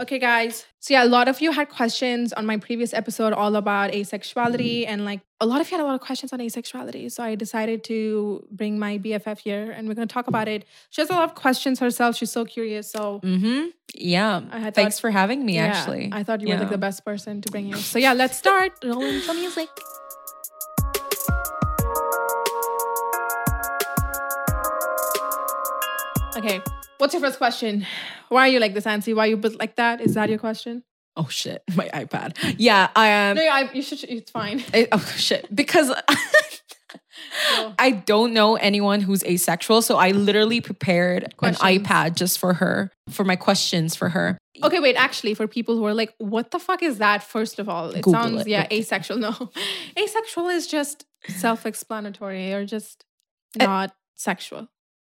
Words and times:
Okay, 0.00 0.18
guys. 0.18 0.64
So 0.78 0.94
yeah, 0.94 1.04
a 1.04 1.06
lot 1.06 1.28
of 1.28 1.42
you 1.42 1.52
had 1.52 1.68
questions 1.68 2.32
on 2.32 2.46
my 2.46 2.56
previous 2.56 2.94
episode 2.94 3.34
all 3.34 3.54
about 3.54 3.92
asexuality, 3.92 4.86
and 4.88 5.04
like 5.04 5.20
a 5.42 5.44
lot 5.46 5.60
of 5.60 5.70
you 5.70 5.76
had 5.76 5.82
a 5.84 5.86
lot 5.86 5.94
of 5.94 6.00
questions 6.00 6.32
on 6.32 6.38
asexuality. 6.38 7.12
So 7.12 7.22
I 7.22 7.34
decided 7.34 7.84
to 7.84 8.46
bring 8.50 8.78
my 8.78 8.96
BFF 8.96 9.40
here, 9.40 9.70
and 9.70 9.86
we're 9.86 9.94
gonna 9.94 10.06
talk 10.06 10.26
about 10.26 10.48
it. 10.48 10.64
She 10.88 11.02
has 11.02 11.10
a 11.10 11.12
lot 11.12 11.24
of 11.24 11.34
questions 11.34 11.80
herself. 11.80 12.16
She's 12.16 12.32
so 12.32 12.46
curious. 12.46 12.90
So 12.90 13.20
Mm-hmm. 13.22 13.66
Yeah. 13.94 14.40
I 14.50 14.58
had 14.58 14.74
Thanks 14.74 14.98
for 14.98 15.10
having 15.10 15.44
me, 15.44 15.56
yeah, 15.56 15.66
actually. 15.66 16.08
I 16.12 16.22
thought 16.22 16.40
you 16.40 16.48
were 16.48 16.56
like 16.56 16.70
the 16.70 16.78
best 16.78 17.04
person 17.04 17.42
to 17.42 17.50
bring 17.50 17.66
you. 17.66 17.76
So 17.76 17.98
yeah, 17.98 18.14
let's 18.14 18.38
start. 18.38 18.72
Rolling 18.82 19.20
some 19.20 19.38
music. 19.38 19.68
Okay, 26.36 26.62
what's 27.00 27.14
your 27.14 27.20
first 27.22 27.38
question? 27.38 27.86
Why 28.28 28.42
are 28.48 28.52
you 28.52 28.60
like 28.60 28.74
this, 28.74 28.84
Nancy? 28.84 29.14
Why 29.14 29.24
are 29.26 29.30
you 29.30 29.36
built 29.36 29.58
like 29.58 29.76
that? 29.76 30.00
Is 30.00 30.14
that 30.14 30.28
your 30.28 30.38
question? 30.38 30.84
Oh 31.16 31.26
shit, 31.28 31.62
my 31.74 31.88
iPad. 31.88 32.36
Yeah, 32.58 32.88
I 32.94 33.30
um 33.30 33.36
No, 33.36 33.42
I, 33.42 33.70
you 33.72 33.82
should. 33.82 34.02
It's 34.04 34.30
fine. 34.30 34.62
I- 34.74 34.88
oh 34.92 35.04
shit, 35.16 35.52
because 35.54 35.90
I 37.78 37.90
don't 37.92 38.32
know 38.32 38.56
anyone 38.56 39.00
who's 39.00 39.22
asexual, 39.24 39.82
so 39.82 39.96
I 39.96 40.10
literally 40.10 40.60
prepared 40.60 41.34
Questions. 41.36 41.62
an 41.62 41.84
iPad 41.84 42.14
just 42.16 42.38
for 42.38 42.54
her 42.54 42.90
for 43.10 43.24
my 43.24 43.36
questions 43.36 43.94
for 43.94 44.08
her. 44.08 44.36
Okay, 44.62 44.80
wait. 44.80 44.96
Actually, 44.96 45.34
for 45.34 45.46
people 45.46 45.76
who 45.76 45.84
are 45.86 45.94
like, 45.94 46.12
"What 46.18 46.50
the 46.50 46.58
fuck 46.58 46.82
is 46.82 46.98
that?" 46.98 47.22
First 47.22 47.58
of 47.58 47.68
all, 47.68 47.90
it 47.90 48.02
Google 48.02 48.12
sounds 48.12 48.40
it, 48.42 48.48
yeah, 48.48 48.64
okay. 48.64 48.78
asexual. 48.80 49.18
No, 49.18 49.50
asexual 49.98 50.48
is 50.48 50.66
just 50.66 51.04
self-explanatory 51.28 52.52
or 52.52 52.64
just 52.64 53.04
Uh, 53.58 53.64
not 53.64 53.94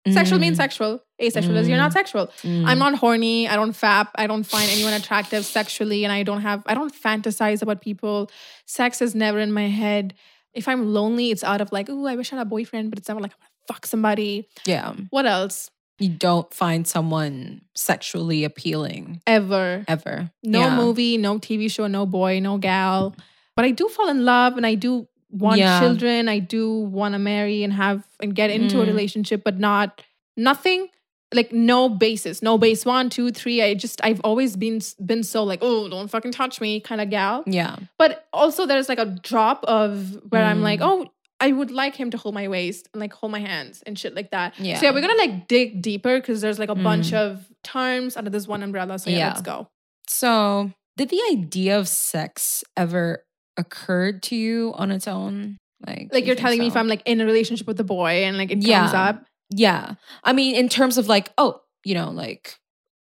sexual. 0.04 0.14
Sexual 0.14 0.38
means 0.40 0.54
Mm, 0.54 0.62
sexual. 0.64 1.00
Asexual 1.22 1.56
is 1.58 1.68
you're 1.68 1.76
not 1.76 1.92
sexual. 1.92 2.26
mm. 2.42 2.66
I'm 2.66 2.78
not 2.78 2.94
horny. 2.96 3.46
I 3.48 3.54
don't 3.56 3.72
fap. 3.72 4.08
I 4.16 4.26
don't 4.26 4.42
find 4.44 4.68
anyone 4.70 4.92
attractive 4.94 5.44
sexually, 5.44 6.04
and 6.04 6.12
I 6.12 6.22
don't 6.24 6.40
have. 6.42 6.62
I 6.66 6.74
don't 6.74 6.92
fantasize 6.94 7.62
about 7.62 7.80
people. 7.80 8.30
Sex 8.66 9.00
is 9.00 9.14
never 9.14 9.38
in 9.38 9.52
my 9.52 9.68
head. 9.68 10.14
If 10.54 10.66
I'm 10.68 10.92
lonely, 10.92 11.30
it's 11.30 11.44
out 11.44 11.60
of 11.60 11.70
like, 11.72 11.88
oh, 11.88 12.06
I 12.06 12.16
wish 12.16 12.32
I 12.32 12.36
had 12.36 12.42
a 12.46 12.50
boyfriend, 12.50 12.90
but 12.90 12.98
it's 12.98 13.08
never 13.08 13.20
like 13.20 13.32
I 13.32 13.36
want 13.40 13.50
to 13.68 13.72
fuck 13.74 13.86
somebody. 13.86 14.48
yeah. 14.66 14.92
What 15.10 15.24
else? 15.26 15.70
You 15.98 16.08
don't 16.08 16.52
find 16.52 16.86
someone 16.88 17.60
sexually 17.76 18.42
appealing 18.44 19.20
Ever. 19.26 19.84
ever. 19.86 20.30
No 20.42 20.60
Yeah. 20.60 20.76
movie, 20.76 21.16
no 21.16 21.38
TV 21.38 21.70
show, 21.70 21.86
no 21.86 22.06
boy, 22.06 22.40
no 22.40 22.58
gal. 22.58 23.14
But 23.54 23.66
I 23.66 23.70
do 23.70 23.88
fall 23.88 24.08
in 24.08 24.24
love 24.24 24.56
and 24.56 24.66
I 24.66 24.74
do 24.74 25.06
want 25.32 25.58
Yeah. 25.58 25.80
children. 25.80 26.28
I 26.28 26.38
do 26.38 26.70
want 26.70 27.14
to 27.14 27.18
marry 27.18 27.64
and 27.64 27.72
have 27.72 28.04
and 28.20 28.34
get 28.34 28.50
into 28.50 28.80
a 28.80 28.84
Mm. 28.84 28.88
relationship, 28.88 29.42
but 29.44 29.58
not 29.58 30.02
nothing 30.36 30.88
like 31.34 31.50
no 31.50 31.88
basis, 31.88 32.42
no 32.42 32.58
base 32.58 32.84
one, 32.84 33.08
two, 33.08 33.30
three. 33.30 33.62
I 33.62 33.72
just 33.74 34.00
I've 34.04 34.20
always 34.22 34.54
been 34.56 34.80
been 35.04 35.22
so 35.22 35.42
like, 35.44 35.60
oh, 35.62 35.88
don't 35.88 36.08
fucking 36.08 36.32
touch 36.32 36.60
me 36.60 36.78
kind 36.80 37.00
of 37.00 37.08
gal. 37.10 37.42
Yeah. 37.46 37.76
But 37.98 38.26
also 38.32 38.66
there's 38.66 38.88
like 38.88 38.98
a 38.98 39.06
drop 39.06 39.64
of 39.64 40.20
where 40.28 40.44
I'm 40.44 40.60
like, 40.62 40.80
Mm. 40.80 40.86
oh, 40.86 41.08
I 41.40 41.50
would 41.50 41.70
like 41.72 41.96
him 41.96 42.10
to 42.10 42.18
hold 42.18 42.34
my 42.34 42.46
waist 42.48 42.88
and 42.92 43.00
like 43.00 43.12
hold 43.14 43.32
my 43.32 43.40
hands 43.40 43.82
and 43.86 43.98
shit 43.98 44.14
like 44.14 44.30
that. 44.30 44.52
Yeah. 44.60 44.78
So 44.78 44.84
yeah, 44.86 44.92
we're 44.92 45.00
gonna 45.00 45.16
like 45.16 45.48
dig 45.48 45.80
deeper 45.82 46.20
because 46.20 46.40
there's 46.42 46.58
like 46.58 46.68
a 46.68 46.74
bunch 46.74 47.12
Mm. 47.12 47.14
of 47.18 47.48
terms 47.64 48.16
under 48.16 48.30
this 48.30 48.46
one 48.46 48.62
umbrella. 48.62 48.98
So 48.98 49.08
yeah, 49.10 49.16
Yeah. 49.18 49.28
let's 49.28 49.40
go. 49.42 49.68
So, 50.08 50.70
did 50.98 51.08
the 51.08 51.20
idea 51.30 51.78
of 51.78 51.88
sex 51.88 52.62
ever 52.76 53.24
occurred 53.56 54.22
to 54.24 54.36
you 54.36 54.72
on 54.76 54.90
its 54.90 55.06
own? 55.08 55.58
Like, 55.86 56.08
like 56.12 56.22
you 56.24 56.28
you're 56.28 56.36
telling 56.36 56.58
me 56.58 56.68
if? 56.68 56.76
I'm 56.76 56.88
like 56.88 57.02
in 57.06 57.20
a 57.20 57.26
relationship 57.26 57.66
with 57.66 57.78
a 57.80 57.84
boy 57.84 58.24
and 58.24 58.36
like 58.38 58.50
it 58.50 58.54
comes 58.56 58.66
Yeah. 58.66 58.90
up. 58.92 59.24
Yeah. 59.50 59.94
I 60.24 60.32
mean, 60.32 60.54
in 60.54 60.68
terms 60.68 60.96
of 60.98 61.08
like, 61.08 61.32
oh, 61.38 61.60
you 61.84 61.94
know, 61.94 62.10
like, 62.10 62.56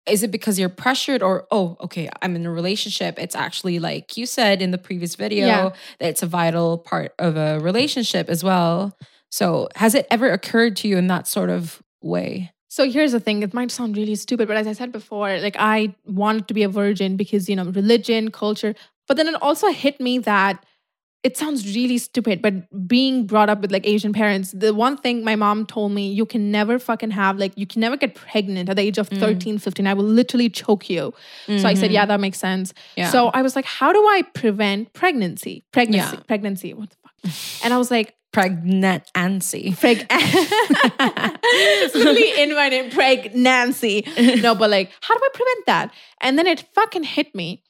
is 0.08 0.24
it 0.24 0.31
because 0.31 0.58
you're 0.58 0.69
pressured 0.69 1.22
or, 1.22 1.46
oh, 1.52 1.75
okay, 1.81 2.08
I'm 2.22 2.35
in 2.35 2.46
a 2.46 2.52
relationship? 2.52 3.19
It's 3.19 3.35
actually 3.35 3.80
like 3.80 4.16
you 4.16 4.25
said 4.25 4.62
in 4.62 4.72
the 4.72 4.78
previous 4.78 5.16
video 5.16 5.47
Yeah. 5.47 5.69
that 6.00 6.08
it's 6.09 6.24
a 6.24 6.28
vital 6.28 6.78
part 6.78 7.14
of 7.19 7.35
a 7.35 7.59
relationship 7.59 8.29
as 8.29 8.44
well. 8.44 8.97
So, 9.29 9.68
has 9.75 9.94
it 9.94 10.08
ever 10.09 10.29
occurred 10.31 10.78
to 10.78 10.88
you 10.88 10.97
in 10.97 11.08
that 11.08 11.28
sort 11.28 11.50
of 11.50 11.81
way? 12.02 12.52
So 12.69 12.90
here's 12.90 13.12
the 13.12 13.19
thing, 13.19 13.44
it 13.44 13.53
might 13.53 13.72
sound 13.72 13.97
really 13.97 14.16
stupid, 14.16 14.47
but 14.47 14.56
as 14.56 14.68
I 14.68 14.74
said 14.74 14.91
before, 14.91 15.38
like 15.40 15.56
I 15.58 15.96
wanted 16.06 16.47
to 16.50 16.53
be 16.53 16.64
a 16.64 16.69
virgin 16.69 17.18
because, 17.18 17.50
you 17.50 17.56
know, 17.56 17.66
religion, 17.66 18.29
culture. 18.31 18.75
But 19.07 19.18
then 19.18 19.28
it 19.28 19.41
also 19.41 19.72
hit 19.72 20.00
me 20.00 20.19
that 20.19 20.63
it 21.23 21.35
sounds 21.35 21.75
really 21.75 21.97
stupid, 21.97 22.41
but 22.41 22.53
being 22.88 23.25
brought 23.25 23.50
up 23.50 23.59
with 23.59 23.72
like 23.72 23.85
Asian 23.88 24.13
parents, 24.13 24.51
the 24.51 24.73
one 24.73 24.95
thing 24.95 25.23
my 25.23 25.35
mom 25.35 25.66
told 25.66 25.91
me, 25.91 26.12
you 26.12 26.25
can 26.25 26.51
never 26.51 26.78
fucking 26.79 27.12
have, 27.12 27.38
like, 27.38 27.51
you 27.57 27.66
can 27.66 27.81
never 27.81 27.97
get 27.97 28.16
pregnant 28.16 28.69
at 28.69 28.75
the 28.75 28.81
age 28.81 28.97
of 28.97 29.09
mm. 29.09 29.19
13, 29.19 29.57
15. 29.57 29.88
I 29.88 29.94
will 29.94 30.06
literally 30.06 30.50
choke 30.50 30.90
you. 30.90 31.13
So 31.47 31.53
I 31.53 31.73
said, 31.73 31.85
mm-hmm. 31.85 31.94
yeah, 31.94 32.06
that 32.06 32.19
makes 32.19 32.38
sense. 32.38 32.73
Yeah. 32.96 33.09
So 33.09 33.28
I 33.29 33.41
was 33.41 33.56
like, 33.56 33.66
how 33.66 33.91
do 33.91 34.00
I 34.00 34.22
prevent 34.34 34.94
pregnancy? 34.94 35.66
Pregnancy, 35.73 36.16
Yeah. 36.16 36.23
pregnancy. 36.28 36.73
What 36.73 36.91
the 36.91 36.96
fuck? 37.03 37.66
And 37.66 37.73
I 37.73 37.78
was 37.78 37.91
like, 37.91 38.13
Pregnancy. 38.34 39.72
Preg. 39.72 40.06
it's 40.12 41.96
literally 41.96 42.41
in 42.41 42.53
my 42.53 42.69
name, 42.69 42.91
pregnancy. 42.91 44.06
No, 44.41 44.53
but 44.53 44.69
like, 44.69 44.91
how 45.01 45.16
do 45.16 45.22
I 45.23 45.29
prevent 45.34 45.66
that? 45.66 45.94
And 46.22 46.38
then 46.38 46.46
it 46.46 46.66
fucking 46.75 47.03
hit 47.03 47.34
me. 47.34 47.63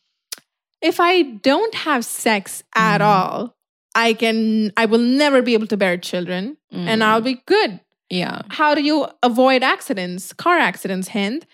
If 0.87 1.01
I 1.01 1.23
don't 1.23 1.75
have 1.75 2.05
sex 2.05 2.63
at 2.73 3.01
mm. 3.01 3.05
all, 3.05 3.57
I 3.93 4.13
can, 4.13 4.71
I 4.77 4.85
will 4.85 4.99
never 4.99 5.41
be 5.41 5.53
able 5.53 5.67
to 5.67 5.75
bear 5.75 5.97
children 5.97 6.55
and 6.71 7.03
I'll 7.03 7.21
mm. 7.21 7.25
be 7.25 7.43
good. 7.45 7.81
Yeah. 8.09 8.43
How 8.47 8.73
do 8.73 8.81
you 8.81 9.05
avoid 9.21 9.63
accidents, 9.63 10.31
car 10.31 10.57
accidents, 10.57 11.09
Hind? 11.09 11.45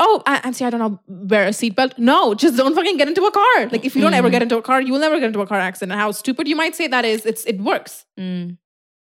Oh, 0.00 0.22
I, 0.26 0.50
saying 0.52 0.66
I 0.66 0.70
don't 0.70 0.80
know, 0.80 1.00
wear 1.08 1.46
a 1.46 1.50
seatbelt. 1.50 1.96
No, 1.96 2.34
just 2.34 2.58
don't 2.58 2.74
fucking 2.74 2.98
get 2.98 3.08
into 3.08 3.24
a 3.24 3.32
car. 3.32 3.68
Like 3.72 3.86
if 3.86 3.96
you 3.96 4.02
don't 4.02 4.12
ever 4.12 4.28
mm. 4.28 4.32
get 4.32 4.42
into 4.42 4.58
a 4.58 4.62
car, 4.62 4.82
you 4.82 4.92
will 4.92 5.00
never 5.00 5.18
get 5.18 5.28
into 5.28 5.40
a 5.40 5.46
car 5.46 5.58
accident. 5.58 5.98
How 5.98 6.12
stupid 6.12 6.46
you 6.46 6.56
might 6.56 6.76
say 6.76 6.88
that 6.88 7.06
is, 7.06 7.24
it's 7.24 7.44
it 7.46 7.58
works. 7.60 8.04
Mm. 8.20 8.58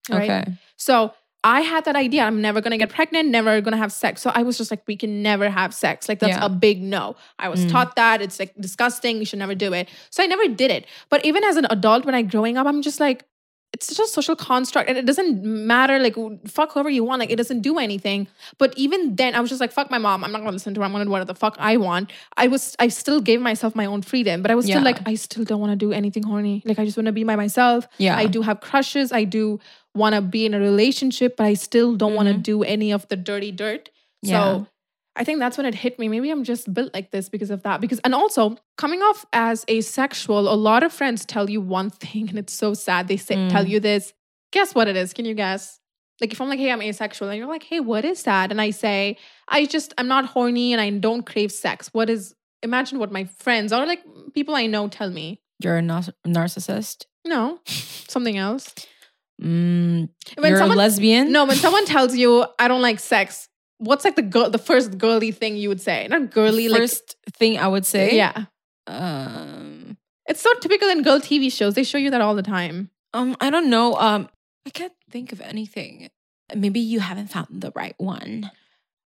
Right? 0.08 0.30
Okay. 0.30 0.52
So 0.76 1.12
I 1.48 1.60
had 1.60 1.84
that 1.84 1.96
idea. 1.96 2.22
I'm 2.28 2.40
never 2.40 2.60
gonna 2.60 2.78
get 2.78 2.90
pregnant, 2.90 3.28
never 3.28 3.60
gonna 3.60 3.76
have 3.84 3.92
sex. 3.92 4.20
So 4.22 4.30
I 4.34 4.42
was 4.42 4.58
just 4.58 4.70
like, 4.72 4.82
we 4.88 4.96
can 4.96 5.22
never 5.22 5.48
have 5.48 5.72
sex. 5.84 6.08
Like 6.08 6.18
that's 6.18 6.36
Yeah. 6.36 6.44
a 6.44 6.48
big 6.66 6.82
no. 6.82 7.14
I 7.38 7.48
was 7.48 7.60
Mm. 7.64 7.70
taught 7.70 7.94
that. 7.96 8.20
It's 8.20 8.38
like 8.42 8.52
disgusting. 8.68 9.18
You 9.18 9.26
should 9.26 9.38
never 9.38 9.54
do 9.54 9.72
it. 9.72 9.88
So 10.10 10.22
I 10.24 10.26
never 10.26 10.48
did 10.48 10.70
it. 10.72 10.86
But 11.08 11.24
even 11.24 11.44
as 11.44 11.56
an 11.56 11.66
adult, 11.70 12.04
when 12.04 12.14
I 12.16 12.22
growing 12.22 12.56
up, 12.58 12.66
I'm 12.66 12.82
just 12.82 13.00
like, 13.00 13.24
it's 13.74 13.88
just 13.88 14.00
a 14.00 14.14
social 14.18 14.36
construct 14.36 14.88
and 14.88 14.96
it 14.96 15.04
doesn't 15.04 15.44
matter 15.44 15.98
like 15.98 16.14
fuck 16.48 16.72
whoever 16.72 16.88
you 16.88 17.02
want 17.04 17.20
like 17.20 17.30
it 17.34 17.36
doesn't 17.36 17.60
do 17.60 17.78
anything 17.78 18.26
but 18.62 18.72
even 18.84 19.00
then 19.16 19.34
i 19.34 19.40
was 19.40 19.50
just 19.50 19.60
like 19.60 19.72
fuck 19.78 19.90
my 19.90 19.98
mom 19.98 20.22
i'm 20.24 20.32
not 20.32 20.38
gonna 20.38 20.52
listen 20.52 20.72
to 20.72 20.80
her 20.80 20.84
i'm 20.86 20.92
gonna 20.92 21.04
do 21.04 21.10
whatever 21.10 21.26
the 21.32 21.34
fuck 21.44 21.56
i 21.58 21.76
want 21.76 22.10
i 22.44 22.46
was 22.46 22.74
i 22.78 22.88
still 22.88 23.20
gave 23.20 23.40
myself 23.48 23.74
my 23.74 23.84
own 23.84 24.00
freedom 24.02 24.40
but 24.40 24.50
i 24.52 24.54
was 24.54 24.64
still 24.66 24.78
Yeah. 24.78 24.90
like 24.90 25.00
i 25.06 25.14
still 25.16 25.44
don't 25.44 25.60
want 25.60 25.72
to 25.72 25.76
do 25.86 25.92
anything 25.92 26.22
horny 26.22 26.62
like 26.64 26.78
i 26.78 26.84
just 26.86 26.96
want 26.96 27.06
to 27.12 27.12
be 27.20 27.24
by 27.24 27.36
myself 27.36 27.86
Yeah. 27.98 28.16
i 28.16 28.26
do 28.26 28.40
have 28.42 28.60
crushes 28.60 29.12
i 29.12 29.24
do 29.24 29.58
want 29.96 30.14
to 30.14 30.20
be 30.20 30.44
in 30.46 30.54
a 30.54 30.60
relationship 30.60 31.36
but 31.36 31.44
i 31.46 31.54
still 31.54 31.96
don't 31.96 32.14
want 32.14 32.28
to 32.28 32.34
do 32.34 32.62
any 32.62 32.92
of 32.92 33.06
the 33.08 33.16
dirty 33.16 33.50
dirt 33.52 33.90
Yeah. 34.22 34.30
so 34.40 34.66
I 35.18 35.24
think 35.24 35.38
that's 35.38 35.56
when 35.56 35.64
it 35.64 35.74
hit 35.74 35.98
me. 35.98 36.08
Maybe 36.10 36.28
I'm 36.30 36.44
just 36.44 36.74
built 36.74 36.92
like 36.92 37.10
this 37.10 37.30
because 37.30 37.48
of 37.50 37.62
that. 37.62 37.80
Because 37.80 38.00
and 38.00 38.14
also 38.14 38.58
coming 38.76 39.00
off 39.00 39.24
as 39.32 39.64
asexual, 39.66 40.40
a 40.46 40.58
lot 40.70 40.82
of 40.82 40.92
friends 40.92 41.24
tell 41.24 41.48
you 41.48 41.62
one 41.62 41.88
thing, 42.04 42.28
and 42.28 42.38
it's 42.38 42.52
so 42.52 42.74
sad. 42.74 43.08
They 43.08 43.16
say 43.16 43.48
tell 43.48 43.64
Mm. 43.64 43.70
you 43.70 43.80
this. 43.80 44.12
Guess 44.52 44.74
what 44.74 44.88
it 44.88 44.96
is? 45.02 45.14
Can 45.14 45.24
you 45.24 45.32
guess? 45.32 45.80
Like 46.20 46.32
if 46.34 46.38
I'm 46.42 46.50
like, 46.50 46.58
hey, 46.58 46.70
I'm 46.70 46.82
asexual, 46.82 47.30
and 47.30 47.38
you're 47.38 47.48
like, 47.48 47.62
hey, 47.62 47.80
what 47.80 48.04
is 48.04 48.24
that? 48.24 48.50
And 48.50 48.60
I 48.60 48.68
say, 48.72 49.16
I 49.48 49.64
just 49.64 49.94
I'm 49.96 50.06
not 50.06 50.26
horny 50.26 50.74
and 50.74 50.82
I 50.82 50.90
don't 50.90 51.24
crave 51.24 51.50
sex. 51.50 51.88
What 51.94 52.10
is 52.10 52.34
imagine 52.62 52.98
what 52.98 53.10
my 53.10 53.24
friends 53.24 53.72
or 53.72 53.86
like 53.86 54.02
people 54.34 54.54
I 54.54 54.66
know 54.66 54.86
tell 54.88 55.08
me. 55.10 55.40
You're 55.64 55.78
a 55.78 55.82
narcissist. 55.82 57.06
No, 57.24 57.60
something 57.64 58.36
else. 58.36 58.74
Mm, 59.42 60.08
When 60.38 60.50
you're 60.50 60.58
someone 60.58 60.78
a 60.78 60.80
lesbian. 60.80 61.30
no, 61.32 61.44
when 61.44 61.56
someone 61.56 61.84
tells 61.84 62.16
you 62.16 62.46
I 62.58 62.68
don't 62.68 62.80
like 62.82 62.98
sex, 63.00 63.48
what's 63.78 64.04
like 64.04 64.16
the 64.16 64.22
girl, 64.22 64.48
the 64.50 64.58
first 64.58 64.96
girly 64.98 65.30
thing 65.30 65.56
you 65.56 65.68
would 65.68 65.80
say? 65.80 66.06
Not 66.08 66.30
girly, 66.30 66.68
First 66.68 67.16
thing 67.34 67.58
I 67.58 67.68
would 67.68 67.84
say. 67.86 68.16
yeah. 68.16 68.46
Um. 68.86 69.96
It's 70.28 70.40
so 70.40 70.52
typical 70.54 70.88
in 70.88 71.02
girl 71.02 71.20
TV 71.20 71.52
shows. 71.52 71.74
They 71.74 71.84
show 71.84 71.98
you 71.98 72.10
that 72.10 72.20
all 72.20 72.34
the 72.34 72.42
time. 72.42 72.90
Um. 73.14 73.36
I 73.40 73.50
don't 73.50 73.68
know. 73.70 73.94
Um. 73.96 74.28
I 74.66 74.70
can't 74.70 74.92
think 75.10 75.32
of 75.32 75.40
anything. 75.40 76.08
Maybe 76.54 76.80
you 76.80 77.00
haven't 77.00 77.28
found 77.28 77.48
the 77.50 77.72
right 77.74 77.94
one. 77.98 78.50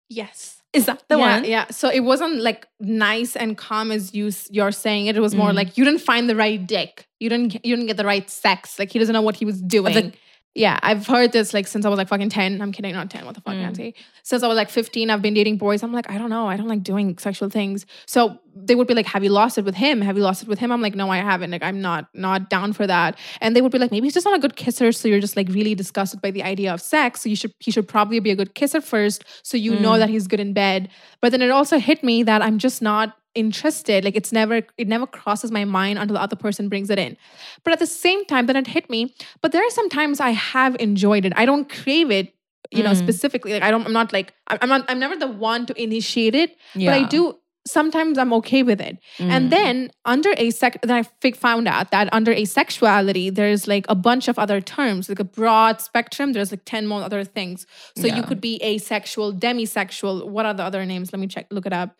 Yes. 0.08 0.59
Is 0.72 0.86
that 0.86 1.02
the 1.08 1.18
yeah, 1.18 1.34
one? 1.36 1.44
Yeah. 1.44 1.66
So 1.70 1.88
it 1.88 2.00
wasn't 2.00 2.40
like 2.42 2.66
nice 2.78 3.34
and 3.34 3.58
calm 3.58 3.90
as 3.90 4.14
you 4.14 4.30
you're 4.50 4.70
saying 4.70 5.06
it. 5.06 5.16
It 5.16 5.20
was 5.20 5.34
more 5.34 5.50
Mm. 5.50 5.54
like 5.54 5.76
you 5.76 5.84
didn't 5.84 6.00
find 6.00 6.28
the 6.28 6.36
right 6.36 6.64
dick. 6.64 7.06
You 7.18 7.28
didn't 7.28 7.54
you 7.64 7.74
didn't 7.74 7.86
get 7.86 7.96
the 7.96 8.04
right 8.04 8.28
sex. 8.30 8.78
Like 8.78 8.92
he 8.92 8.98
doesn't 8.98 9.12
know 9.12 9.22
what 9.22 9.36
he 9.36 9.44
was 9.44 9.60
doing. 9.60 10.12
Yeah, 10.54 10.80
I've 10.82 11.06
heard 11.06 11.30
this 11.30 11.54
like 11.54 11.68
since 11.68 11.84
I 11.84 11.88
was 11.88 11.96
like 11.96 12.08
fucking 12.08 12.28
10. 12.30 12.60
I'm 12.60 12.72
kidding, 12.72 12.92
not 12.92 13.08
10. 13.08 13.24
What 13.24 13.36
the 13.36 13.40
fuck, 13.40 13.54
Mm. 13.54 13.60
Nancy? 13.62 13.94
Since 14.24 14.42
I 14.42 14.48
was 14.48 14.56
like 14.56 14.68
15, 14.68 15.08
I've 15.08 15.22
been 15.22 15.34
dating 15.34 15.58
boys. 15.58 15.82
I'm 15.84 15.92
like, 15.92 16.10
I 16.10 16.18
don't 16.18 16.28
know. 16.30 16.48
I 16.48 16.56
don't 16.56 16.66
like 16.66 16.82
doing 16.82 17.16
sexual 17.18 17.48
things. 17.48 17.86
So 18.06 18.36
they 18.56 18.74
would 18.74 18.88
be 18.88 18.94
like, 18.94 19.06
Have 19.06 19.22
you 19.22 19.30
lost 19.30 19.58
it 19.58 19.64
with 19.64 19.76
him? 19.76 20.00
Have 20.00 20.16
you 20.16 20.24
lost 20.24 20.42
it 20.42 20.48
with 20.48 20.58
him? 20.58 20.72
I'm 20.72 20.82
like, 20.82 20.96
No, 20.96 21.08
I 21.08 21.18
haven't. 21.18 21.52
Like, 21.52 21.62
I'm 21.62 21.80
not 21.80 22.08
not 22.14 22.50
down 22.50 22.72
for 22.72 22.84
that. 22.86 23.16
And 23.40 23.54
they 23.54 23.62
would 23.62 23.70
be 23.70 23.78
like, 23.78 23.92
Maybe 23.92 24.06
he's 24.08 24.14
just 24.14 24.26
not 24.26 24.36
a 24.36 24.40
good 24.40 24.56
kisser. 24.56 24.90
So 24.90 25.06
you're 25.06 25.20
just 25.20 25.36
like 25.36 25.48
really 25.50 25.76
disgusted 25.76 26.20
by 26.20 26.32
the 26.32 26.42
idea 26.42 26.74
of 26.74 26.80
sex. 26.80 27.20
So 27.22 27.28
you 27.28 27.36
should 27.36 27.54
he 27.60 27.70
should 27.70 27.86
probably 27.86 28.18
be 28.18 28.32
a 28.32 28.36
good 28.36 28.54
kisser 28.56 28.80
first. 28.80 29.24
So 29.44 29.56
you 29.56 29.78
know 29.78 29.92
Mm. 29.92 29.98
that 30.00 30.08
he's 30.10 30.26
good 30.26 30.40
in 30.40 30.52
bed. 30.52 30.88
But 31.20 31.30
then 31.30 31.42
it 31.42 31.50
also 31.50 31.78
hit 31.78 32.02
me 32.02 32.24
that 32.24 32.42
I'm 32.42 32.58
just 32.58 32.82
not 32.82 33.14
interested 33.34 34.04
like 34.04 34.16
it's 34.16 34.32
never 34.32 34.62
it 34.76 34.88
never 34.88 35.06
crosses 35.06 35.50
my 35.50 35.64
mind 35.64 35.98
until 35.98 36.14
the 36.14 36.22
other 36.22 36.36
person 36.36 36.68
brings 36.68 36.90
it 36.90 36.98
in. 36.98 37.16
But 37.64 37.72
at 37.72 37.78
the 37.78 37.86
same 37.86 38.24
time 38.24 38.46
then 38.46 38.56
it 38.56 38.66
hit 38.66 38.90
me 38.90 39.14
but 39.40 39.52
there 39.52 39.64
are 39.66 39.70
some 39.70 39.88
times 39.88 40.20
i 40.20 40.30
have 40.30 40.76
enjoyed 40.80 41.24
it. 41.24 41.32
I 41.36 41.46
don't 41.46 41.68
crave 41.68 42.10
it 42.10 42.34
you 42.70 42.82
know 42.82 42.90
Mm. 42.92 42.96
specifically. 42.96 43.52
Like 43.52 43.62
i 43.62 43.70
don't 43.70 43.84
i'm 43.86 43.92
not 43.92 44.12
like 44.12 44.32
i'm 44.48 44.58
I'm 44.62 44.68
not 44.68 44.84
i'm 44.90 44.98
never 44.98 45.16
the 45.16 45.28
one 45.28 45.66
to 45.66 45.82
initiate 45.82 46.34
it 46.34 46.56
Yeah. 46.74 46.90
but 46.90 47.00
i 47.00 47.04
do 47.08 47.36
sometimes 47.68 48.16
i'm 48.18 48.32
okay 48.32 48.62
with 48.62 48.80
it. 48.80 48.96
And 49.18 49.46
Mm. 49.46 49.50
then 49.50 49.90
under 50.04 50.30
a 50.36 50.50
sec 50.50 50.80
then 50.82 50.96
i 51.04 51.30
found 51.32 51.68
out 51.68 51.90
that 51.90 52.08
under 52.12 52.34
asexuality 52.34 53.34
there's 53.34 53.66
like 53.68 53.84
a 53.88 53.94
bunch 53.94 54.28
of 54.28 54.38
other 54.38 54.60
terms 54.60 55.08
like 55.08 55.20
a 55.20 55.24
broad 55.24 55.80
spectrum. 55.80 56.32
There's 56.32 56.50
like 56.50 56.64
10 56.64 56.86
more 56.86 57.02
other 57.02 57.22
things. 57.24 57.66
So 57.96 58.06
you 58.06 58.22
could 58.22 58.40
be 58.40 58.54
asexual 58.64 59.34
demisexual 59.34 60.26
what 60.26 60.46
are 60.46 60.54
the 60.54 60.62
other 60.64 60.84
names? 60.86 61.12
Let 61.12 61.20
me 61.20 61.26
check 61.26 61.46
look 61.50 61.66
it 61.66 61.72
up 61.72 61.90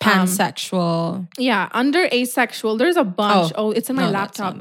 Um, 0.00 0.08
pansexual. 0.26 1.28
yeah, 1.38 1.68
under 1.72 2.04
asexual, 2.12 2.76
there's 2.76 2.96
a 2.96 3.04
bunch. 3.04 3.52
Oh, 3.56 3.70
it's 3.70 3.90
in 3.90 3.96
my 3.96 4.06
no, 4.06 4.10
laptop. 4.10 4.56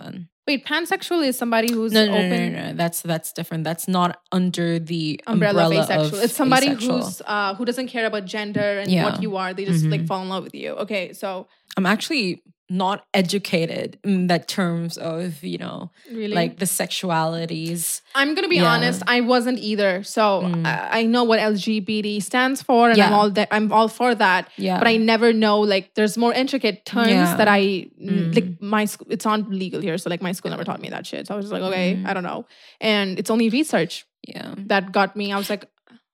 Wait, 0.48 0.66
pansexual 0.66 1.26
is 1.26 1.38
somebody 1.38 1.72
who's 1.72 1.92
No, 1.94 2.06
no, 2.06 2.12
no, 2.12 2.18
open 2.18 2.54
no, 2.54 2.62
no, 2.68 2.74
That's 2.74 3.02
that's 3.02 3.32
different. 3.32 3.64
That's 3.64 3.88
not 3.88 4.20
under 4.32 4.80
the 4.80 5.22
umbrella, 5.28 5.66
umbrella, 5.66 5.84
of 5.84 5.90
asexual. 5.90 6.18
of 6.20 6.24
it's 6.26 6.34
somebody 6.36 6.68
asexual. 6.68 7.04
who's 7.04 7.22
uh 7.26 7.56
who 7.56 7.64
doesn't 7.66 7.88
care 7.88 8.06
about 8.06 8.26
gender 8.26 8.80
and 8.80 8.92
Yeah. 8.92 9.06
what 9.06 9.22
you 9.22 9.38
are. 9.38 9.54
They 9.54 9.66
just 9.66 9.86
like 9.86 10.02
Mhm. 10.02 10.08
fall 10.08 10.22
in 10.24 10.30
love 10.30 10.44
with 10.44 10.56
you. 10.56 10.72
Okay, 10.74 11.14
so 11.14 11.48
I'm 11.78 11.86
actually 11.86 12.42
not 12.74 13.06
educated 13.14 14.00
in 14.04 14.28
that 14.28 14.48
terms 14.48 14.98
of 14.98 15.44
you 15.44 15.58
know 15.58 15.92
really, 16.10 16.34
like 16.34 16.58
the 16.58 16.66
sexualities. 16.66 18.02
I'm 18.16 18.34
gonna 18.36 18.48
be 18.48 18.58
Yeah. 18.58 18.72
honest. 18.74 19.04
I 19.08 19.22
wasn't 19.22 19.60
either. 19.60 20.04
So 20.04 20.42
Mm. 20.44 20.66
I, 20.66 21.00
I 21.00 21.04
know 21.04 21.24
what 21.24 21.40
LGBT 21.40 22.22
stands 22.22 22.62
for, 22.62 22.90
and 22.90 23.00
I'm 23.02 23.14
all 23.14 23.30
that. 23.32 23.48
I'm 23.52 23.72
all 23.72 23.88
for 23.88 24.16
that. 24.16 24.50
Yeah, 24.58 24.78
But 24.80 24.88
I 24.88 24.98
never 24.98 25.34
know 25.34 25.60
like 25.60 25.94
there's 25.96 26.18
more 26.18 26.34
intricate 26.34 26.86
terms 26.86 27.10
Yeah. 27.10 27.36
that 27.36 27.48
I 27.48 27.88
Mm. 28.02 28.34
like. 28.36 28.62
My 28.62 28.86
school, 28.86 29.08
it's 29.10 29.26
not 29.26 29.50
legal 29.50 29.82
here, 29.82 29.98
so 29.98 30.10
like 30.10 30.22
my 30.22 30.32
school 30.32 30.52
never 30.52 30.64
taught 30.64 30.82
me 30.82 30.90
that 30.90 31.06
shit. 31.06 31.28
So 31.28 31.34
I 31.34 31.38
was 31.38 31.46
just 31.46 31.54
like, 31.54 31.64
okay, 31.64 31.96
Mm. 31.96 32.08
I 32.08 32.14
don't 32.14 32.24
know. 32.24 32.46
And 32.80 33.20
it's 33.20 33.30
only 33.30 33.50
research 33.50 34.06
yeah. 34.28 34.54
that 34.68 34.92
got 34.92 35.16
me. 35.16 35.32
I 35.34 35.38
was 35.38 35.50
like, 35.50 35.66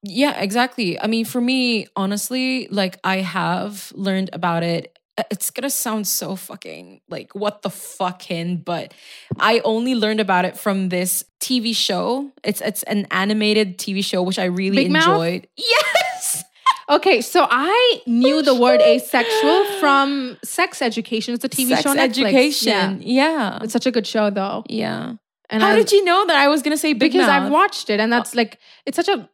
Yeah, 0.03 0.39
exactly. 0.39 0.97
I 1.01 1.07
mean, 1.07 1.25
for 1.25 1.41
me, 1.41 1.87
honestly, 1.95 2.67
like 2.69 2.97
I 3.03 3.17
have 3.17 3.91
learned 3.95 4.29
about 4.31 4.63
it. 4.63 4.96
Uh, 5.17 5.23
It's 5.31 5.49
gonna 5.51 5.69
sound 5.69 6.07
so 6.07 6.35
fucking 6.35 7.01
like 7.09 7.33
what 7.35 7.61
the 7.61 7.69
fucking, 7.69 8.57
but 8.57 8.93
I 9.39 9.59
only 9.63 9.95
learned 9.95 10.19
about 10.19 10.45
it 10.45 10.57
from 10.57 10.89
this 10.89 11.23
TV 11.39 11.75
show. 11.75 12.31
It's 12.43 12.61
it's 12.61 12.83
an 12.83 13.07
animated 13.11 13.77
TV 13.77 14.03
show 14.03 14.21
which 14.23 14.39
I 14.39 14.45
really 14.45 14.75
Big 14.83 14.91
Mouth? 14.91 15.07
enjoyed. 15.07 15.47
Yes. 15.57 16.43
Okay, 16.89 17.19
so 17.19 17.45
I 17.49 18.01
knew 18.07 18.41
the 18.41 18.55
word 18.55 18.79
asexual 18.81 19.65
from 19.81 20.37
Sex 20.43 20.81
Education. 20.81 21.33
It's 21.33 21.43
a 21.43 21.49
TV 21.49 21.67
Sex 21.69 21.81
show 21.81 21.89
on 21.89 21.97
Netflix. 21.97 22.23
education. 22.23 23.01
Yeah. 23.01 23.57
Yeah. 23.59 23.59
It's 23.63 23.73
such 23.73 23.85
a 23.85 23.91
good 23.91 24.07
show 24.07 24.29
though. 24.29 24.63
Yeah. 24.69 25.15
And 25.49 25.61
How 25.63 25.71
I- 25.71 25.75
did 25.75 25.91
you 25.91 26.03
know 26.05 26.25
that 26.27 26.37
I 26.37 26.47
was 26.47 26.61
gonna 26.61 26.77
say 26.77 26.93
big 26.93 27.11
because 27.11 27.27
I've 27.27 27.51
watched 27.51 27.89
it 27.89 27.99
and 27.99 28.11
that's 28.11 28.35
like 28.35 28.59
it's 28.85 28.95
such 28.95 29.09
a 29.09 29.29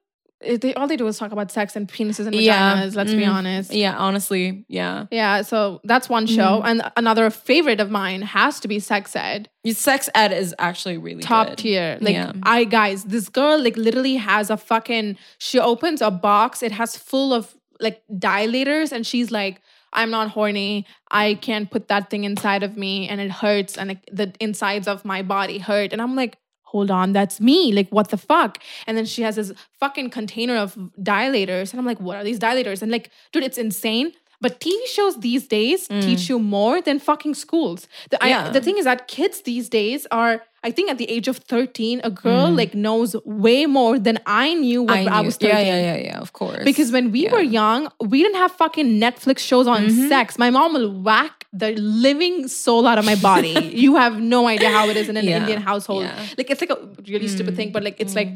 they, 0.61 0.73
all 0.75 0.87
they 0.87 0.97
do 0.97 1.07
is 1.07 1.17
talk 1.17 1.31
about 1.31 1.51
sex 1.51 1.75
and 1.75 1.87
penises 1.87 2.25
and 2.27 2.35
vaginas, 2.35 2.41
Yeah. 2.43 2.89
let's 2.93 3.13
be 3.13 3.23
Mm. 3.23 3.33
honest. 3.33 3.73
Yeah, 3.73 3.95
honestly, 3.97 4.65
yeah. 4.67 5.05
Yeah, 5.11 5.41
so 5.43 5.81
that's 5.83 6.09
one 6.09 6.25
show. 6.27 6.59
Mm-hmm. 6.59 6.67
And 6.67 6.91
another 6.97 7.29
favorite 7.29 7.79
of 7.79 7.89
mine 7.89 8.21
has 8.21 8.59
to 8.61 8.67
be 8.67 8.79
Sex 8.79 9.15
Ed. 9.15 9.49
Sex 9.71 10.09
ed 10.13 10.31
is 10.33 10.53
actually 10.59 10.97
really 10.97 11.21
Top 11.23 11.47
good. 11.49 11.57
tier. 11.59 11.97
Like 12.01 12.13
Yeah. 12.15 12.33
I 12.43 12.65
guys, 12.65 13.05
this 13.05 13.29
girl 13.29 13.61
like 13.61 13.77
literally 13.77 14.15
has 14.17 14.49
a 14.49 14.57
fucking 14.57 15.17
she 15.37 15.59
opens 15.59 16.01
a 16.01 16.11
box, 16.11 16.61
it 16.61 16.71
has 16.73 16.97
full 16.97 17.33
of 17.33 17.55
like 17.79 18.01
dilators, 18.11 18.91
and 18.91 19.05
she's 19.05 19.31
like, 19.31 19.61
I'm 19.95 20.09
not 20.09 20.29
horny. 20.29 20.85
I 21.11 21.35
can't 21.35 21.69
put 21.69 21.87
that 21.89 22.09
thing 22.09 22.23
inside 22.23 22.63
of 22.63 22.75
me 22.77 23.07
and 23.07 23.21
it 23.21 23.29
hurts 23.29 23.77
and 23.77 23.89
like, 23.89 24.01
the 24.11 24.33
insides 24.39 24.87
of 24.87 25.05
my 25.05 25.21
body 25.21 25.59
hurt. 25.59 25.93
And 25.93 26.01
I'm 26.01 26.15
like, 26.15 26.37
hold 26.73 26.89
on, 26.91 27.13
that's 27.13 27.39
me. 27.39 27.71
Like, 27.71 27.89
what 27.97 28.09
the 28.09 28.17
fuck? 28.17 28.51
And 28.87 28.97
then 28.97 29.05
she 29.05 29.21
has 29.21 29.35
this 29.37 29.53
fucking 29.79 30.09
container 30.09 30.57
of 30.57 30.75
dilators. 30.99 31.71
And 31.71 31.79
I'm 31.79 31.85
like, 31.85 32.01
what 32.01 32.15
are 32.17 32.23
these 32.23 32.39
dilators? 32.39 32.81
And 32.81 32.91
like, 32.91 33.09
dude, 33.31 33.43
it's 33.43 33.57
insane. 33.57 34.11
But 34.41 34.59
TV 34.59 34.75
shows 34.87 35.13
these 35.21 35.47
days 35.47 35.87
teach 35.87 36.27
you 36.27 36.37
more 36.37 36.81
than 36.81 36.99
fucking 36.99 37.35
schools. 37.35 37.87
The, 38.09 38.17
I- 38.21 38.27
Mm. 38.27 38.29
Yeah. 38.31 38.49
the 38.49 38.59
thing 38.59 38.77
is 38.77 38.83
that 38.83 39.07
kids 39.07 39.41
these 39.51 39.69
days 39.69 40.05
are, 40.11 40.41
I 40.67 40.71
think 40.71 40.89
at 40.91 40.97
the 40.97 41.09
age 41.09 41.29
of 41.29 41.37
13, 41.37 42.01
a 42.03 42.09
girl 42.09 42.47
Mm. 42.49 42.57
like 42.57 42.73
knows 42.75 43.15
way 43.23 43.65
more 43.67 43.97
than 44.07 44.17
I 44.25 44.53
knew 44.55 44.83
when 44.83 45.07
I, 45.07 45.21
knew- 45.21 45.27
was 45.27 45.37
13. 45.37 45.49
Yeah, 45.49 45.61
yeah, 45.71 45.81
yeah, 45.95 46.03
yeah. 46.09 46.19
Of 46.19 46.33
course. 46.33 46.63
Because 46.65 46.91
when 46.91 47.11
we 47.11 47.29
were 47.29 47.39
young, 47.61 47.87
we 48.01 48.21
didn't 48.23 48.39
have 48.43 48.51
fucking 48.51 48.99
Netflix 48.99 49.37
shows 49.39 49.65
on 49.67 49.81
Mm-hmm. 49.87 50.09
sex. 50.09 50.37
My 50.37 50.49
mom 50.49 50.73
will 50.73 50.91
whack 50.91 51.42
the 51.55 51.73
living 51.75 52.47
soul 52.47 52.87
out 52.87 52.97
of 52.97 53.05
my 53.05 53.15
body. 53.15 53.49
you 53.83 53.95
have 53.95 54.19
no 54.19 54.47
idea 54.47 54.69
how 54.69 54.89
it 54.89 54.97
is 54.97 55.07
in 55.07 55.17
an 55.17 55.25
Yeah. 55.25 55.37
Indian 55.39 55.61
household. 55.61 56.03
Yeah. 56.03 56.25
Like 56.37 56.49
it's 56.49 56.61
like 56.61 56.71
a 56.71 56.79
really 57.07 57.27
stupid 57.27 57.55
thing, 57.55 57.71
but 57.71 57.83
like 57.83 57.97
it's 57.99 58.15
like 58.15 58.29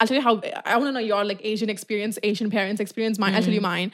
I'll 0.00 0.06
tell 0.06 0.16
you 0.16 0.22
how 0.22 0.40
I 0.64 0.76
want 0.78 0.88
to 0.88 0.92
know 0.92 1.00
your 1.00 1.22
like 1.24 1.40
Asian 1.44 1.68
experience, 1.70 2.18
Asian 2.22 2.50
parents 2.50 2.80
experience. 2.80 3.18
Mine, 3.18 3.34
I'll 3.34 3.42
tell 3.42 3.52
you 3.54 3.60
mine. 3.60 3.92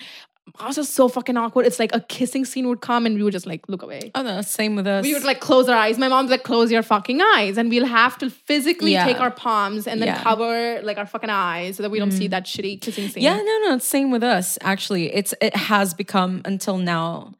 I 0.58 0.66
was 0.66 0.76
just 0.76 0.94
so 0.94 1.08
fucking 1.08 1.36
awkward. 1.36 1.66
It's 1.66 1.78
like 1.78 1.94
a 1.94 2.00
kissing 2.00 2.46
scene 2.46 2.68
would 2.68 2.80
come 2.80 3.04
and 3.04 3.16
we 3.16 3.22
would 3.22 3.34
just 3.34 3.46
like 3.46 3.68
look 3.68 3.82
away. 3.82 4.12
Oh 4.14 4.22
no, 4.22 4.40
same 4.40 4.76
with 4.76 4.86
us. 4.86 5.02
We 5.04 5.12
would 5.12 5.24
like 5.24 5.40
close 5.40 5.68
our 5.68 5.76
eyes. 5.76 5.98
My 5.98 6.08
mom's 6.08 6.30
like, 6.30 6.42
close 6.44 6.72
your 6.72 6.82
fucking 6.82 7.20
eyes. 7.20 7.58
And 7.58 7.68
we'll 7.68 7.84
have 7.84 8.16
to 8.18 8.30
physically 8.30 8.92
Yeah. 8.92 9.04
take 9.04 9.20
our 9.20 9.30
palms 9.30 9.86
and 9.86 10.00
then 10.00 10.06
Yeah. 10.08 10.18
Mm. 10.20 10.22
cover 10.22 10.80
like 10.82 10.96
our 10.96 11.04
fucking 11.04 11.28
eyes 11.28 11.76
so 11.76 11.82
that 11.82 11.90
we 11.90 11.98
don't 11.98 12.12
see 12.12 12.28
that 12.28 12.46
shitty 12.46 12.80
kissing 12.80 13.08
scene. 13.08 13.22
Yeah, 13.24 13.36
no, 13.36 13.58
no, 13.66 13.74
it's 13.74 13.86
same 13.86 14.10
with 14.10 14.22
us. 14.22 14.56
Actually, 14.62 15.14
it's 15.14 15.34
it 15.42 15.54
has 15.54 15.92
become 15.92 16.40
until 16.46 16.78
now 16.78 17.34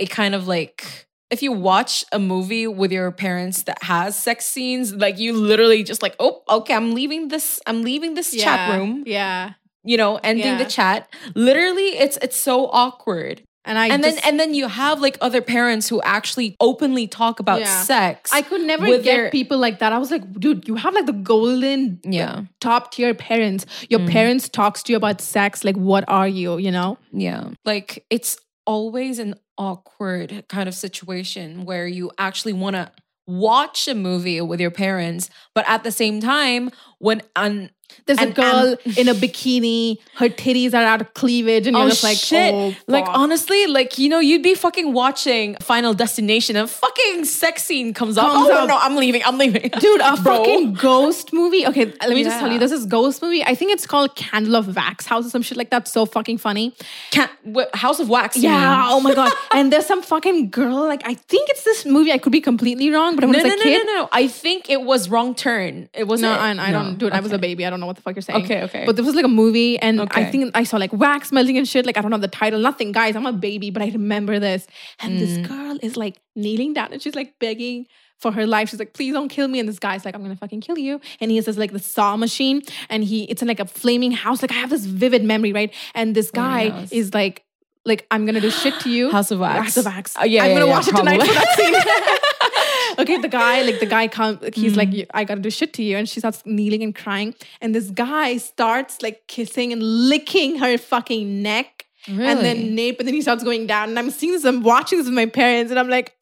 a 0.00 0.06
kind 0.06 0.34
of 0.34 0.48
like 0.48 1.06
if 1.30 1.42
you 1.42 1.52
watch 1.52 2.04
a 2.10 2.18
movie 2.18 2.66
with 2.66 2.90
your 2.90 3.10
parents 3.12 3.62
that 3.62 3.82
has 3.84 4.18
sex 4.18 4.46
scenes, 4.46 4.92
like 4.92 5.18
you 5.18 5.32
literally 5.32 5.84
just 5.84 6.02
like, 6.02 6.16
oh, 6.18 6.42
okay, 6.50 6.74
I'm 6.74 6.92
leaving 6.92 7.28
this, 7.28 7.60
I'm 7.66 7.82
leaving 7.82 8.14
this 8.14 8.34
chat 8.34 8.76
room, 8.76 9.04
Yeah. 9.06 9.52
you 9.84 9.96
know, 9.96 10.18
ending 10.24 10.46
Yeah. 10.46 10.58
the 10.58 10.64
chat. 10.64 11.08
Literally, 11.36 11.96
it's 11.98 12.18
it's 12.20 12.36
so 12.36 12.66
awkward. 12.72 13.42
And 13.64 13.78
I 13.78 13.88
and 13.88 14.02
just, 14.02 14.16
then 14.16 14.24
and 14.26 14.40
then 14.40 14.54
you 14.54 14.66
have 14.68 15.00
like 15.00 15.18
other 15.20 15.42
parents 15.42 15.88
who 15.88 16.00
actually 16.02 16.56
openly 16.60 17.06
talk 17.06 17.38
about 17.40 17.60
Yeah. 17.60 17.82
sex. 17.82 18.30
I 18.32 18.42
could 18.42 18.62
never 18.62 18.86
get 18.86 19.04
their- 19.04 19.30
people 19.30 19.58
like 19.58 19.78
that. 19.80 19.92
I 19.92 19.98
was 19.98 20.10
like, 20.10 20.24
dude, 20.40 20.66
you 20.66 20.76
have 20.76 20.94
like 20.94 21.06
the 21.06 21.12
golden 21.12 22.00
Yeah. 22.02 22.44
top 22.60 22.90
tier 22.90 23.14
parents. 23.14 23.66
Your 23.88 24.00
mm-hmm. 24.00 24.08
parents 24.08 24.48
talks 24.48 24.82
to 24.84 24.92
you 24.92 24.96
about 24.96 25.20
sex. 25.20 25.62
Like, 25.62 25.76
what 25.76 26.04
are 26.08 26.26
you? 26.26 26.58
You 26.58 26.72
know? 26.72 26.98
Yeah. 27.12 27.50
Like 27.64 28.04
it's 28.10 28.36
always 28.70 29.18
an 29.18 29.34
awkward 29.58 30.44
kind 30.48 30.68
of 30.68 30.74
situation 30.76 31.64
where 31.64 31.88
you 31.88 32.08
actually 32.18 32.52
want 32.52 32.76
to 32.76 32.88
watch 33.26 33.88
a 33.88 33.94
movie 33.96 34.40
with 34.40 34.60
your 34.60 34.70
parents, 34.70 35.28
but 35.56 35.68
at 35.68 35.82
the 35.82 35.90
same 35.90 36.20
time, 36.20 36.70
when 37.00 37.20
an 37.34 37.70
There's 38.06 38.18
a 38.18 38.22
And- 38.22 38.34
girl 38.34 38.76
in 38.96 39.08
a 39.08 39.14
bikini, 39.14 39.98
her 40.14 40.28
titties 40.28 40.74
are 40.74 40.82
out 40.82 41.00
of 41.00 41.14
cleavage, 41.14 41.66
and 41.66 41.76
you're 41.76 41.86
oh, 41.86 41.88
just 41.90 42.02
like, 42.04 42.18
oh, 42.52 42.74
like 42.86 43.06
honestly, 43.08 43.66
like 43.66 43.98
you 43.98 44.08
know, 44.08 44.18
you'd 44.18 44.42
be 44.42 44.54
fucking 44.54 44.92
watching 44.92 45.56
Final 45.60 45.94
Destination 45.94 46.56
and 46.56 46.68
fucking 46.68 47.24
sex 47.24 47.64
scene 47.64 47.94
comes 47.94 48.18
up. 48.18 48.26
Comes 48.32 48.48
oh 48.48 48.52
up. 48.62 48.68
no, 48.68 48.78
I'm 48.78 48.96
leaving. 48.96 49.22
I'm 49.24 49.38
leaving, 49.38 49.62
Dude, 49.80 50.00
a 50.00 50.16
Bro. 50.16 50.36
fucking 50.38 50.74
ghost 50.74 51.32
movie. 51.32 51.66
Okay, 51.66 51.86
let 52.00 52.10
me 52.10 52.24
just 52.24 52.38
tell 52.38 52.48
you, 52.48 52.54
Yeah. 52.54 52.58
this 52.60 52.72
is 52.72 52.86
ghost 52.86 53.22
movie. 53.22 53.44
I 53.44 53.54
think 53.54 53.72
it's 53.72 53.86
called 53.86 54.14
Candle 54.16 54.56
of 54.56 54.74
Wax 54.74 55.06
House 55.06 55.26
or 55.26 55.30
some 55.30 55.42
shit 55.42 55.56
like 55.56 55.70
that. 55.70 55.86
So 55.88 56.06
fucking 56.06 56.38
funny. 56.38 56.74
Can't, 57.10 57.30
House 57.74 58.00
of 58.00 58.08
Wax. 58.08 58.36
Yeah. 58.36 58.86
Oh 58.90 59.00
my 59.00 59.14
god. 59.14 59.32
and 59.54 59.72
there's 59.72 59.86
some 59.86 60.02
fucking 60.02 60.50
girl. 60.50 60.86
Like 60.86 61.02
I 61.06 61.14
think 61.14 61.48
it's 61.50 61.64
this 61.64 61.84
movie. 61.86 62.12
I 62.12 62.18
could 62.18 62.32
be 62.32 62.40
completely 62.40 62.90
wrong, 62.90 63.14
but 63.16 63.24
when 63.24 63.32
No, 63.32 63.38
I 63.40 63.42
was 63.44 63.50
no, 63.50 63.54
a 63.54 63.56
no, 63.58 63.62
kid. 63.78 63.86
no, 63.86 63.92
no. 63.94 64.08
I 64.12 64.28
think 64.28 64.68
it 64.70 64.82
was 64.82 65.08
Wrong 65.08 65.34
Turn. 65.34 65.88
It 65.94 66.04
was 66.06 66.20
No? 66.20 66.30
I, 66.32 66.50
I 66.50 66.70
don't, 66.72 66.92
No. 66.92 66.96
dude. 66.96 67.12
I 67.12 67.20
was 67.20 67.32
a 67.32 67.38
baby. 67.38 67.66
I 67.66 67.70
don't 67.70 67.79
know 67.80 67.86
what 67.86 67.96
the 67.96 68.02
fuck 68.02 68.14
you're 68.14 68.22
saying. 68.22 68.44
Okay, 68.44 68.62
okay. 68.62 68.84
But 68.86 68.96
there 68.96 69.04
was 69.04 69.14
like 69.14 69.24
a 69.24 69.28
movie, 69.28 69.78
and 69.78 70.00
I 70.12 70.24
think 70.30 70.50
I 70.54 70.64
saw 70.64 70.76
like 70.76 70.92
wax 70.92 71.32
melting 71.32 71.58
and 71.58 71.66
shit. 71.66 71.86
Like 71.86 71.96
I 71.98 72.00
don't 72.02 72.10
know 72.10 72.18
the 72.18 72.28
title, 72.28 72.60
nothing, 72.60 72.92
guys. 72.92 73.16
I'm 73.16 73.26
a 73.26 73.32
baby, 73.32 73.70
but 73.70 73.82
I 73.82 73.88
remember 73.90 74.38
this. 74.38 74.66
And 75.00 75.18
this 75.18 75.38
Mm. 75.38 75.48
girl 75.48 75.78
is 75.82 75.96
like 75.96 76.16
kneeling 76.36 76.72
down, 76.74 76.92
and 76.92 77.00
she's 77.02 77.14
like 77.14 77.38
begging 77.38 77.86
for 78.18 78.32
her 78.32 78.46
life. 78.46 78.68
She's 78.68 78.78
like, 78.78 78.92
"Please 78.92 79.12
don't 79.14 79.28
kill 79.28 79.48
me." 79.48 79.58
And 79.60 79.68
this 79.68 79.78
guy's 79.78 80.04
like, 80.04 80.14
"I'm 80.14 80.22
gonna 80.22 80.36
fucking 80.36 80.60
kill 80.60 80.78
you." 80.78 81.00
And 81.20 81.30
he 81.30 81.36
has 81.36 81.46
this 81.46 81.56
like 81.56 81.72
the 81.72 81.78
saw 81.78 82.16
machine, 82.16 82.62
and 82.88 83.02
he 83.02 83.24
it's 83.24 83.42
in 83.42 83.48
like 83.48 83.60
a 83.60 83.64
flaming 83.66 84.12
house. 84.12 84.42
Like 84.42 84.52
I 84.52 84.56
have 84.56 84.70
this 84.70 84.84
vivid 84.84 85.24
memory, 85.24 85.52
right? 85.52 85.72
And 85.94 86.14
this 86.14 86.30
guy 86.30 86.70
house. 86.70 86.92
is 86.92 87.14
like. 87.14 87.44
Like 87.84 88.06
I'm 88.10 88.26
gonna 88.26 88.40
do 88.40 88.50
shit 88.50 88.78
to 88.80 88.90
you. 88.90 89.10
House 89.10 89.30
of 89.30 89.40
Wax. 89.40 89.58
House 89.64 89.76
of 89.78 89.84
Wax. 89.86 90.16
Uh, 90.18 90.24
yeah, 90.24 90.44
I'm 90.44 90.50
yeah, 90.50 90.54
gonna 90.54 90.66
yeah, 90.66 90.72
watch 90.72 90.88
it 90.88 90.96
tonight 90.96 91.20
for 91.20 91.32
that 91.32 91.56
scene. 91.56 91.74
okay, 92.98 93.16
the 93.18 93.28
guy, 93.28 93.62
like 93.62 93.80
the 93.80 93.86
guy 93.86 94.06
comes, 94.08 94.38
he's 94.54 94.74
Mm. 94.74 94.76
like, 94.76 95.10
I 95.14 95.24
gotta 95.24 95.40
do 95.40 95.50
shit 95.50 95.72
to 95.74 95.82
you. 95.82 95.96
And 95.96 96.08
she 96.08 96.20
starts 96.20 96.42
kneeling 96.44 96.82
and 96.82 96.94
crying. 96.94 97.34
And 97.60 97.74
this 97.74 97.90
guy 97.90 98.36
starts 98.36 99.00
like 99.02 99.26
kissing 99.28 99.72
and 99.72 99.82
licking 99.82 100.58
her 100.58 100.76
fucking 100.78 101.42
neck. 101.42 101.86
Really? 102.08 102.24
And 102.26 102.40
then 102.40 102.74
nape, 102.74 102.98
and 102.98 103.06
then 103.06 103.14
he 103.14 103.22
starts 103.22 103.44
going 103.44 103.66
down. 103.66 103.90
And 103.90 103.98
I'm 103.98 104.10
seeing 104.10 104.32
this, 104.32 104.44
I'm 104.44 104.62
watching 104.62 104.98
this 104.98 105.06
with 105.06 105.14
my 105.14 105.26
parents, 105.26 105.70
and 105.70 105.78
I'm 105.78 105.88
like, 105.88 106.14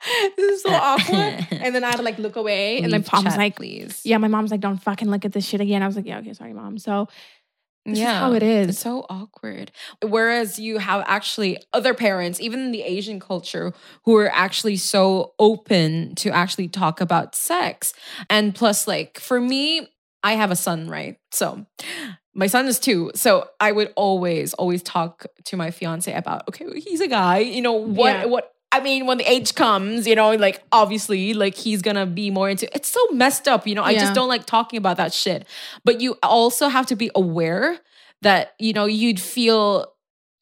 this 0.36 0.52
is 0.56 0.62
so 0.62 0.70
awkward. 0.72 1.46
and 1.52 1.74
then 1.74 1.84
I 1.84 1.88
had 1.88 1.96
to 1.96 2.02
like 2.02 2.18
look 2.18 2.36
away. 2.36 2.78
and 2.82 2.90
my 2.90 2.98
mom's 2.98 3.24
chat, 3.28 3.36
like, 3.36 3.56
please. 3.56 4.00
yeah, 4.04 4.18
my 4.18 4.28
mom's 4.28 4.50
like, 4.50 4.60
don't 4.60 4.78
fucking 4.82 5.08
look 5.10 5.24
at 5.24 5.32
this 5.32 5.44
shit 5.46 5.60
again. 5.60 5.82
I 5.82 5.86
was 5.86 5.94
like, 5.96 6.06
yeah, 6.06 6.18
okay, 6.18 6.32
sorry, 6.32 6.52
mom. 6.52 6.78
So 6.78 7.08
this 7.86 7.94
is 7.94 8.00
yeah, 8.00 8.20
how 8.20 8.32
it 8.34 8.42
is. 8.42 8.68
It's 8.70 8.78
so 8.78 9.06
awkward. 9.08 9.72
Whereas 10.02 10.58
you 10.58 10.78
have 10.78 11.02
actually 11.06 11.58
other 11.72 11.94
parents, 11.94 12.40
even 12.40 12.60
in 12.60 12.72
the 12.72 12.82
Asian 12.82 13.18
culture, 13.20 13.72
who 14.04 14.16
are 14.16 14.30
actually 14.30 14.76
so 14.76 15.34
open 15.38 16.14
to 16.16 16.30
actually 16.30 16.68
talk 16.68 17.00
about 17.00 17.34
sex. 17.34 17.92
And 18.28 18.54
plus, 18.54 18.86
like 18.86 19.18
for 19.18 19.40
me, 19.40 19.88
I 20.22 20.34
have 20.34 20.50
a 20.50 20.56
son, 20.56 20.88
right? 20.88 21.16
So 21.32 21.66
my 22.34 22.46
son 22.46 22.66
is 22.66 22.78
two. 22.78 23.10
So 23.14 23.48
I 23.58 23.72
would 23.72 23.92
always, 23.96 24.52
always 24.54 24.82
talk 24.82 25.26
to 25.46 25.56
my 25.56 25.70
fiance 25.70 26.12
about, 26.12 26.46
okay, 26.48 26.66
he's 26.80 27.00
a 27.00 27.08
guy, 27.08 27.38
you 27.38 27.62
know, 27.62 27.72
what, 27.72 28.20
Yeah. 28.20 28.24
what, 28.26 28.52
I 28.72 28.80
mean, 28.80 29.06
when 29.06 29.18
the 29.18 29.28
age 29.30 29.54
comes, 29.54 30.06
you 30.06 30.14
know, 30.14 30.32
like 30.36 30.62
obviously, 30.70 31.34
like 31.34 31.56
he's 31.56 31.82
gonna 31.82 32.06
be 32.06 32.30
more 32.30 32.48
into 32.48 32.72
it's 32.74 32.88
so 32.90 33.00
messed 33.12 33.48
up, 33.48 33.66
you 33.66 33.74
know. 33.74 33.82
I 33.82 33.90
Yeah. 33.92 34.00
just 34.00 34.14
don't 34.14 34.28
like 34.28 34.46
talking 34.46 34.76
about 34.76 34.96
that 34.98 35.12
shit. 35.12 35.46
But 35.84 36.00
you 36.00 36.16
also 36.22 36.68
have 36.68 36.86
to 36.86 36.96
be 36.96 37.10
aware 37.14 37.80
that, 38.22 38.54
you 38.58 38.72
know, 38.72 38.84
you'd 38.86 39.20
feel 39.20 39.92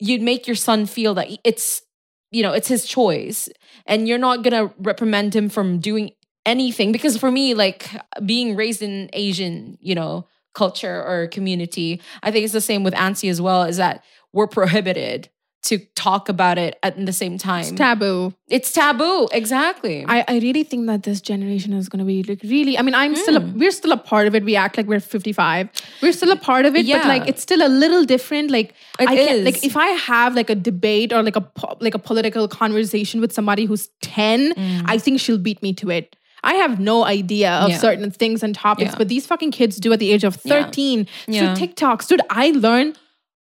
you'd 0.00 0.22
make 0.22 0.46
your 0.46 0.56
son 0.56 0.86
feel 0.86 1.14
that 1.14 1.28
it's, 1.42 1.82
you 2.30 2.42
know, 2.42 2.52
it's 2.52 2.68
his 2.68 2.84
choice. 2.86 3.48
And 3.86 4.06
you're 4.06 4.18
not 4.18 4.42
gonna 4.42 4.72
reprimand 4.78 5.34
him 5.34 5.48
from 5.48 5.78
doing 5.80 6.12
anything. 6.46 6.92
Because 6.92 7.16
for 7.16 7.30
me, 7.32 7.54
like 7.54 7.90
being 8.24 8.54
raised 8.56 8.82
in 8.82 9.08
Asian, 9.14 9.78
you 9.80 9.94
know, 9.94 10.26
culture 10.54 11.02
or 11.02 11.28
community, 11.28 12.00
I 12.22 12.30
think 12.30 12.44
it's 12.44 12.52
the 12.52 12.60
same 12.60 12.84
with 12.84 12.94
Ansi 12.94 13.30
as 13.30 13.40
well, 13.40 13.62
is 13.62 13.78
that 13.78 14.04
we're 14.32 14.46
prohibited 14.46 15.30
to 15.64 15.78
talk 15.96 16.28
about 16.28 16.56
it 16.56 16.78
at 16.82 17.04
the 17.04 17.12
same 17.12 17.36
time. 17.36 17.60
it's 17.62 17.70
taboo. 17.72 18.32
It's 18.48 18.72
taboo, 18.72 19.28
exactly. 19.32 20.04
I, 20.06 20.24
I 20.28 20.38
really 20.38 20.62
think 20.62 20.86
that 20.86 21.02
this 21.02 21.20
generation 21.20 21.72
is 21.72 21.88
going 21.88 21.98
to 21.98 22.04
be 22.04 22.22
like 22.22 22.40
really. 22.44 22.78
I 22.78 22.82
mean, 22.82 22.94
I'm 22.94 23.16
still 23.16 23.36
a, 23.36 23.40
Mm. 23.40 23.54
we're 23.58 23.72
still 23.72 23.92
a 23.92 23.96
part 23.96 24.26
of 24.28 24.34
it. 24.34 24.44
We 24.44 24.54
act 24.56 24.76
like 24.76 24.86
we're 24.86 25.00
55. 25.00 25.68
We're 26.00 26.12
still 26.12 26.30
a 26.30 26.36
part 26.36 26.64
of 26.64 26.74
it, 26.76 26.86
but 26.86 26.86
Yeah. 26.86 27.08
like 27.08 27.26
it's 27.28 27.42
still 27.42 27.66
a 27.66 27.68
little 27.68 28.04
different. 28.04 28.50
Like 28.50 28.70
It 29.00 29.08
I 29.08 29.16
can't 29.16 29.44
like 29.44 29.64
if 29.64 29.76
I 29.76 29.88
have 29.88 30.34
like 30.36 30.48
a 30.48 30.54
debate 30.54 31.12
or 31.12 31.22
like 31.22 31.36
a 31.36 31.44
like 31.80 31.94
a 31.94 31.98
political 31.98 32.46
conversation 32.46 33.20
with 33.20 33.32
somebody 33.32 33.64
who's 33.64 33.88
10, 34.02 34.54
I 34.86 34.96
think 34.98 35.20
she'll 35.20 35.38
beat 35.38 35.60
me 35.62 35.72
to 35.74 35.90
it. 35.90 36.14
I 36.44 36.54
have 36.54 36.78
no 36.78 37.04
idea 37.04 37.50
of 37.50 37.68
Mm. 37.68 37.72
Yeah. 37.72 37.78
certain 37.78 38.10
things 38.12 38.44
and 38.44 38.54
topics, 38.54 38.92
Yeah. 38.92 38.98
but 38.98 39.08
these 39.08 39.26
fucking 39.26 39.50
kids 39.50 39.76
do 39.78 39.92
at 39.92 39.98
the 39.98 40.12
age 40.12 40.22
of 40.22 40.36
13 40.36 41.08
Yeah. 41.26 41.52
through 41.54 41.66
TikToks. 41.66 42.06
Dude, 42.06 42.20
I 42.30 42.52
learn 42.52 42.94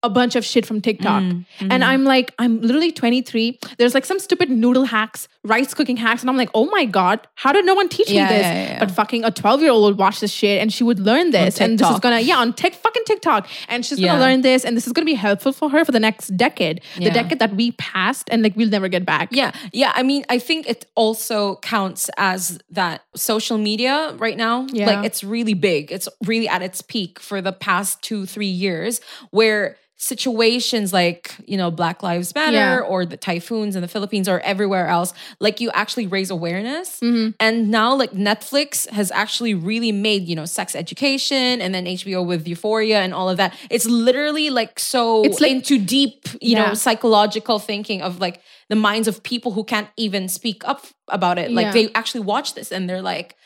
a 0.02 0.08
bunch 0.08 0.34
of 0.34 0.44
shit 0.44 0.64
from 0.64 0.80
TikTok. 0.80 1.22
Mm, 1.22 1.44
And 1.60 1.70
mm-hmm. 1.70 1.82
I'm 1.82 2.04
like, 2.04 2.32
I'm 2.38 2.60
literally 2.60 2.90
23. 2.90 3.58
There's 3.76 3.92
like 3.94 4.04
some 4.06 4.18
stupid 4.18 4.48
noodle 4.50 4.84
hacks, 4.84 5.28
rice 5.44 5.74
cooking 5.74 5.96
hacks. 5.98 6.22
And 6.22 6.30
I'm 6.30 6.36
like, 6.38 6.48
oh 6.54 6.66
my 6.66 6.86
God, 6.86 7.20
how 7.34 7.52
did 7.52 7.66
no 7.66 7.74
one 7.74 7.88
teach 7.88 8.10
Yeah, 8.10 8.24
me 8.24 8.28
this? 8.36 8.42
yeah, 8.42 8.62
yeah. 8.62 8.78
But 8.78 8.90
fucking 8.90 9.24
a 9.24 9.30
12 9.30 9.60
year 9.60 9.70
old 9.70 9.84
would 9.84 9.98
watch 9.98 10.20
this 10.20 10.30
shit 10.32 10.60
and 10.62 10.72
she 10.72 10.84
would 10.84 10.98
learn 10.98 11.32
this. 11.32 11.60
And 11.60 11.78
this 11.78 11.88
is 11.90 12.00
gonna, 12.00 12.20
yeah, 12.20 12.38
on 12.38 12.54
tech 12.54 12.74
fucking 12.74 13.02
TikTok. 13.04 13.46
And 13.68 13.84
she's 13.84 14.00
gonna 14.00 14.20
learn 14.20 14.40
this. 14.40 14.64
And 14.64 14.76
this 14.76 14.86
is 14.86 14.92
gonna 14.94 15.04
be 15.04 15.14
helpful 15.14 15.52
for 15.52 15.68
her 15.70 15.84
for 15.84 15.92
the 15.92 16.00
next 16.00 16.28
decade. 16.36 16.80
The 16.96 17.10
decade 17.10 17.38
that 17.38 17.54
we 17.54 17.72
passed 17.72 18.28
and 18.30 18.42
like 18.42 18.56
we'll 18.56 18.70
never 18.70 18.88
get 18.88 19.04
back. 19.04 19.28
Yeah, 19.32 19.52
yeah. 19.72 19.92
I 19.94 20.02
mean, 20.02 20.24
I 20.30 20.38
think 20.38 20.66
it 20.66 20.86
also 20.94 21.56
counts 21.56 22.08
as 22.16 22.58
that 22.70 23.02
social 23.14 23.58
media 23.58 24.14
right 24.18 24.36
now. 24.36 24.66
Yeah. 24.72 24.86
Like 24.86 25.04
it's 25.04 25.22
really 25.22 25.54
big. 25.54 25.92
It's 25.92 26.08
really 26.24 26.48
at 26.48 26.62
its 26.62 26.80
peak 26.80 27.20
for 27.20 27.42
the 27.42 27.52
past 27.52 28.00
two, 28.02 28.24
three 28.26 28.46
years, 28.46 29.00
where 29.30 29.76
situations 30.02 30.94
like, 30.94 31.34
you 31.46 31.58
know, 31.58 31.70
Black 31.70 32.02
Lives 32.02 32.34
Matter 32.34 32.56
Yeah. 32.56 32.78
or 32.80 33.04
the 33.04 33.18
typhoons 33.18 33.76
in 33.76 33.82
the 33.82 33.88
Philippines 33.88 34.28
or 34.30 34.40
everywhere 34.40 34.86
else, 34.88 35.12
like 35.40 35.60
you 35.60 35.70
actually 35.72 36.06
raise 36.06 36.30
awareness. 36.30 36.98
Mm-hmm. 37.00 37.30
And 37.38 37.70
now, 37.70 37.94
like 37.94 38.12
Netflix 38.12 38.88
has 38.88 39.10
actually 39.10 39.52
really 39.54 39.92
made, 39.92 40.26
you 40.26 40.34
know, 40.34 40.46
sex 40.46 40.74
education 40.74 41.60
and 41.60 41.74
then 41.74 41.84
HBO 41.84 42.26
with 42.26 42.48
Euphoria 42.48 43.00
and 43.02 43.12
all 43.12 43.28
of 43.28 43.36
that. 43.36 43.54
It's 43.68 43.84
literally 43.86 44.48
like 44.48 44.80
so 44.80 45.22
It's 45.22 45.38
like- 45.40 45.50
into 45.50 45.78
deep, 45.78 46.26
you 46.40 46.56
Yeah. 46.56 46.68
know, 46.68 46.74
psychological 46.74 47.58
thinking 47.58 48.00
of 48.00 48.20
like 48.20 48.40
the 48.70 48.76
minds 48.76 49.06
of 49.06 49.22
people 49.22 49.52
who 49.52 49.64
can't 49.64 49.88
even 49.98 50.28
speak 50.28 50.66
up 50.66 50.86
about 51.08 51.38
it. 51.38 51.50
Like 51.52 51.66
Yeah. 51.66 51.72
they 51.72 51.92
actually 51.94 52.22
watch 52.22 52.54
this 52.54 52.72
and 52.72 52.88
they're 52.88 53.02
like, 53.02 53.36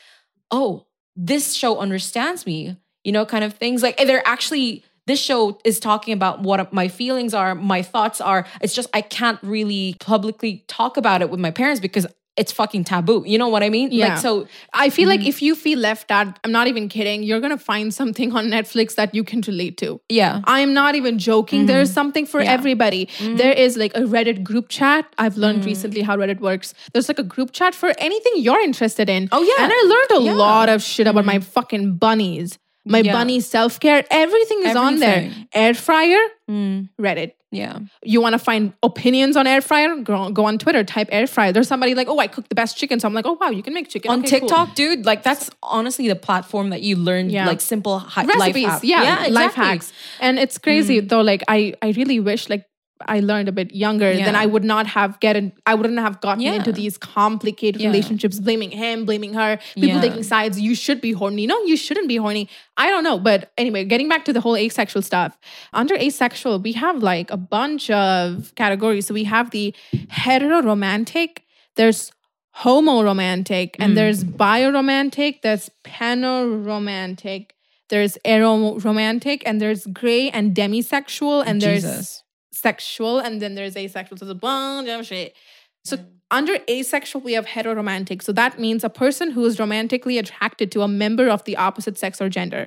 oh, 0.51 0.85
this 1.17 1.53
show 1.53 1.79
understands 1.79 2.45
me, 2.45 2.77
you 3.03 3.11
know, 3.11 3.25
kind 3.25 3.43
of 3.43 3.53
things. 3.55 3.83
Like 3.83 3.97
they're 3.97 4.25
actually, 4.25 4.83
this 5.07 5.19
show 5.21 5.59
is 5.63 5.79
talking 5.79 6.13
about 6.13 6.41
what 6.41 6.71
my 6.73 6.87
feelings 6.87 7.33
are, 7.33 7.55
my 7.55 7.81
thoughts 7.81 8.19
are. 8.21 8.45
It's 8.61 8.73
just, 8.73 8.89
I 8.93 9.01
can't 9.01 9.39
really 9.43 9.95
publicly 9.99 10.63
talk 10.67 10.97
about 10.97 11.21
it 11.21 11.29
with 11.29 11.39
my 11.39 11.51
parents 11.51 11.79
because 11.79 12.07
it's 12.37 12.51
fucking 12.51 12.83
taboo. 12.83 13.23
You 13.25 13.37
know 13.37 13.47
what 13.47 13.63
I 13.63 13.69
mean? 13.69 13.93
Yeah. 13.93 14.09
Like, 14.09 14.17
so 14.17 14.45
I 14.73 14.89
feel 14.89 15.07
Mm-hmm. 15.07 15.19
like 15.21 15.25
if 15.29 15.41
you 15.41 15.55
feel 15.55 15.79
left 15.79 16.11
out, 16.11 16.37
I'm 16.43 16.51
not 16.51 16.67
even 16.67 16.89
kidding, 16.89 17.23
you're 17.23 17.39
gonna 17.39 17.57
find 17.57 17.93
something 17.93 18.35
on 18.35 18.47
Netflix 18.47 18.95
that 18.95 19.15
you 19.15 19.23
can 19.23 19.39
relate 19.47 19.77
to. 19.77 20.01
yeah. 20.09 20.41
I'm 20.43 20.73
not 20.73 20.95
even 20.95 21.17
joking. 21.17 21.65
There's 21.65 21.93
something 21.93 22.25
for 22.25 22.39
Mm-hmm. 22.41 22.43
Yeah. 22.45 22.51
Mm-hmm. 22.55 22.59
everybody. 22.59 23.09
There 23.37 23.53
is 23.53 23.77
like 23.77 23.95
a 23.95 24.01
Reddit 24.01 24.43
group 24.43 24.67
chat. 24.67 25.05
I've 25.17 25.37
learned 25.37 25.63
recently 25.63 26.01
how 26.01 26.17
Reddit 26.17 26.41
works. 26.41 26.73
There's 26.91 27.07
like 27.07 27.19
a 27.19 27.23
group 27.23 27.51
chat 27.53 27.73
for 27.73 27.93
anything 27.99 28.33
you're 28.37 28.59
interested 28.59 29.09
in. 29.09 29.29
Oh, 29.31 29.41
yeah. 29.41 29.63
And 29.63 29.71
I 29.73 29.81
learned 29.93 30.21
a 30.21 30.25
Yeah. 30.25 30.31
Mm-hmm. 30.31 30.39
lot 30.39 30.67
of 30.67 30.83
shit 30.83 31.07
about 31.07 31.23
my 31.23 31.39
fucking 31.39 31.95
bunnies, 31.95 32.57
my 32.85 32.99
Yeah. 32.99 33.13
bunny 33.13 33.39
self 33.39 33.79
care. 33.79 34.03
Everything 34.11 34.61
is 34.63 34.75
on 34.75 34.99
there. 34.99 35.31
Air 35.53 35.73
fryer, 35.73 36.19
Mm, 36.49 36.89
Reddit. 37.01 37.31
yeah. 37.51 37.79
You 38.03 38.21
want 38.21 38.33
to 38.33 38.39
find 38.39 38.73
opinions 38.83 39.35
on 39.35 39.47
air 39.47 39.59
fryer? 39.61 39.95
Go, 39.97 40.29
go 40.29 40.45
on 40.45 40.59
Twitter, 40.59 40.83
type 40.83 41.09
air 41.11 41.25
fryer. 41.25 41.51
There's 41.51 41.67
somebody 41.67 41.95
like, 41.95 42.07
oh, 42.07 42.19
I 42.19 42.27
cook 42.27 42.47
the 42.49 42.55
best 42.55 42.77
chicken. 42.77 42.99
So 42.99 43.07
I'm 43.07 43.13
like, 43.15 43.25
oh, 43.25 43.37
wow, 43.41 43.49
you 43.49 43.63
can 43.63 43.73
make 43.73 43.89
chicken. 43.89 44.11
On 44.11 44.19
Okay, 44.19 44.39
cool. 44.39 44.47
TikTok, 44.49 44.75
dude, 44.75 45.05
like 45.05 45.23
that's 45.23 45.49
honestly 45.63 46.07
the 46.07 46.15
platform 46.15 46.69
that 46.69 46.81
you 46.83 46.95
learn 46.95 47.29
Yeah. 47.31 47.47
like 47.47 47.61
simple 47.61 47.97
hi- 47.97 48.25
recipes 48.25 48.63
life 48.67 48.83
yeah, 48.83 49.01
life 49.01 49.27
exactly. 49.27 49.63
hacks 49.65 49.93
and 50.19 50.37
it's 50.37 50.57
crazy 50.59 50.99
though 50.99 51.21
like 51.21 51.43
i 51.47 51.73
i 51.81 51.89
really 51.97 52.19
wish 52.19 52.49
like 52.49 52.65
i 53.01 53.19
learned 53.19 53.49
a 53.49 53.51
bit 53.51 53.73
younger 53.73 54.13
then 54.13 54.35
i 54.35 54.45
would 54.45 54.63
not 54.63 54.87
have 54.87 55.19
gotten 55.19 55.51
i 55.65 55.73
wouldn't 55.75 55.99
have 55.99 56.21
gotten 56.21 56.41
Yeah. 56.41 56.53
into 56.53 56.71
these 56.71 56.97
complicated 56.97 57.81
Yeah. 57.81 57.87
relationships 57.87 58.39
blaming 58.39 58.71
him 58.71 59.05
blaming 59.05 59.33
her 59.33 59.59
people 59.75 59.89
Yeah. 59.89 60.01
taking 60.01 60.23
sides 60.23 60.59
you 60.59 60.75
should 60.75 61.01
be 61.01 61.11
horny 61.11 61.45
no 61.45 61.61
you 61.63 61.75
shouldn't 61.75 62.07
be 62.07 62.15
horny 62.15 62.49
i 62.77 62.89
don't 62.89 63.03
know 63.03 63.19
but 63.19 63.51
anyway 63.57 63.83
getting 63.83 64.07
back 64.07 64.25
to 64.25 64.33
the 64.33 64.41
whole 64.41 64.55
asexual 64.55 65.01
stuff 65.01 65.37
under 65.73 65.95
asexual 65.95 66.59
we 66.59 66.71
have 66.71 67.03
like 67.03 67.29
a 67.31 67.37
bunch 67.37 67.89
of 67.89 68.53
categories 68.55 69.07
so 69.07 69.13
we 69.13 69.25
have 69.25 69.51
the 69.51 69.73
heteroromantic 69.93 71.39
there's 71.75 72.11
homo 72.51 73.03
romantic 73.03 73.75
and 73.79 73.91
mm. 73.91 73.95
there's 73.95 74.23
bioromantic 74.23 75.41
there's 75.41 75.69
panoromantic 75.83 77.49
there's 77.89 78.17
aromantic 78.25 79.43
and 79.45 79.61
there's 79.61 79.85
gray 79.87 80.29
and 80.29 80.55
demisexual 80.55 81.43
and 81.45 81.61
there's 81.61 81.83
Jesus. 81.83 82.23
Sexual 82.67 83.19
and 83.19 83.41
then 83.41 83.55
there's 83.55 83.75
asexual 83.77 84.17
so 84.17 84.25
there's 84.25 84.37
a 84.37 84.43
bunch 84.49 84.89
of 84.89 85.05
shit 85.05 85.35
so 85.83 85.97
mm. 85.97 86.05
under 86.31 86.55
asexual 86.69 87.21
we 87.21 87.33
have 87.33 87.45
heteroromantic 87.55 88.23
so 88.27 88.31
that 88.41 88.59
means 88.65 88.83
a 88.83 88.93
person 89.03 89.31
who 89.31 89.43
is 89.45 89.59
romantically 89.59 90.17
attracted 90.23 90.71
to 90.71 90.81
a 90.81 90.87
member 90.87 91.27
of 91.35 91.43
the 91.45 91.55
opposite 91.67 91.97
sex 91.97 92.21
or 92.21 92.29
gender 92.29 92.63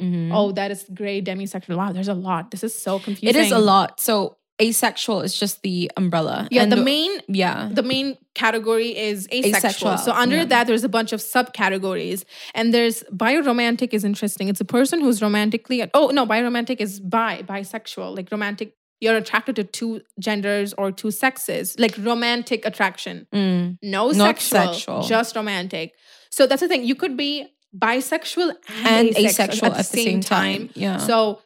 mm-hmm. 0.00 0.32
Oh, 0.32 0.52
that 0.52 0.70
is 0.70 0.84
gray 0.92 1.22
demisexual. 1.22 1.76
Wow, 1.76 1.92
there's 1.92 2.08
a 2.08 2.14
lot. 2.14 2.50
This 2.50 2.64
is 2.64 2.74
so 2.86 2.98
confusing. 2.98 3.28
It 3.28 3.36
is 3.36 3.52
a 3.52 3.58
lot. 3.58 4.00
So 4.00 4.36
asexual 4.60 5.22
is 5.22 5.38
just 5.38 5.62
the 5.62 5.90
umbrella. 5.96 6.48
Yeah, 6.50 6.62
And 6.62 6.72
the 6.72 6.76
main 6.76 7.10
yeah. 7.28 7.68
the 7.72 7.82
main 7.82 8.16
category 8.34 8.96
is 8.96 9.26
asexual. 9.32 9.56
Asexual, 9.56 9.98
So 9.98 10.12
under 10.12 10.36
yeah. 10.36 10.44
that, 10.46 10.66
there's 10.66 10.84
a 10.84 10.88
bunch 10.88 11.12
of 11.12 11.20
subcategories. 11.20 12.24
And 12.54 12.72
there's 12.72 13.02
bioromantic 13.04 13.92
is 13.92 14.04
interesting. 14.04 14.48
It's 14.48 14.60
a 14.60 14.64
person 14.64 15.00
who's 15.00 15.22
romantically 15.22 15.84
oh 15.94 16.08
no, 16.08 16.26
bioromantic 16.26 16.80
is 16.80 17.00
bi, 17.00 17.42
bisexual, 17.42 18.16
like 18.16 18.30
romantic. 18.30 18.74
You're 19.02 19.16
attracted 19.16 19.56
to 19.56 19.64
two 19.64 20.00
genders 20.26 20.72
or 20.78 20.92
two 20.92 21.10
sexes, 21.10 21.76
like 21.78 21.94
romantic 21.98 22.64
attraction. 22.64 23.26
Mm. 23.34 23.78
No 23.82 24.12
sexual, 24.12 24.72
sexual. 24.74 25.02
just 25.02 25.34
romantic. 25.34 25.92
So 26.30 26.46
that's 26.46 26.62
the 26.62 26.68
thing. 26.68 26.84
You 26.84 26.94
could 26.94 27.16
be 27.16 27.46
bisexual 27.76 28.54
and, 28.84 29.08
And 29.08 29.16
asexual, 29.18 29.70
at 29.72 29.76
the 29.76 29.82
same 29.82 30.20
time. 30.20 30.70
Yeah. 30.74 30.98
So 30.98 31.40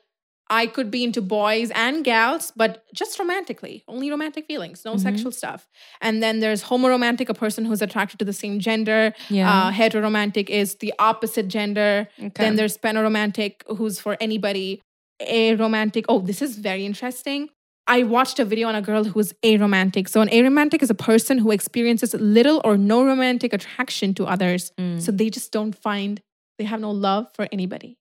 I 0.49 0.67
could 0.67 0.91
be 0.93 1.03
into 1.03 1.21
boys 1.23 1.73
and 1.75 2.05
gals, 2.05 2.53
but 2.55 2.85
just 2.95 3.19
romantically, 3.19 3.83
only 3.89 4.11
romantic 4.11 4.47
feelings, 4.47 4.85
no 4.85 4.95
Mhm. 4.95 5.01
sexual 5.01 5.33
stuff. 5.33 5.67
And 6.01 6.23
then 6.23 6.39
there's 6.41 6.63
homoromantic, 6.65 7.29
a 7.29 7.35
person 7.35 7.65
who's 7.65 7.83
attracted 7.83 8.19
to 8.21 8.25
the 8.25 8.33
same 8.33 8.61
gender. 8.61 9.13
Yeah. 9.29 9.51
Uh, 9.53 9.71
heteroromantic 9.73 10.49
is 10.49 10.77
the 10.77 10.93
opposite 11.01 11.49
gender. 11.49 12.09
Okay. 12.19 12.31
Then 12.45 12.55
there's 12.57 12.77
panoromantic, 12.79 13.53
who's 13.77 13.99
for 13.99 14.17
anybody. 14.21 14.83
Aromantic. 15.23 16.05
Oh, 16.09 16.21
this 16.21 16.43
is 16.43 16.59
very 16.59 16.85
interesting. 16.85 17.49
I 17.89 18.03
watched 18.03 18.39
a 18.41 18.45
video 18.45 18.67
on 18.69 18.75
a 18.75 18.83
girl 18.83 19.05
who 19.05 19.11
is 19.21 19.33
was 19.33 19.33
aromantic. 19.45 20.09
So, 20.09 20.21
an 20.21 20.29
aromantic 20.29 20.83
is 20.83 20.91
a 20.91 20.95
person 20.95 21.39
who 21.39 21.53
experiences 21.53 22.15
little 22.15 22.61
or 22.65 22.77
no 22.77 23.05
romantic 23.05 23.53
attraction 23.53 24.13
to 24.15 24.25
others. 24.27 24.73
Mm. 24.79 25.01
So, 25.01 25.13
they 25.13 25.31
just 25.31 25.53
don't 25.53 25.73
find, 25.75 26.21
they 26.59 26.65
have 26.65 26.81
no 26.81 26.91
love 26.91 27.29
for 27.35 27.47
anybody. 27.53 27.97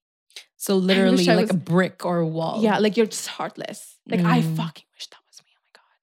So 0.58 0.76
literally 0.76 1.28
I 1.28 1.34
like 1.34 1.42
was- 1.48 1.50
a 1.50 1.58
brick 1.58 2.04
or 2.04 2.18
a 2.18 2.26
wall. 2.26 2.62
Yeah, 2.62 2.78
like 2.78 2.96
you're 2.96 3.06
just 3.06 3.28
heartless. 3.28 3.98
Like 4.08 4.20
I 4.20 4.40
Mm. 4.40 4.56
fucking 4.56 4.84
wish 4.94 5.06
that 5.12 5.20
was 5.28 5.38
me. 5.44 5.52
Oh 5.54 5.62
my 5.66 5.72
god. 5.80 6.00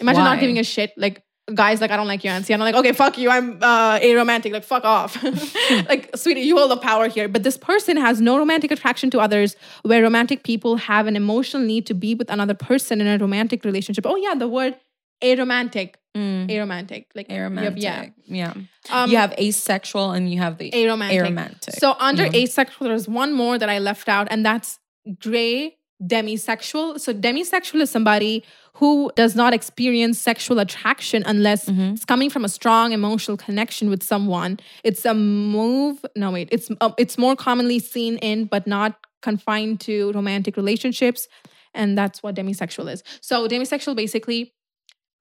Imagine 0.00 0.24
not 0.24 0.40
giving 0.40 0.58
a 0.58 0.64
shit. 0.64 0.92
Like 0.96 1.22
guys, 1.52 1.80
like 1.80 1.90
I 1.90 1.96
don't 1.96 2.06
like 2.06 2.24
you. 2.24 2.30
And 2.30 2.48
I'm 2.50 2.60
like, 2.60 2.74
okay, 2.74 2.92
fuck 2.92 3.18
you. 3.18 3.30
I'm 3.30 3.58
uh 3.62 3.98
aromantic. 3.98 4.52
Like 4.52 4.64
fuck 4.64 4.84
off. 4.84 5.22
like 5.88 6.10
sweetie, 6.16 6.42
you 6.42 6.56
hold 6.56 6.70
the 6.70 6.76
power 6.76 7.08
here. 7.08 7.28
But 7.28 7.42
this 7.42 7.56
person 7.56 7.96
has 7.96 8.20
no 8.20 8.38
romantic 8.38 8.70
attraction 8.70 9.10
to 9.10 9.20
others. 9.20 9.56
Where 9.82 10.02
romantic 10.02 10.44
people 10.44 10.76
have 10.76 11.06
an 11.06 11.16
emotional 11.16 11.62
need 11.62 11.86
to 11.86 11.94
be 11.94 12.14
with 12.14 12.30
another 12.30 12.54
person 12.54 13.00
in 13.00 13.06
a 13.06 13.18
romantic 13.18 13.64
relationship. 13.64 14.06
Oh 14.06 14.16
yeah, 14.16 14.34
the 14.34 14.48
word 14.48 14.76
aromantic. 15.22 15.94
Mm. 16.16 16.48
Aromantic. 16.50 17.06
Like 17.14 17.28
Aromantic. 17.28 17.74
Yeah. 17.76 18.06
Yeah. 18.26 18.52
Um, 18.90 19.10
you 19.10 19.16
have 19.16 19.32
asexual 19.38 20.10
and 20.12 20.30
you 20.30 20.38
have 20.40 20.58
the 20.58 20.70
aromantic. 20.70 21.22
aromantic. 21.22 21.72
So 21.78 21.96
under 21.98 22.24
Yeah. 22.26 22.42
asexual, 22.42 22.88
there's 22.88 23.08
one 23.08 23.32
more 23.32 23.56
that 23.58 23.70
I 23.70 23.78
left 23.78 24.08
out, 24.08 24.28
and 24.30 24.44
that's 24.44 24.78
gray 25.20 25.78
demisexual. 26.06 26.98
So 27.00 27.12
demisexual 27.14 27.80
is 27.80 27.90
somebody 27.90 28.42
who 28.74 29.10
does 29.16 29.34
not 29.36 29.52
experience 29.54 30.18
sexual 30.18 30.58
attraction 30.58 31.22
unless 31.26 31.66
Mhm. 31.68 31.94
it's 31.94 32.04
coming 32.04 32.30
from 32.30 32.44
a 32.44 32.48
strong 32.48 32.92
emotional 32.92 33.36
connection 33.36 33.90
with 33.90 34.02
someone. 34.02 34.58
It's 34.82 35.04
a 35.04 35.14
move. 35.14 36.04
No, 36.16 36.30
wait. 36.30 36.48
It's 36.50 36.70
uh, 36.80 36.90
it's 36.98 37.18
more 37.18 37.36
commonly 37.36 37.78
seen 37.78 38.16
in, 38.18 38.46
but 38.46 38.66
not 38.66 38.98
confined 39.20 39.80
to 39.80 40.10
romantic 40.12 40.56
relationships, 40.56 41.28
and 41.74 41.96
that's 41.96 42.22
what 42.22 42.34
demisexual 42.34 42.90
is. 42.92 43.02
So 43.20 43.46
demisexual 43.46 43.94
basically, 43.94 44.52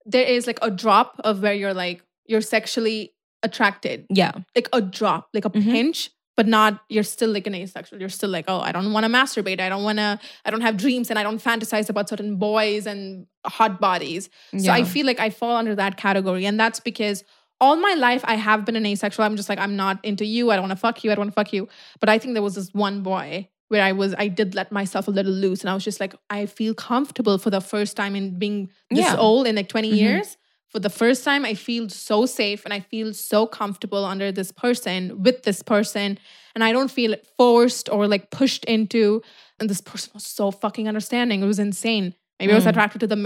there 0.05 0.23
is 0.25 0.47
like 0.47 0.59
a 0.61 0.71
drop 0.71 1.19
of 1.23 1.41
where 1.41 1.53
you're 1.53 1.73
like 1.73 2.01
you're 2.25 2.41
sexually 2.41 3.13
attracted 3.43 4.05
yeah. 4.09 4.31
like 4.55 4.69
a 4.71 4.81
drop, 4.81 5.27
like 5.33 5.45
a 5.45 5.50
Mhm. 5.50 5.63
pinch, 5.63 6.09
but 6.41 6.48
not 6.48 6.81
you're 6.89 7.03
still 7.03 7.29
like 7.31 7.45
an 7.45 7.53
asexual. 7.53 8.00
You're 8.00 8.10
still 8.10 8.31
like, 8.38 8.45
oh, 8.48 8.60
I 8.67 8.71
don't 8.71 8.91
want 8.93 9.03
to 9.05 9.12
masturbate. 9.12 9.60
I 9.60 9.69
don't 9.69 9.83
want 9.83 10.00
to. 10.00 10.19
I 10.43 10.50
don't 10.50 10.62
have 10.62 10.75
dreams, 10.75 11.12
and 11.12 11.19
I 11.19 11.24
don't 11.27 11.39
fantasize 11.50 11.88
about 11.88 12.10
certain 12.10 12.38
boys 12.38 12.88
and 12.88 13.27
hot 13.45 13.79
bodies. 13.79 14.24
So 14.57 14.71
I 14.71 14.83
feel 14.83 15.05
like 15.05 15.19
I 15.19 15.29
fall 15.29 15.55
under 15.55 15.75
that 15.75 15.98
category, 15.98 16.45
and 16.50 16.60
that's 16.60 16.79
because 16.79 17.24
all 17.60 17.75
my 17.75 17.93
life 17.93 18.24
I 18.25 18.38
have 18.48 18.65
been 18.65 18.75
an 18.75 18.88
asexual. 18.88 19.24
I'm 19.24 19.36
just 19.41 19.50
like 19.50 19.60
I'm 19.60 19.75
not 19.75 20.03
into 20.03 20.25
you. 20.25 20.50
I 20.50 20.55
don't 20.55 20.63
want 20.63 20.71
to 20.71 20.83
fuck 20.88 21.03
you. 21.03 21.12
I 21.12 21.15
don't 21.15 21.25
want 21.25 21.31
to 21.36 21.39
fuck 21.41 21.53
you. 21.53 21.67
But 22.00 22.10
I 22.10 22.17
think 22.17 22.33
there 22.33 22.41
was 22.50 22.55
this 22.55 22.69
one 22.74 23.03
boy 23.03 23.48
where 23.67 23.83
I 23.83 23.91
was 23.91 24.15
I 24.17 24.27
did 24.27 24.55
let 24.55 24.71
myself 24.71 25.07
a 25.07 25.12
little 25.12 25.31
loose, 25.45 25.62
and 25.62 25.69
I 25.69 25.75
was 25.75 25.83
just 25.83 26.00
like 26.00 26.15
I 26.31 26.48
feel 26.48 26.74
comfortable 26.74 27.38
for 27.38 27.51
the 27.51 27.62
first 27.62 27.95
time 27.95 28.15
in 28.15 28.39
being 28.39 28.69
this 28.89 29.05
Yeah. 29.05 29.17
old 29.27 29.45
in 29.45 29.55
like 29.57 29.69
20 29.69 29.91
Mhm. 29.91 29.95
years 30.05 30.38
for 30.72 30.80
the 30.80 30.90
first 30.90 31.24
time 31.24 31.44
i 31.46 31.54
feel 31.54 31.90
so 31.90 32.25
safe 32.25 32.63
and 32.66 32.74
i 32.74 32.80
feel 32.80 33.13
so 33.13 33.46
comfortable 33.46 34.04
under 34.06 34.32
this 34.32 34.51
person 34.51 35.22
with 35.24 35.44
this 35.44 35.62
person 35.62 36.18
and 36.55 36.64
i 36.64 36.72
don't 36.72 36.92
feel 36.92 37.16
forced 37.38 37.90
or 37.90 38.07
like 38.07 38.29
pushed 38.31 38.66
into. 38.66 39.22
And 39.60 39.70
this 39.70 39.81
person 39.81 40.10
was 40.16 40.25
so 40.25 40.50
fucking 40.50 40.88
understanding. 40.88 41.44
It 41.44 41.46
was 41.46 41.60
insane. 41.60 42.16
Maybe 42.40 42.51
i 42.53 42.55
was 42.55 42.66
Mm. 42.66 42.70
attracted 42.72 43.00
to 43.01 43.07
the 43.14 43.18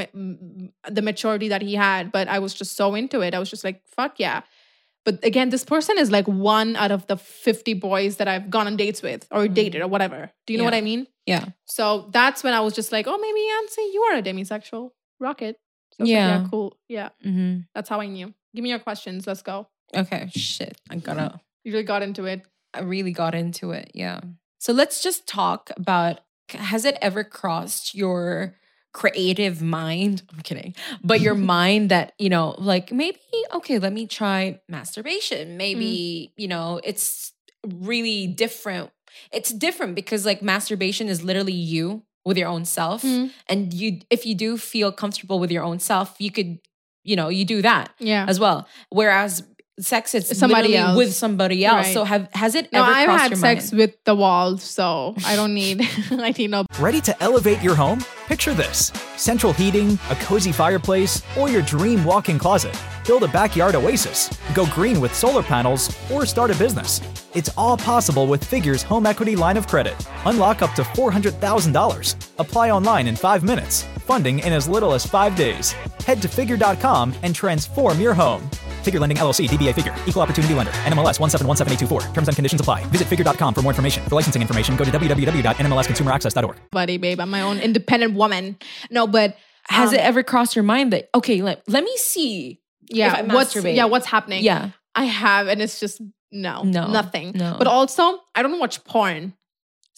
the 0.97 1.01
maturity 1.01 1.47
that 1.53 1.61
he 1.61 1.73
had 1.75 2.11
but 2.11 2.27
i 2.27 2.39
was 2.39 2.53
just 2.53 2.75
so 2.75 2.93
into 2.95 3.21
it. 3.21 3.33
I 3.33 3.39
was 3.39 3.49
just 3.49 3.63
like 3.63 3.81
fuck 3.95 4.13
yeah. 4.19 4.41
But 5.05 5.23
again 5.23 5.49
this 5.49 5.63
person 5.63 5.97
is 6.03 6.09
like 6.11 6.27
one 6.27 6.75
out 6.75 6.91
of 6.91 7.07
the 7.07 7.15
50 7.17 7.73
boys 7.75 8.17
that 8.17 8.27
i've 8.27 8.49
gone 8.49 8.67
on 8.67 8.75
dates 8.75 9.01
with 9.01 9.25
or 9.31 9.47
dated 9.47 9.81
or 9.81 9.87
whatever. 9.87 10.31
Do 10.45 10.53
you 10.53 10.57
know 10.59 10.65
what 10.65 10.73
i 10.81 10.81
mean? 10.81 11.07
Yeah. 11.25 11.45
so 11.65 12.09
that's 12.11 12.43
when 12.43 12.53
i 12.53 12.59
was 12.67 12.73
just 12.79 12.91
like 12.91 13.05
oh 13.07 13.17
maybe 13.17 13.41
Yancy, 13.51 13.83
you 13.93 14.01
are 14.07 14.15
a 14.17 14.23
demisexual. 14.29 14.89
Rocket 15.19 15.55
so 15.97 16.03
was 16.03 16.09
like, 16.09 16.17
Yeah. 16.17 16.27
yeah 16.41 16.47
cool 16.49 16.77
yeah 16.87 17.09
hmm 17.23 17.59
that's 17.73 17.89
how 17.89 17.99
I 17.99 18.07
knew. 18.07 18.33
Give 18.53 18.63
me 18.63 18.69
your 18.69 18.79
questions. 18.79 19.27
Let's 19.27 19.41
go. 19.41 19.67
Okay. 19.95 20.29
Shit. 20.33 20.79
I 20.89 20.95
gotta 20.95 21.39
You 21.63 21.73
really 21.73 21.83
got 21.83 22.01
into 22.01 22.25
it. 22.25 22.43
I 22.73 22.81
really 22.81 23.11
got 23.11 23.35
into 23.35 23.71
it. 23.71 23.91
Yeah. 23.93 24.21
So 24.59 24.71
let's 24.73 25.03
just 25.03 25.27
talk 25.27 25.71
about 25.77 26.21
has 26.49 26.85
it 26.85 26.97
ever 27.01 27.23
crossed 27.23 27.95
your 27.95 28.55
creative 28.93 29.61
mind? 29.61 30.21
I'm 30.33 30.41
kidding. 30.41 30.73
But 31.03 31.19
your 31.19 31.35
mind 31.57 31.89
that, 31.89 32.13
you 32.17 32.29
know, 32.29 32.55
like 32.57 32.91
maybe, 32.93 33.19
okay, 33.53 33.77
let 33.77 33.91
me 33.91 34.07
try 34.07 34.61
masturbation. 34.69 35.57
Maybe, 35.57 36.33
you 36.37 36.47
know, 36.47 36.79
it's 36.83 37.33
really 37.67 38.27
different. 38.27 38.91
It's 39.31 39.51
different 39.51 39.95
because 39.95 40.25
like 40.25 40.41
masturbation 40.41 41.09
is 41.09 41.23
literally 41.23 41.53
you 41.53 42.03
with 42.25 42.37
your 42.37 42.47
own 42.49 42.65
self. 42.65 43.03
Mm. 43.03 43.31
And 43.47 43.73
you 43.73 43.99
if 44.09 44.25
you 44.25 44.35
do 44.35 44.57
feel 44.57 44.91
comfortable 44.91 45.39
with 45.39 45.51
your 45.51 45.63
own 45.63 45.79
self, 45.79 46.15
you 46.19 46.31
could, 46.31 46.59
you 47.03 47.15
know, 47.15 47.29
you 47.29 47.45
do 47.45 47.61
that 47.61 47.91
Yeah. 47.99 48.25
as 48.27 48.39
well. 48.39 48.67
Whereas 48.89 49.43
sex 49.79 50.15
is 50.15 50.27
Somebody 50.37 50.77
else. 50.77 50.97
with 50.97 51.13
somebody 51.13 51.65
else. 51.65 51.87
Right. 51.87 51.93
So 51.93 52.03
have 52.05 52.29
has 52.33 52.55
it 52.55 52.69
ever 52.71 52.85
happened? 52.85 52.97
No, 52.97 53.03
ever 53.03 53.11
I've 53.11 53.21
had 53.21 53.31
your 53.31 53.39
sex 53.39 53.71
mind? 53.71 53.79
with 53.79 54.03
the 54.05 54.15
walls, 54.15 54.63
so 54.63 55.15
I 55.25 55.35
don't 55.35 55.53
need. 55.53 55.81
I 56.11 56.31
need 56.31 56.51
no. 56.51 56.65
Ready 56.79 57.01
to 57.01 57.23
elevate 57.23 57.61
your 57.61 57.75
home? 57.75 57.99
Picture 58.27 58.53
this 58.53 58.91
central 59.17 59.53
heating, 59.53 59.99
a 60.09 60.15
cozy 60.15 60.51
fireplace, 60.51 61.21
or 61.37 61.49
your 61.49 61.61
dream 61.61 62.03
walk 62.03 62.29
in 62.29 62.39
closet. 62.39 62.75
Build 63.05 63.23
a 63.23 63.27
backyard 63.27 63.75
oasis, 63.75 64.29
go 64.55 64.65
green 64.67 64.99
with 64.99 65.13
solar 65.13 65.43
panels, 65.43 65.95
or 66.11 66.25
start 66.25 66.49
a 66.51 66.55
business. 66.57 67.01
It's 67.35 67.49
all 67.57 67.75
possible 67.77 68.27
with 68.27 68.43
Figure's 68.43 68.81
home 68.81 69.05
equity 69.05 69.35
line 69.35 69.57
of 69.57 69.67
credit. 69.67 69.93
Unlock 70.25 70.61
up 70.61 70.73
to 70.75 70.83
$400,000. 70.83 72.15
Apply 72.39 72.71
online 72.71 73.07
in 73.07 73.15
five 73.15 73.43
minutes. 73.43 73.83
Funding 74.05 74.39
in 74.39 74.53
as 74.53 74.67
little 74.69 74.93
as 74.93 75.05
five 75.05 75.35
days. 75.35 75.73
Head 76.05 76.21
to 76.21 76.27
figure.com 76.29 77.13
and 77.23 77.35
transform 77.35 77.99
your 77.99 78.13
home. 78.13 78.49
Figure 78.85 78.99
Lending 78.99 79.17
LLC, 79.17 79.47
DBA 79.49 79.73
Figure, 79.75 79.95
Equal 80.07 80.21
Opportunity 80.21 80.53
Lender, 80.53 80.71
NMLS 80.85 81.19
1717824. 81.19 82.13
Terms 82.13 82.27
and 82.29 82.35
conditions 82.35 82.61
apply. 82.61 82.85
Visit 82.85 83.07
figure.com 83.07 83.53
for 83.53 83.61
more 83.61 83.71
information. 83.71 84.03
For 84.05 84.15
licensing 84.15 84.41
information, 84.41 84.75
go 84.77 84.85
to 84.85 84.91
www.nmlsconsumeraccess.org. 84.91 86.57
Buddy, 86.71 86.97
babe, 86.97 87.19
I'm 87.19 87.29
my 87.29 87.41
own 87.41 87.59
independent 87.59 88.13
woman. 88.13 88.57
No, 88.89 89.07
but 89.07 89.35
Has 89.67 89.89
um, 89.89 89.95
it 89.95 90.01
ever 90.01 90.23
crossed 90.23 90.55
your 90.55 90.63
mind 90.63 90.93
that 90.93 91.09
okay, 91.15 91.41
let, 91.41 91.63
let 91.67 91.83
me 91.83 91.97
see 91.97 92.61
Yeah, 92.89 93.21
what's 93.23 93.53
masturbate? 93.55 93.75
yeah, 93.75 93.85
what's 93.85 94.05
happening? 94.05 94.43
Yeah. 94.43 94.69
I 94.93 95.05
have, 95.05 95.47
and 95.47 95.61
it's 95.61 95.79
just 95.79 96.01
no, 96.31 96.63
No, 96.63 96.87
nothing. 96.87 97.31
no. 97.35 97.55
But 97.57 97.67
also, 97.67 98.19
I 98.33 98.41
don't 98.41 98.59
watch 98.59 98.83
porn. 98.85 99.33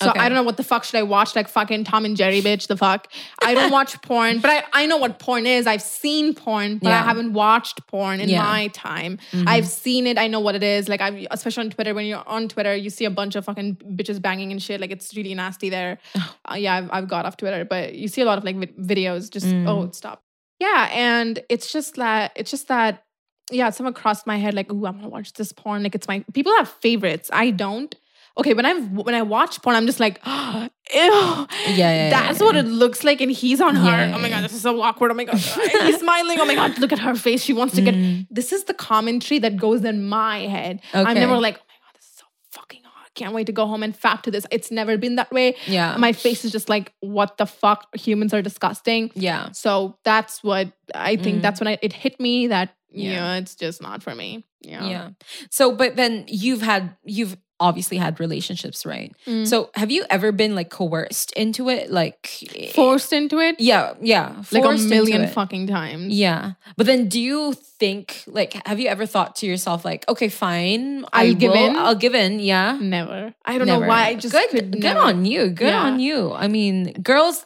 So 0.01 0.11
Okay. 0.11 0.19
I 0.19 0.29
don't 0.29 0.35
know 0.35 0.43
what 0.43 0.57
the 0.57 0.63
fuck 0.63 0.83
should 0.83 0.95
I 0.97 1.03
watch? 1.03 1.35
Like 1.35 1.47
fucking 1.47 1.83
Tom 1.83 2.05
and 2.05 2.15
Jerry, 2.15 2.39
bitch. 2.41 2.67
The 2.67 2.77
fuck. 2.77 3.07
I 3.41 3.55
don't 3.55 3.71
watch 3.71 3.99
porn, 4.03 4.39
but 4.39 4.51
I, 4.51 4.63
I 4.73 4.85
know 4.85 4.97
what 4.97 5.17
porn 5.17 5.47
is. 5.47 5.65
I've 5.65 5.81
seen 5.81 6.35
porn, 6.35 6.77
but 6.77 6.91
I 6.93 6.97
haven't 7.01 7.33
watched 7.33 7.85
porn 7.87 8.19
in 8.19 8.29
Yeah. 8.29 8.43
my 8.43 8.67
time. 8.67 9.17
Mhm. 9.31 9.45
I've 9.47 9.65
seen 9.67 10.05
it. 10.05 10.19
I 10.19 10.27
know 10.27 10.39
what 10.39 10.53
it 10.53 10.61
is. 10.61 10.87
Like 10.87 11.01
I, 11.01 11.25
especially 11.31 11.63
on 11.65 11.69
Twitter. 11.71 11.95
When 11.95 12.05
you're 12.05 12.23
on 12.27 12.47
Twitter, 12.47 12.75
you 12.75 12.91
see 12.91 13.05
a 13.05 13.09
bunch 13.09 13.35
of 13.35 13.45
fucking 13.45 13.77
bitches 13.95 14.21
banging 14.21 14.51
and 14.51 14.61
shit. 14.61 14.79
Like 14.79 14.91
it's 14.91 15.15
really 15.15 15.33
nasty 15.33 15.69
there. 15.69 15.97
Uh, 16.49 16.55
yeah, 16.55 16.75
I've, 16.75 16.89
I've 16.93 17.07
got 17.09 17.25
off 17.25 17.35
Twitter, 17.35 17.65
but 17.65 17.93
you 17.95 18.07
see 18.07 18.21
a 18.21 18.25
lot 18.25 18.37
of 18.37 18.43
like 18.45 18.55
vid- 18.55 18.77
videos. 18.77 19.29
Just 19.29 19.47
Mm. 19.47 19.67
oh, 19.67 19.89
stop. 19.91 20.21
Yeah, 20.59 20.87
and 20.93 21.39
it's 21.49 21.71
just 21.73 21.95
that 21.95 22.31
it's 22.35 22.49
just 22.51 22.67
that 22.69 23.03
yeah, 23.51 23.69
someone 23.69 23.93
crossed 23.93 24.25
my 24.27 24.37
head 24.37 24.53
like, 24.53 24.71
"Ooh, 24.71 24.85
I'm 24.85 24.95
gonna 24.97 25.09
watch 25.09 25.33
this 25.33 25.51
porn." 25.51 25.83
Like 25.83 25.93
it's 25.95 26.07
my 26.07 26.23
people 26.33 26.53
have 26.55 26.69
favorites. 26.69 27.29
I 27.33 27.49
don't. 27.51 27.93
Okay, 28.37 28.53
when 28.53 28.65
I 28.65 28.73
when 28.79 29.15
I 29.15 29.21
watch 29.23 29.61
porn, 29.61 29.75
I'm 29.75 29.85
just 29.87 29.99
like, 29.99 30.19
ew. 30.25 30.67
Yeah, 30.93 31.47
yeah, 31.67 32.09
that's 32.09 32.39
yeah, 32.39 32.45
what 32.45 32.55
yeah. 32.55 32.61
it 32.61 32.65
looks 32.67 33.03
like, 33.03 33.19
and 33.21 33.31
he's 33.31 33.59
on 33.61 33.75
her. 33.75 34.13
Oh 34.15 34.19
my 34.19 34.29
god, 34.29 34.43
this 34.43 34.53
is 34.53 34.61
so 34.61 34.79
awkward. 34.81 35.11
Oh 35.11 35.15
my 35.15 35.23
god, 35.25 35.37
he's 35.83 35.99
smiling. 35.99 36.39
Oh 36.39 36.45
my 36.45 36.55
god, 36.55 36.77
look 36.79 36.91
at 36.91 36.99
her 36.99 37.15
face. 37.15 37.43
She 37.43 37.53
wants 37.53 37.75
to 37.75 37.81
get. 37.81 37.95
Mm. 37.95 38.27
This 38.29 38.51
is 38.53 38.65
the 38.65 38.73
commentary 38.73 39.39
that 39.39 39.57
goes 39.57 39.83
in 39.83 40.03
my 40.07 40.39
head. 40.41 40.81
okay. 40.93 41.03
I'm 41.09 41.15
never 41.15 41.37
like, 41.37 41.55
oh 41.57 41.65
my 41.67 41.75
god, 41.87 41.95
this 41.95 42.05
is 42.05 42.11
so 42.17 42.25
fucking 42.51 42.81
hot. 42.83 43.13
can't 43.15 43.33
wait 43.33 43.47
to 43.47 43.51
go 43.53 43.65
home 43.65 43.81
and 43.81 43.99
fap 43.99 44.21
to 44.23 44.31
this. 44.31 44.45
It's 44.51 44.69
never 44.71 44.97
been 44.97 45.15
that 45.15 45.31
way. 45.31 45.55
Yeah. 45.65 45.97
My 45.97 46.13
face 46.13 46.45
is 46.45 46.51
just 46.51 46.69
like, 46.69 46.93
what 46.99 47.37
the 47.37 47.45
fuck? 47.47 47.87
Humans 47.95 48.33
are 48.35 48.41
disgusting. 48.43 49.09
Yeah. 49.15 49.51
So 49.53 49.97
that's 50.03 50.43
what 50.43 50.71
I 50.93 51.15
think 51.15 51.39
Mm. 51.39 51.41
that's 51.41 51.59
when 51.59 51.67
I, 51.69 51.79
it 51.81 51.91
hit 51.93 52.19
me 52.19 52.47
that, 52.47 52.75
Yeah. 52.91 53.11
yeah, 53.11 53.35
it's 53.37 53.55
just 53.55 53.81
not 53.81 54.03
for 54.03 54.13
me. 54.13 54.45
Yeah. 54.61 54.85
Yeah. 54.87 55.09
So, 55.49 55.75
but 55.75 55.95
then 55.95 56.25
you've 56.27 56.61
had, 56.61 56.95
you've 57.03 57.35
obviously 57.59 57.97
had 57.97 58.19
relationships, 58.19 58.85
right? 58.85 59.15
Mm. 59.25 59.47
So, 59.47 59.69
have 59.75 59.89
you 59.91 60.05
ever 60.09 60.31
been 60.31 60.53
like 60.55 60.69
coerced 60.69 61.31
into 61.33 61.69
it? 61.69 61.89
Like, 61.91 62.27
Forced 62.75 63.11
into 63.13 63.39
it 63.39 63.55
Yeah. 63.59 63.93
Yeah. 64.01 64.43
like 64.51 64.63
a 64.63 64.77
million 64.77 65.27
fucking 65.27 65.67
times. 65.67 66.13
Yeah. 66.13 66.51
But 66.75 66.85
then 66.85 67.07
do 67.09 67.19
you 67.19 67.53
think, 67.53 68.23
like, 68.27 68.53
have 68.67 68.79
you 68.79 68.87
ever 68.89 69.05
thought 69.05 69.35
to 69.37 69.45
yourself, 69.45 69.83
like, 69.85 70.05
okay, 70.09 70.29
fine, 70.29 71.03
I'll 71.13 71.27
I 71.27 71.33
give 71.33 71.51
will- 71.51 71.65
in? 71.69 71.75
I'll 71.75 71.95
give 71.95 72.13
in. 72.15 72.39
Yeah. 72.39 72.77
Never. 72.79 73.33
I 73.45 73.57
don't 73.57 73.67
Never. 73.67 73.81
know 73.81 73.87
why. 73.87 74.07
I 74.07 74.15
just 74.15 74.33
good, 74.33 74.71
good 74.71 74.79
never. 74.83 74.99
on 74.99 75.25
you. 75.25 75.49
Good 75.49 75.67
Yeah. 75.69 75.81
on 75.81 75.99
you. 75.99 76.33
I 76.33 76.47
mean, 76.47 76.93
girls, 77.01 77.43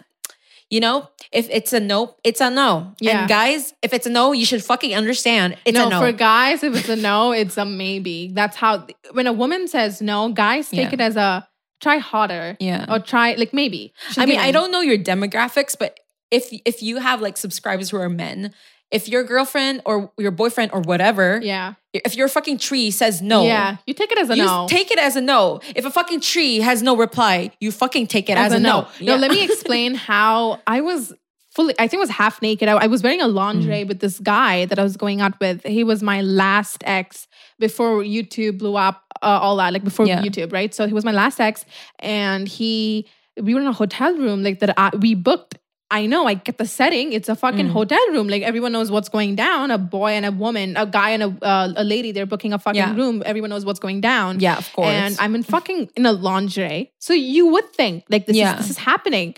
you 0.72 0.80
know, 0.80 1.08
if 1.32 1.48
it's 1.52 1.74
a 1.74 1.80
no, 1.80 2.16
it's 2.24 2.42
a 2.42 2.50
no. 2.50 2.96
Yeah. 3.00 3.20
And 3.20 3.30
guys, 3.30 3.74
if 3.84 3.94
it's 3.94 4.08
a 4.08 4.10
no, 4.10 4.32
you 4.32 4.46
should 4.46 4.64
fucking 4.64 4.96
understand 4.96 5.58
it's 5.66 5.78
no, 5.78 5.88
a 5.88 5.90
no. 5.90 6.00
for 6.00 6.12
guys, 6.14 6.64
if 6.64 6.74
it's 6.76 6.90
a 6.90 6.96
no, 6.96 7.34
it's 7.34 7.58
a 7.58 7.66
maybe. 7.66 8.32
That's 8.34 8.56
how 8.56 8.88
when 9.12 9.28
a 9.28 9.34
woman 9.34 9.68
says 9.68 10.02
no, 10.02 10.30
guys 10.30 10.70
take 10.70 10.88
Yeah. 10.88 10.94
it 10.94 11.02
as 11.02 11.16
a 11.18 11.48
try 11.82 11.98
harder. 11.98 12.58
Yeah. 12.60 12.86
Or 12.90 13.00
try 13.00 13.34
like 13.34 13.54
maybe. 13.54 13.94
I 14.18 14.26
mean, 14.26 14.40
I 14.40 14.52
don't 14.52 14.72
know 14.72 14.82
your 14.82 14.98
demographics, 14.98 15.76
but 15.78 16.00
if 16.32 16.48
if 16.66 16.82
you 16.82 16.98
have 16.98 17.22
like 17.22 17.38
subscribers 17.38 17.90
who 17.90 17.98
are 17.98 18.10
men, 18.10 18.54
if 18.91 19.08
your 19.08 19.23
girlfriend 19.23 19.82
or 19.86 20.12
your 20.17 20.32
boyfriend 20.32 20.71
or 20.73 20.82
whatever. 20.82 21.39
Yeah. 21.41 21.73
if 21.93 22.15
your 22.15 22.27
fucking 22.27 22.58
tree 22.58 22.91
says 22.91 23.21
no, 23.21 23.43
Yeah. 23.43 23.77
You 23.88 23.93
take 23.93 24.12
it 24.12 24.17
as 24.17 24.30
a 24.30 24.36
you 24.38 24.45
no. 24.45 24.65
take 24.69 24.91
it 24.91 24.99
as 24.99 25.15
a 25.15 25.21
no. 25.21 25.60
If 25.75 25.86
a 25.86 25.91
fucking 25.91 26.21
tree 26.21 26.58
has 26.60 26.82
no 26.82 26.95
reply, 26.95 27.51
you 27.60 27.71
fucking 27.71 28.08
take 28.08 28.30
it 28.30 28.38
as, 28.38 28.54
a, 28.54 28.60
no. 28.60 28.88
No, 29.01 29.15
let 29.15 29.32
me 29.32 29.43
explain 29.49 29.95
how 29.95 30.60
I 30.67 30.82
was 30.82 31.13
fully, 31.56 31.73
I 31.80 31.88
think 31.88 31.99
I 31.99 32.06
was 32.08 32.10
half 32.10 32.41
naked. 32.41 32.69
I, 32.69 32.73
I 32.77 32.88
was 32.88 33.04
wearing 33.04 33.21
a 33.21 33.27
Mm. 33.27 33.34
lingerie 33.34 33.84
with 33.84 33.99
this 33.99 34.19
guy 34.19 34.65
that 34.65 34.80
I 34.80 34.84
was 34.84 34.95
going 34.95 35.19
out 35.21 35.38
with. 35.41 35.63
He 35.65 35.84
was 35.84 36.01
my 36.01 36.21
last 36.21 36.82
ex 36.86 37.27
before 37.60 38.04
YouTube 38.04 38.58
blew 38.58 38.75
up, 38.77 39.04
uh, 39.21 39.39
all 39.41 39.58
that, 39.58 39.73
like 39.73 39.84
before 39.84 40.06
Yeah. 40.08 40.21
YouTube, 40.21 40.51
right? 40.54 40.73
So 40.73 40.88
he 40.88 40.93
was 40.93 41.04
my 41.06 41.12
last 41.12 41.39
ex. 41.41 41.65
And 41.99 42.47
he, 42.47 43.06
we 43.41 43.54
were 43.54 43.60
in 43.62 43.67
a 43.67 43.73
hotel 43.73 44.13
room, 44.15 44.43
like 44.43 44.60
that 44.60 44.73
I, 44.77 44.91
we 44.95 45.13
booked. 45.15 45.58
I 45.91 46.06
know, 46.06 46.25
I 46.25 46.34
get 46.36 46.58
the 46.58 46.65
setting. 46.65 47.12
It's 47.13 47.30
a 47.30 47.36
fucking 47.36 47.67
Mm. 47.67 47.71
hotel 47.71 48.06
room. 48.12 48.27
Like 48.30 48.41
everyone 48.43 48.71
knows 48.71 48.89
what's 48.89 49.10
going 49.10 49.36
down. 49.36 49.71
A 49.71 49.77
boy 49.77 50.12
and 50.12 50.25
a 50.25 50.32
woman, 50.32 50.77
a 50.77 50.86
guy 50.86 51.10
and 51.12 51.21
a 51.23 51.30
uh, 51.45 51.73
a 51.75 51.84
lady. 51.84 52.12
They're 52.13 52.25
booking 52.25 52.54
a 52.54 52.60
fucking 52.60 52.77
Yeah. 52.82 52.95
room. 52.95 53.21
Everyone 53.25 53.49
knows 53.49 53.65
what's 53.65 53.80
going 53.80 53.99
down. 54.01 54.39
Yeah, 54.39 54.58
of 54.58 54.71
course. 54.73 54.88
And 54.88 55.17
I'm 55.19 55.36
in 55.36 55.43
fucking 55.43 55.89
in 55.97 56.06
a 56.06 56.13
lingerie. 56.13 56.91
So 56.99 57.13
you 57.13 57.47
would 57.47 57.67
think 57.73 58.06
like 58.10 58.25
this 58.25 58.38
Yeah. 58.38 58.54
is 58.54 58.58
this 58.62 58.69
is 58.71 58.77
happening. 58.77 59.36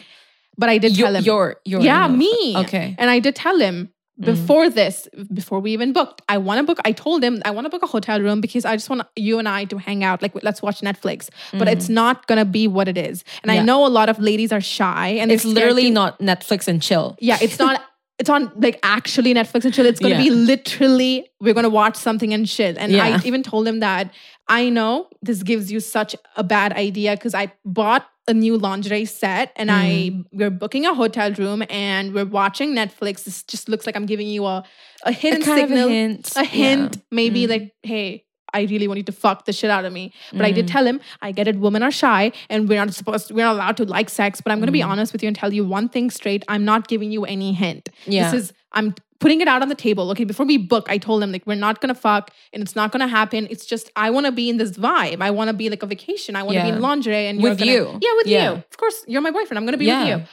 But 0.55 0.69
I 0.69 0.77
did 0.77 0.95
Your- 0.97 1.07
tell 1.07 1.15
him. 1.15 1.23
your- 1.23 1.55
your- 1.65 1.81
yeah, 1.81 2.07
me. 2.07 2.53
Okay. 2.57 2.95
And 2.99 3.09
I 3.09 3.17
did 3.17 3.33
tell 3.35 3.57
him 3.57 3.89
Mm-hmm. 4.21 4.31
before 4.31 4.69
this, 4.69 5.07
before 5.33 5.59
we 5.59 5.71
even 5.71 5.91
booked, 5.91 6.21
I 6.29 6.37
want 6.37 6.59
to 6.59 6.63
book. 6.63 6.77
I 6.85 6.91
told 6.91 7.23
him 7.23 7.41
I 7.45 7.49
want 7.49 7.65
to 7.65 7.69
book 7.69 7.81
a 7.81 7.87
hotel 7.87 8.21
room 8.21 8.41
because 8.41 8.63
I 8.63 8.75
just 8.75 8.87
want 8.87 9.01
you 9.15 9.39
and 9.39 9.49
I 9.49 9.65
to 9.65 9.79
hang 9.79 10.03
out. 10.03 10.21
Like 10.21 10.33
let's 10.43 10.61
watch 10.61 10.81
Netflix. 10.81 11.29
But 11.51 11.67
it's 11.67 11.85
mm-hmm. 11.85 11.95
not 11.95 12.27
gonna 12.27 12.45
be 12.45 12.67
what 12.67 12.87
it 12.87 12.95
is. 12.95 13.23
And 13.41 13.51
Yeah. 13.51 13.61
I 13.61 13.65
know 13.65 13.87
a 13.87 13.89
lot 13.89 14.09
of 14.09 14.19
ladies 14.19 14.51
are 14.51 14.61
shy 14.61 15.07
and 15.19 15.31
it's 15.31 15.45
literally 15.45 15.85
to- 15.85 15.89
not 15.89 16.19
Netflix 16.19 16.67
and 16.67 16.79
chill. 16.79 17.17
yeah, 17.19 17.39
it's 17.41 17.57
not. 17.57 17.81
It's 18.19 18.29
on 18.29 18.51
like 18.55 18.79
actually 18.83 19.33
Netflix 19.33 19.65
and 19.65 19.73
chill. 19.73 19.85
It's 19.85 19.99
gonna 19.99 20.15
Yeah. 20.15 20.21
be 20.23 20.29
literally 20.29 21.27
we're 21.41 21.53
gonna 21.53 21.69
watch 21.69 21.95
something 21.95 22.33
and 22.33 22.47
shit. 22.47 22.77
And 22.77 22.91
Yeah. 22.91 23.05
I 23.19 23.25
even 23.27 23.43
told 23.43 23.67
him 23.67 23.79
that 23.79 24.11
I 24.47 24.69
know 24.69 25.07
this 25.21 25.41
gives 25.43 25.71
you 25.71 25.79
such 25.79 26.15
a 26.37 26.43
bad 26.43 26.73
idea 26.73 27.15
because 27.15 27.33
I 27.33 27.51
bought 27.65 28.05
a 28.27 28.33
new 28.33 28.57
lingerie 28.57 29.05
set 29.05 29.51
and 29.57 29.69
I 29.71 30.11
Mm. 30.13 30.25
we're 30.31 30.49
booking 30.51 30.85
a 30.85 30.93
hotel 30.93 31.31
room 31.33 31.63
and 31.69 32.13
we're 32.13 32.23
watching 32.25 32.73
Netflix. 32.73 33.23
This 33.25 33.43
just 33.43 33.67
looks 33.67 33.85
like 33.85 33.95
I'm 33.97 34.05
giving 34.05 34.27
you 34.27 34.45
a 34.45 34.63
a 35.05 35.11
hidden 35.11 35.41
of 35.41 35.47
a 35.47 35.55
signal, 35.59 35.89
hint. 35.89 36.31
a 36.37 36.45
hint, 36.45 36.95
Yeah. 36.95 37.01
maybe 37.11 37.45
Mm. 37.45 37.49
like 37.49 37.73
hey. 37.83 38.23
I 38.53 38.61
really 38.63 38.87
want 38.87 38.97
you 38.97 39.03
to 39.03 39.11
fuck 39.11 39.45
the 39.45 39.53
shit 39.53 39.69
out 39.69 39.85
of 39.85 39.93
me. 39.93 40.13
But 40.31 40.41
I 40.45 40.51
Mm. 40.51 40.55
did 40.55 40.67
tell 40.67 40.85
him, 40.85 40.99
I 41.21 41.31
get 41.31 41.47
it, 41.47 41.55
women 41.57 41.83
are 41.83 41.91
shy 41.91 42.31
and 42.49 42.69
we're 42.69 42.77
not 42.83 42.93
supposed 42.93 43.31
we're 43.31 43.45
not 43.45 43.55
allowed 43.55 43.77
to 43.77 43.85
like 43.85 44.09
sex. 44.09 44.41
But 44.41 44.51
I'm 44.51 44.59
gonna 44.59 44.71
Mm. 44.71 44.81
be 44.81 44.83
honest 44.83 45.13
with 45.13 45.23
you 45.23 45.27
and 45.27 45.35
tell 45.35 45.53
you 45.53 45.63
one 45.65 45.89
thing 45.89 46.09
straight. 46.09 46.43
I'm 46.47 46.65
not 46.65 46.87
giving 46.87 47.11
you 47.11 47.25
any 47.25 47.53
hint. 47.53 47.89
Yeah. 48.05 48.29
This 48.31 48.43
is 48.45 48.53
I'm 48.71 48.95
putting 49.19 49.39
it 49.39 49.47
out 49.47 49.61
on 49.61 49.69
the 49.69 49.75
table. 49.75 50.09
Okay, 50.11 50.25
before 50.25 50.45
we 50.45 50.57
book, 50.57 50.85
I 50.89 50.97
told 50.97 51.23
him 51.23 51.31
like 51.31 51.45
we're 51.47 51.55
not 51.55 51.79
gonna 51.79 51.95
fuck 51.95 52.31
and 52.51 52.61
it's 52.61 52.75
not 52.75 52.91
gonna 52.91 53.07
happen. 53.07 53.47
It's 53.49 53.65
just 53.65 53.89
I 53.95 54.09
wanna 54.09 54.31
be 54.33 54.49
in 54.49 54.57
this 54.57 54.71
vibe. 54.71 55.21
I 55.21 55.31
wanna 55.31 55.53
be 55.53 55.69
like 55.69 55.81
a 55.83 55.85
vacation. 55.85 56.35
I 56.35 56.43
wanna 56.43 56.61
be 56.63 56.69
in 56.69 56.81
lingerie 56.81 57.27
and 57.27 57.39
you're 57.39 57.51
With 57.51 57.59
gonna- 57.59 57.71
you. 57.71 57.99
Yeah, 58.01 58.09
with 58.17 58.27
Yeah. 58.27 58.43
you. 58.49 58.55
Of 58.57 58.77
course, 58.77 59.03
you're 59.07 59.21
my 59.21 59.31
boyfriend. 59.31 59.57
I'm 59.59 59.65
gonna 59.65 59.77
be 59.77 59.85
Yeah. 59.85 59.99
with 59.99 60.09
you. 60.09 60.25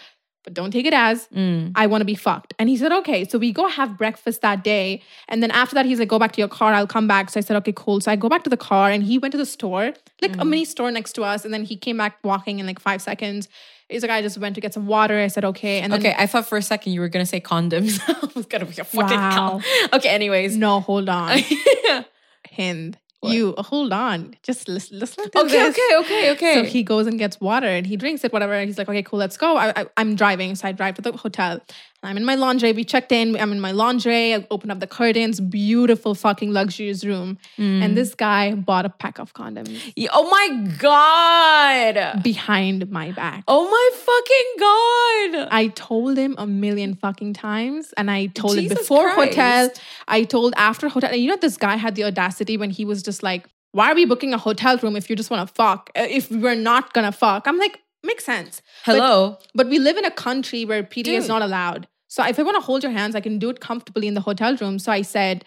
But 0.43 0.55
don't 0.55 0.71
take 0.71 0.87
it 0.87 0.95
as 0.95 1.29
Mm. 1.29 1.73
I 1.75 1.87
want 1.87 2.01
to 2.01 2.07
be 2.07 2.15
fucked. 2.15 2.55
And 2.59 2.69
he 2.71 2.77
said, 2.77 2.93
okay. 2.93 3.27
So 3.29 3.39
we 3.39 3.53
go 3.53 3.69
have 3.69 3.99
breakfast 3.99 4.41
that 4.41 4.65
day. 4.65 5.03
And 5.29 5.43
then 5.43 5.51
after 5.51 5.75
that, 5.75 5.85
he's 5.85 5.99
like, 5.99 6.09
go 6.09 6.19
back 6.19 6.33
to 6.33 6.41
your 6.41 6.49
car. 6.49 6.73
I'll 6.73 6.87
come 6.87 7.07
back. 7.07 7.29
So 7.29 7.39
I 7.39 7.43
said, 7.43 7.57
okay, 7.59 7.75
cool. 7.77 8.01
So 8.01 8.11
I 8.11 8.17
go 8.17 8.29
back 8.31 8.43
to 8.45 8.51
the 8.51 8.57
car 8.57 8.91
and 8.91 9.03
he 9.03 9.19
went 9.19 9.33
to 9.33 9.39
the 9.39 9.45
store, 9.47 9.93
like 10.23 10.33
Mm. 10.33 10.41
a 10.41 10.45
mini 10.47 10.65
store 10.65 10.91
next 10.91 11.13
to 11.15 11.23
us. 11.25 11.45
And 11.45 11.53
then 11.53 11.65
he 11.65 11.77
came 11.77 11.99
back 11.99 12.17
walking 12.25 12.59
in 12.59 12.67
like 12.67 12.81
five 12.81 13.03
seconds. 13.03 13.49
He's 13.91 14.03
like, 14.03 14.11
I 14.13 14.23
just 14.23 14.39
went 14.39 14.55
to 14.55 14.61
get 14.63 14.73
some 14.73 14.87
water. 14.87 15.19
I 15.19 15.27
said, 15.27 15.45
okay. 15.45 15.81
And 15.81 15.93
then, 15.93 16.01
Okay, 16.01 16.15
I 16.17 16.27
thought 16.27 16.47
for 16.47 16.57
a 16.57 16.63
second 16.63 16.93
you 16.95 17.01
were 17.01 17.09
gonna 17.09 17.27
say 17.27 17.41
condoms. 17.41 18.01
I 18.09 18.31
was 18.35 18.47
gonna 18.47 18.65
be 18.65 18.81
a 18.81 18.85
fucking 18.85 19.19
Wow. 19.19 19.61
cow. 19.61 19.97
Okay, 19.97 20.09
anyways. 20.09 20.57
no, 20.57 20.81
hold 20.81 21.09
on. 21.09 21.39
Hind, 22.57 22.99
you 23.23 23.55
uh, 23.57 23.63
hold 23.63 23.93
on. 23.93 24.35
Just 24.43 24.69
listen, 24.69 24.99
listen 24.99 25.31
to 25.31 25.39
Okay, 25.41 25.49
this. 25.49 25.77
okay, 25.77 25.97
okay, 25.99 26.31
okay. 26.31 26.31
Okay. 26.33 26.55
So 26.55 26.65
he 26.65 26.83
goes 26.83 27.07
and 27.07 27.19
gets 27.19 27.41
water 27.41 27.67
and 27.67 27.87
he 27.87 27.97
drinks 27.97 28.25
it, 28.25 28.33
whatever. 28.33 28.55
And 28.55 28.69
he's 28.69 28.79
like, 28.79 28.89
okay, 28.89 29.03
cool, 29.03 29.19
let's 29.19 29.37
go. 29.37 29.57
I, 29.57 29.73
I, 29.83 29.87
I'm 29.97 30.17
driving. 30.17 30.55
So 30.55 30.69
I 30.69 30.73
drive 30.73 30.95
to 30.95 31.03
the 31.03 31.13
hotel. 31.13 31.61
I'm 32.03 32.17
in 32.17 32.25
my 32.25 32.35
lingerie. 32.35 32.73
We 32.73 32.85
checked 32.85 33.13
in. 33.13 33.37
I'm 33.39 33.53
in 33.53 33.61
my 33.61 33.73
lingerie. 33.73 34.35
I 34.35 34.47
open 34.51 34.71
up 34.71 34.81
the 34.81 34.87
curtains. 34.87 35.39
Beautiful 35.39 36.15
fucking 36.15 36.51
luxurious 36.51 37.05
room. 37.05 37.37
Mm. 37.59 37.83
And 37.85 37.97
this 37.97 38.15
guy 38.15 38.55
bought 38.55 38.87
a 38.87 38.89
pack 38.89 39.19
of 39.19 39.35
condoms 39.35 39.93
Oh 40.11 40.31
my 40.31 40.75
god. 40.79 42.23
behind 42.23 42.91
my 42.91 43.13
back. 43.13 43.45
Oh 43.47 43.65
my 43.69 43.87
fucking 44.09 45.41
god. 45.45 45.49
I 45.53 45.69
told 45.75 46.17
him 46.17 46.35
a 46.39 46.47
million 46.47 46.95
fucking 46.95 47.35
times, 47.35 47.93
and 47.97 48.11
I 48.11 48.27
told 48.27 48.57
him 48.57 48.63
Jesus 48.65 48.79
before 48.79 49.11
hotel. 49.11 49.71
I 50.09 50.25
told 50.25 50.55
after 50.57 50.89
hotel. 50.89 51.11
And 51.13 51.21
you 51.21 51.29
know, 51.29 51.37
this 51.37 51.57
guy 51.57 51.77
had 51.77 51.95
the 51.97 52.05
audacity 52.05 52.57
when 52.57 52.71
he 52.71 52.85
was 52.85 53.03
just 53.03 53.23
like, 53.23 53.47
"Why 53.73 53.91
are 53.93 53.95
we 53.95 54.05
booking 54.07 54.33
a 54.33 54.39
hotel 54.39 54.79
room 54.79 54.97
if 54.97 55.11
you 55.11 55.17
just 55.17 55.31
want 55.31 55.47
to 55.47 55.55
fuck? 55.55 55.91
Uh, 55.95 56.07
If 56.09 56.31
we're 56.31 56.55
not 56.55 56.93
gonna 56.95 57.13
fuck?" 57.13 57.47
I'm 57.47 57.59
like, 57.59 57.81
makes 58.05 58.25
sense. 58.25 58.63
Hello. 58.85 59.39
But, 59.55 59.69
we 59.69 59.79
live 59.79 59.97
in 59.97 60.05
a 60.05 60.11
country 60.11 60.65
where 60.65 60.83
PD 60.83 61.09
is 61.09 61.29
not 61.29 61.43
allowed. 61.43 61.87
So 62.09 62.25
if 62.27 62.39
I 62.39 62.43
want 62.43 62.57
to 62.57 62.61
hold 62.61 62.83
your 62.83 62.93
hands, 62.93 63.15
I 63.15 63.21
can 63.21 63.39
do 63.39 63.51
it 63.51 63.61
comfortably 63.61 64.09
in 64.09 64.15
the 64.15 64.21
hotel 64.21 64.57
room. 64.57 64.79
So 64.79 64.91
I 64.91 65.03
said, 65.03 65.45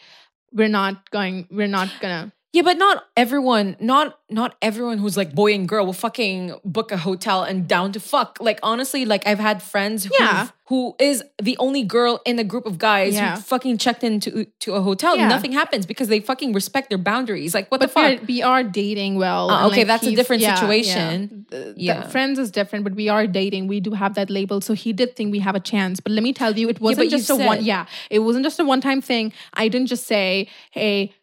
"We're 0.52 0.70
not 0.70 1.10
going. 1.12 1.48
We're 1.52 1.68
not 1.68 1.90
gonna." 2.00 2.32
Yeah, 2.54 2.62
but 2.62 2.78
not 2.78 3.06
everyone, 3.18 3.76
not 3.80 4.20
not 4.30 4.56
everyone 4.62 5.00
who's 5.00 5.18
like 5.18 5.34
boy 5.34 5.54
and 5.56 5.68
girl 5.68 5.86
will 5.88 5.94
fucking 5.94 6.54
book 6.64 6.92
a 6.92 6.98
hotel 6.98 7.42
and 7.44 7.68
down 7.68 7.92
to 7.94 8.00
fuck. 8.00 8.38
Like 8.40 8.60
honestly, 8.62 9.06
like 9.06 9.26
I've 9.26 9.40
had 9.40 9.62
friends 9.64 10.06
who 10.06 10.14
Yeah. 10.20 10.50
who 10.70 10.96
is 11.00 11.24
the 11.42 11.58
only 11.58 11.84
girl 11.84 12.22
in 12.26 12.38
a 12.38 12.44
group 12.44 12.66
of 12.68 12.78
guys 12.78 13.16
Yeah. 13.16 13.36
who 13.36 13.42
fucking 13.42 13.80
checked 13.80 14.04
into 14.04 14.46
to 14.60 14.74
a 14.76 14.82
hotel. 14.82 15.18
Yeah. 15.18 15.28
Nothing 15.30 15.52
happens 15.52 15.88
because 15.88 16.10
they 16.10 16.20
fucking 16.20 16.54
respect 16.54 16.90
their 16.90 16.98
boundaries. 17.00 17.56
Like 17.56 17.70
what 17.72 17.80
But 17.80 17.88
the 17.88 17.94
fuck? 18.20 18.28
we 18.28 18.44
are 18.44 18.64
dating 18.64 19.16
well. 19.16 19.50
Uh, 19.50 19.68
okay, 19.68 19.78
like, 19.80 19.88
that's 19.88 20.06
a 20.08 20.16
different 20.16 20.44
situation. 20.44 21.46
Yeah. 21.76 22.02
The- 22.04 22.10
friends 22.10 22.38
is 22.40 22.52
different, 22.52 22.84
but 22.84 22.94
we 22.94 23.10
are 23.10 23.26
dating. 23.28 23.68
We 23.68 23.80
do 23.80 23.92
have 23.94 24.14
that 24.16 24.30
label. 24.30 24.62
So 24.62 24.74
he 24.74 24.94
did 24.94 25.16
think 25.16 25.32
we 25.32 25.40
have 25.40 25.56
a 25.56 25.60
chance. 25.60 26.00
But 26.00 26.12
let 26.12 26.24
me 26.24 26.34
tell 26.34 26.58
you, 26.58 26.70
it 26.70 26.80
wasn't 26.80 27.10
just 27.10 27.30
a 27.32 27.36
one. 27.36 27.64
Yeah, 27.64 27.86
it 28.12 28.20
wasn't 28.20 28.46
just 28.46 28.60
a 28.60 28.64
one 28.66 28.82
time 28.82 29.02
thing. 29.02 29.34
I 29.56 29.68
didn't 29.68 29.88
just 29.88 30.06
say, 30.08 30.48
"Hey, 30.72 31.14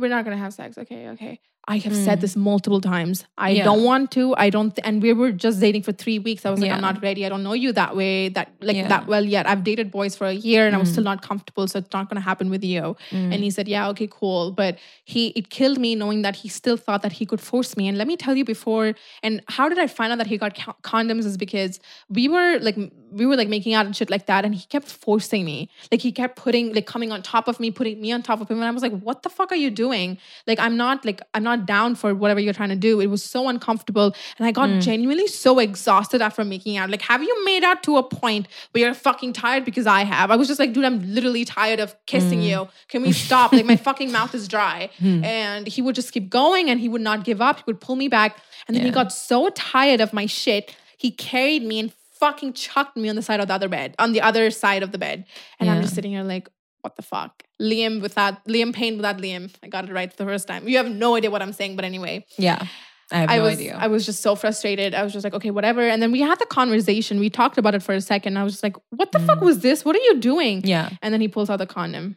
we're 0.00 0.08
not 0.16 0.24
gonna 0.24 0.36
have 0.36 0.52
sex." 0.54 0.78
Okay, 0.78 1.08
okay. 1.10 1.40
I 1.68 1.76
have 1.78 1.94
said 1.94 2.20
this 2.20 2.34
multiple 2.34 2.80
times. 2.80 3.24
I 3.38 3.52
Mm. 3.52 3.56
Yeah. 3.58 3.64
don't 3.68 3.84
want 3.84 4.10
to. 4.16 4.34
I 4.36 4.50
don't. 4.50 4.74
Th- 4.74 4.84
and 4.84 5.00
we 5.00 5.12
were 5.12 5.30
just 5.30 5.60
dating 5.60 5.82
for 5.84 5.92
three 5.92 6.18
weeks. 6.18 6.44
I 6.44 6.50
was 6.50 6.58
like, 6.58 6.66
Yeah. 6.70 6.74
I'm 6.74 6.80
not 6.80 7.00
ready. 7.00 7.24
I 7.24 7.28
don't 7.28 7.44
know 7.44 7.52
you 7.52 7.70
that 7.74 7.94
way. 7.94 8.30
That 8.30 8.48
like 8.60 8.76
Yeah. 8.76 8.86
Mm. 8.86 8.88
that 8.94 9.06
well 9.06 9.24
yet. 9.24 9.46
I've 9.46 9.62
dated 9.62 9.92
boys 9.92 10.16
for 10.16 10.26
a 10.26 10.32
year 10.32 10.66
and 10.66 10.74
I 10.74 10.78
was 10.80 10.90
still 10.90 11.04
not 11.04 11.22
comfortable. 11.22 11.68
So 11.68 11.78
it's 11.78 11.92
not 11.92 12.08
gonna 12.08 12.20
happen 12.32 12.50
with 12.50 12.64
you. 12.64 12.96
And 13.12 13.34
he 13.46 13.50
said, 13.50 13.68
Yeah, 13.68 13.88
okay, 13.90 14.08
cool. 14.10 14.50
But 14.50 14.78
he 15.04 15.28
it 15.40 15.50
killed 15.50 15.78
me 15.78 15.94
knowing 15.94 16.22
that 16.22 16.34
he 16.42 16.48
still 16.48 16.76
thought 16.76 17.02
that 17.02 17.12
he 17.20 17.24
could 17.26 17.40
force 17.40 17.76
me. 17.76 17.86
And 17.86 17.96
let 17.96 18.08
me 18.08 18.16
tell 18.16 18.34
you 18.36 18.44
before. 18.44 18.94
And 19.22 19.40
how 19.56 19.68
did 19.68 19.78
I 19.78 19.86
find 19.86 20.10
out 20.12 20.18
that 20.18 20.26
he 20.26 20.38
got 20.38 20.56
co- 20.58 20.74
condoms? 20.82 21.24
Is 21.26 21.36
because 21.36 21.78
we 22.08 22.26
were 22.26 22.58
like 22.58 22.76
we 23.12 23.26
were 23.26 23.36
like 23.36 23.48
making 23.48 23.74
out 23.74 23.84
and 23.86 23.94
shit 23.94 24.10
like 24.10 24.26
that, 24.26 24.44
and 24.44 24.54
he 24.54 24.64
kept 24.66 24.88
forcing 24.88 25.44
me. 25.44 25.68
Like 25.90 26.00
he 26.00 26.12
kept 26.12 26.36
putting 26.36 26.72
like 26.74 26.86
coming 26.86 27.12
on 27.12 27.22
top 27.22 27.46
of 27.48 27.60
me, 27.60 27.70
putting 27.70 28.00
me 28.00 28.10
on 28.12 28.22
top 28.22 28.40
of 28.40 28.50
him, 28.50 28.56
and 28.58 28.64
I 28.66 28.70
was 28.70 28.82
like, 28.82 28.98
What 29.00 29.22
the 29.22 29.28
fuck 29.28 29.52
are 29.52 29.56
you 29.56 29.70
doing? 29.70 30.18
Like 30.46 30.58
I'm 30.58 30.76
not 30.76 31.04
like 31.04 31.20
I'm 31.34 31.42
not 31.42 31.66
down 31.66 31.94
for 31.94 32.14
whatever 32.14 32.40
you're 32.40 32.54
trying 32.54 32.70
to 32.70 32.76
do. 32.76 33.00
It 33.00 33.08
was 33.08 33.22
so 33.22 33.48
uncomfortable. 33.48 34.14
And 34.38 34.46
I 34.46 34.52
got 34.52 34.68
Mm. 34.70 34.80
genuinely 34.80 35.26
so 35.26 35.58
exhausted 35.58 36.22
after 36.22 36.44
making 36.44 36.76
out. 36.76 36.88
Like, 36.90 37.02
have 37.02 37.22
you 37.22 37.44
made 37.44 37.64
out 37.64 37.82
to 37.84 37.96
a 37.98 38.02
point 38.02 38.48
where 38.70 38.84
you're 38.84 38.94
fucking 38.94 39.32
tired? 39.34 39.64
Because 39.64 39.86
I 39.86 40.04
have. 40.04 40.30
I 40.30 40.36
was 40.36 40.48
just 40.48 40.58
like, 40.60 40.72
dude, 40.72 40.84
I'm 40.84 41.00
literally 41.14 41.44
tired 41.44 41.80
of 41.80 41.94
kissing 42.06 42.40
Mm. 42.40 42.48
you. 42.48 42.68
Can 42.88 43.02
we 43.02 43.12
stop? 43.12 43.52
like, 43.52 43.66
my 43.66 43.76
fucking 43.88 44.10
mouth 44.12 44.34
is 44.34 44.48
dry. 44.48 44.88
And 45.02 45.66
he 45.66 45.82
would 45.82 45.94
just 45.94 46.12
keep 46.12 46.30
going 46.30 46.70
and 46.70 46.80
he 46.80 46.88
would 46.88 47.00
not 47.02 47.24
give 47.24 47.40
up. 47.42 47.56
He 47.58 47.62
would 47.66 47.80
pull 47.80 47.96
me 47.96 48.08
back. 48.08 48.36
And 48.66 48.76
then 48.76 48.84
he 48.84 48.90
got 48.90 49.12
so 49.12 49.48
tired 49.50 50.00
of 50.00 50.12
my 50.12 50.26
shit, 50.26 50.74
he 50.96 51.10
carried 51.10 51.62
me 51.64 51.80
and 51.80 51.92
fucking 52.24 52.52
chucked 52.64 52.96
me 53.02 53.08
on 53.12 53.16
the 53.20 53.22
side 53.28 53.40
of 53.40 53.48
the 53.50 53.54
other 53.58 53.68
bed, 53.78 53.88
on 54.04 54.12
the 54.16 54.20
other 54.28 54.44
side 54.62 54.82
of 54.86 54.90
the 54.94 54.98
bed. 55.06 55.18
And 55.58 55.68
I'm 55.70 55.82
just 55.82 55.94
sitting 55.96 56.12
here 56.16 56.22
like, 56.34 56.48
what 56.82 56.94
the 56.96 57.02
fuck? 57.02 57.32
Liam 57.60 58.00
without 58.06 58.34
Liam 58.54 58.72
Payne 58.78 58.96
without 59.00 59.18
Liam. 59.24 59.44
I 59.64 59.68
got 59.68 59.88
it 59.88 59.92
right 59.92 60.10
the 60.16 60.24
first 60.24 60.46
time. 60.50 60.68
You 60.68 60.76
have 60.82 60.90
no 61.04 61.16
idea 61.18 61.30
what 61.34 61.42
I'm 61.42 61.52
saying, 61.60 61.74
but 61.76 61.84
anyway. 61.84 62.14
Yeah. 62.38 62.66
I 63.14 63.18
have 63.22 63.30
I 63.30 63.36
no 63.38 63.42
was 63.44 63.54
idea. 63.58 63.76
I 63.78 63.88
was 63.94 64.06
just 64.06 64.20
so 64.22 64.34
frustrated. 64.42 64.94
I 64.94 65.02
was 65.02 65.12
just 65.12 65.24
like, 65.24 65.34
okay, 65.34 65.50
whatever. 65.50 65.82
And 65.82 66.00
then 66.02 66.12
we 66.12 66.20
had 66.20 66.38
the 66.38 66.46
conversation. 66.46 67.20
We 67.20 67.28
talked 67.30 67.58
about 67.58 67.74
it 67.74 67.82
for 67.82 67.94
a 67.94 68.00
second. 68.00 68.36
I 68.38 68.44
was 68.44 68.54
just 68.54 68.62
like, 68.62 68.76
what 68.90 69.12
the 69.12 69.18
fuck 69.20 69.40
was 69.40 69.58
this? 69.60 69.84
What 69.84 69.94
are 69.96 70.04
you 70.08 70.14
doing? 70.20 70.62
Mm. 70.62 70.68
yeah. 70.68 70.88
And 71.02 71.12
then 71.12 71.20
he 71.20 71.28
pulls 71.28 71.50
out 71.50 71.58
the 71.58 71.66
condom. 71.66 72.16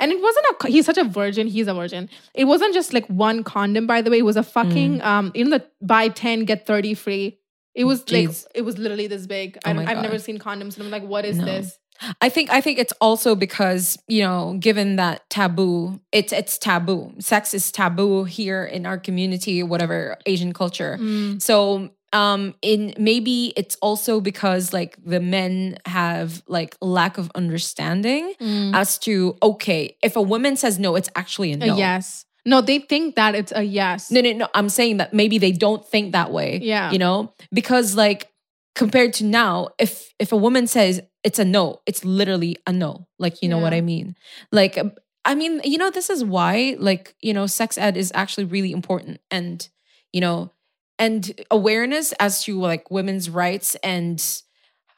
And 0.00 0.12
it 0.12 0.20
wasn't 0.22 0.46
a 0.62 0.68
he's 0.68 0.86
such 0.86 0.96
a 0.96 1.04
virgin, 1.04 1.48
he's 1.48 1.66
a 1.66 1.74
virgin. 1.74 2.08
It 2.32 2.44
wasn't 2.44 2.72
just 2.72 2.92
like 2.92 3.06
one 3.08 3.42
condom, 3.42 3.86
by 3.88 4.00
the 4.00 4.10
way. 4.12 4.18
It 4.18 4.24
was 4.32 4.36
a 4.36 4.42
Mm. 4.42 4.52
fucking 4.56 5.02
um, 5.02 5.32
you 5.34 5.44
know 5.44 5.58
the 5.58 5.64
buy 5.82 6.08
10, 6.08 6.44
get 6.44 6.66
30 6.66 6.94
free. 6.94 7.37
It 7.78 7.84
was 7.84 8.00
like 8.10 8.30
it 8.54 8.62
was 8.62 8.76
literally 8.76 9.06
this 9.06 9.26
big. 9.26 9.56
Oh 9.64 9.70
I, 9.70 9.84
have 9.94 10.02
never 10.02 10.18
seen 10.18 10.38
condoms. 10.38 10.74
And 10.76 10.82
I'm 10.84 10.90
like, 10.90 11.04
what 11.14 11.24
is 11.24 11.38
No. 11.38 11.44
this? 11.44 11.78
I 12.20 12.28
think 12.28 12.50
I 12.50 12.60
think 12.60 12.78
it's 12.78 12.92
also 13.00 13.34
because 13.34 13.96
you 14.08 14.22
know, 14.22 14.56
given 14.60 14.96
that 14.96 15.28
taboo, 15.30 16.00
it's 16.12 16.32
it's 16.32 16.58
taboo. 16.58 17.12
Sex 17.18 17.54
is 17.54 17.70
taboo 17.72 18.24
here 18.24 18.64
in 18.64 18.86
our 18.86 18.98
community, 18.98 19.62
whatever 19.62 20.16
Asian 20.26 20.52
culture. 20.52 20.96
Mm. 21.00 21.40
So 21.42 21.90
um 22.12 22.54
in 22.62 22.94
maybe 22.98 23.52
it's 23.56 23.76
also 23.82 24.20
because 24.20 24.72
like 24.72 24.96
the 25.04 25.20
men 25.20 25.76
have 25.86 26.42
like 26.46 26.76
lack 26.80 27.18
of 27.18 27.30
understanding 27.34 28.32
Mm. 28.40 28.74
as 28.74 28.98
to 28.98 29.36
okay, 29.42 29.96
if 30.02 30.16
a 30.16 30.22
woman 30.22 30.56
says 30.56 30.78
no, 30.78 30.96
it's 30.96 31.10
actually 31.16 31.52
a 31.52 31.56
A 31.56 31.66
no. 31.66 31.76
yes. 31.76 32.24
No, 32.48 32.62
they 32.62 32.78
think 32.78 33.14
that 33.16 33.34
it's 33.34 33.52
a 33.54 33.62
yes. 33.62 34.10
No, 34.10 34.22
no, 34.22 34.32
no. 34.32 34.48
I'm 34.54 34.70
saying 34.70 34.96
that 34.96 35.12
maybe 35.12 35.36
they 35.36 35.52
don't 35.52 35.86
think 35.86 36.12
that 36.12 36.32
way. 36.32 36.60
Yeah. 36.62 36.90
You 36.90 36.98
know? 36.98 37.34
Because 37.52 37.94
like 37.94 38.32
compared 38.74 39.12
to 39.14 39.24
now, 39.24 39.68
if 39.78 40.14
if 40.18 40.32
a 40.32 40.36
woman 40.36 40.66
says 40.66 41.02
it's 41.22 41.38
a 41.38 41.44
no, 41.44 41.82
it's 41.84 42.06
literally 42.06 42.56
a 42.66 42.72
no. 42.72 43.06
Like, 43.18 43.42
you 43.42 43.50
know 43.50 43.58
what 43.58 43.74
I 43.74 43.82
mean? 43.82 44.16
Like 44.50 44.78
um, 44.78 44.92
I 45.26 45.34
mean, 45.34 45.60
you 45.62 45.76
know, 45.76 45.90
this 45.90 46.08
is 46.08 46.24
why 46.24 46.74
like, 46.78 47.14
you 47.20 47.34
know, 47.34 47.46
sex 47.46 47.76
ed 47.76 47.98
is 47.98 48.10
actually 48.14 48.44
really 48.44 48.72
important 48.72 49.20
and, 49.30 49.68
you 50.10 50.22
know, 50.22 50.50
and 50.98 51.38
awareness 51.50 52.12
as 52.12 52.42
to 52.44 52.58
like 52.58 52.90
women's 52.90 53.28
rights 53.28 53.74
and 53.82 54.24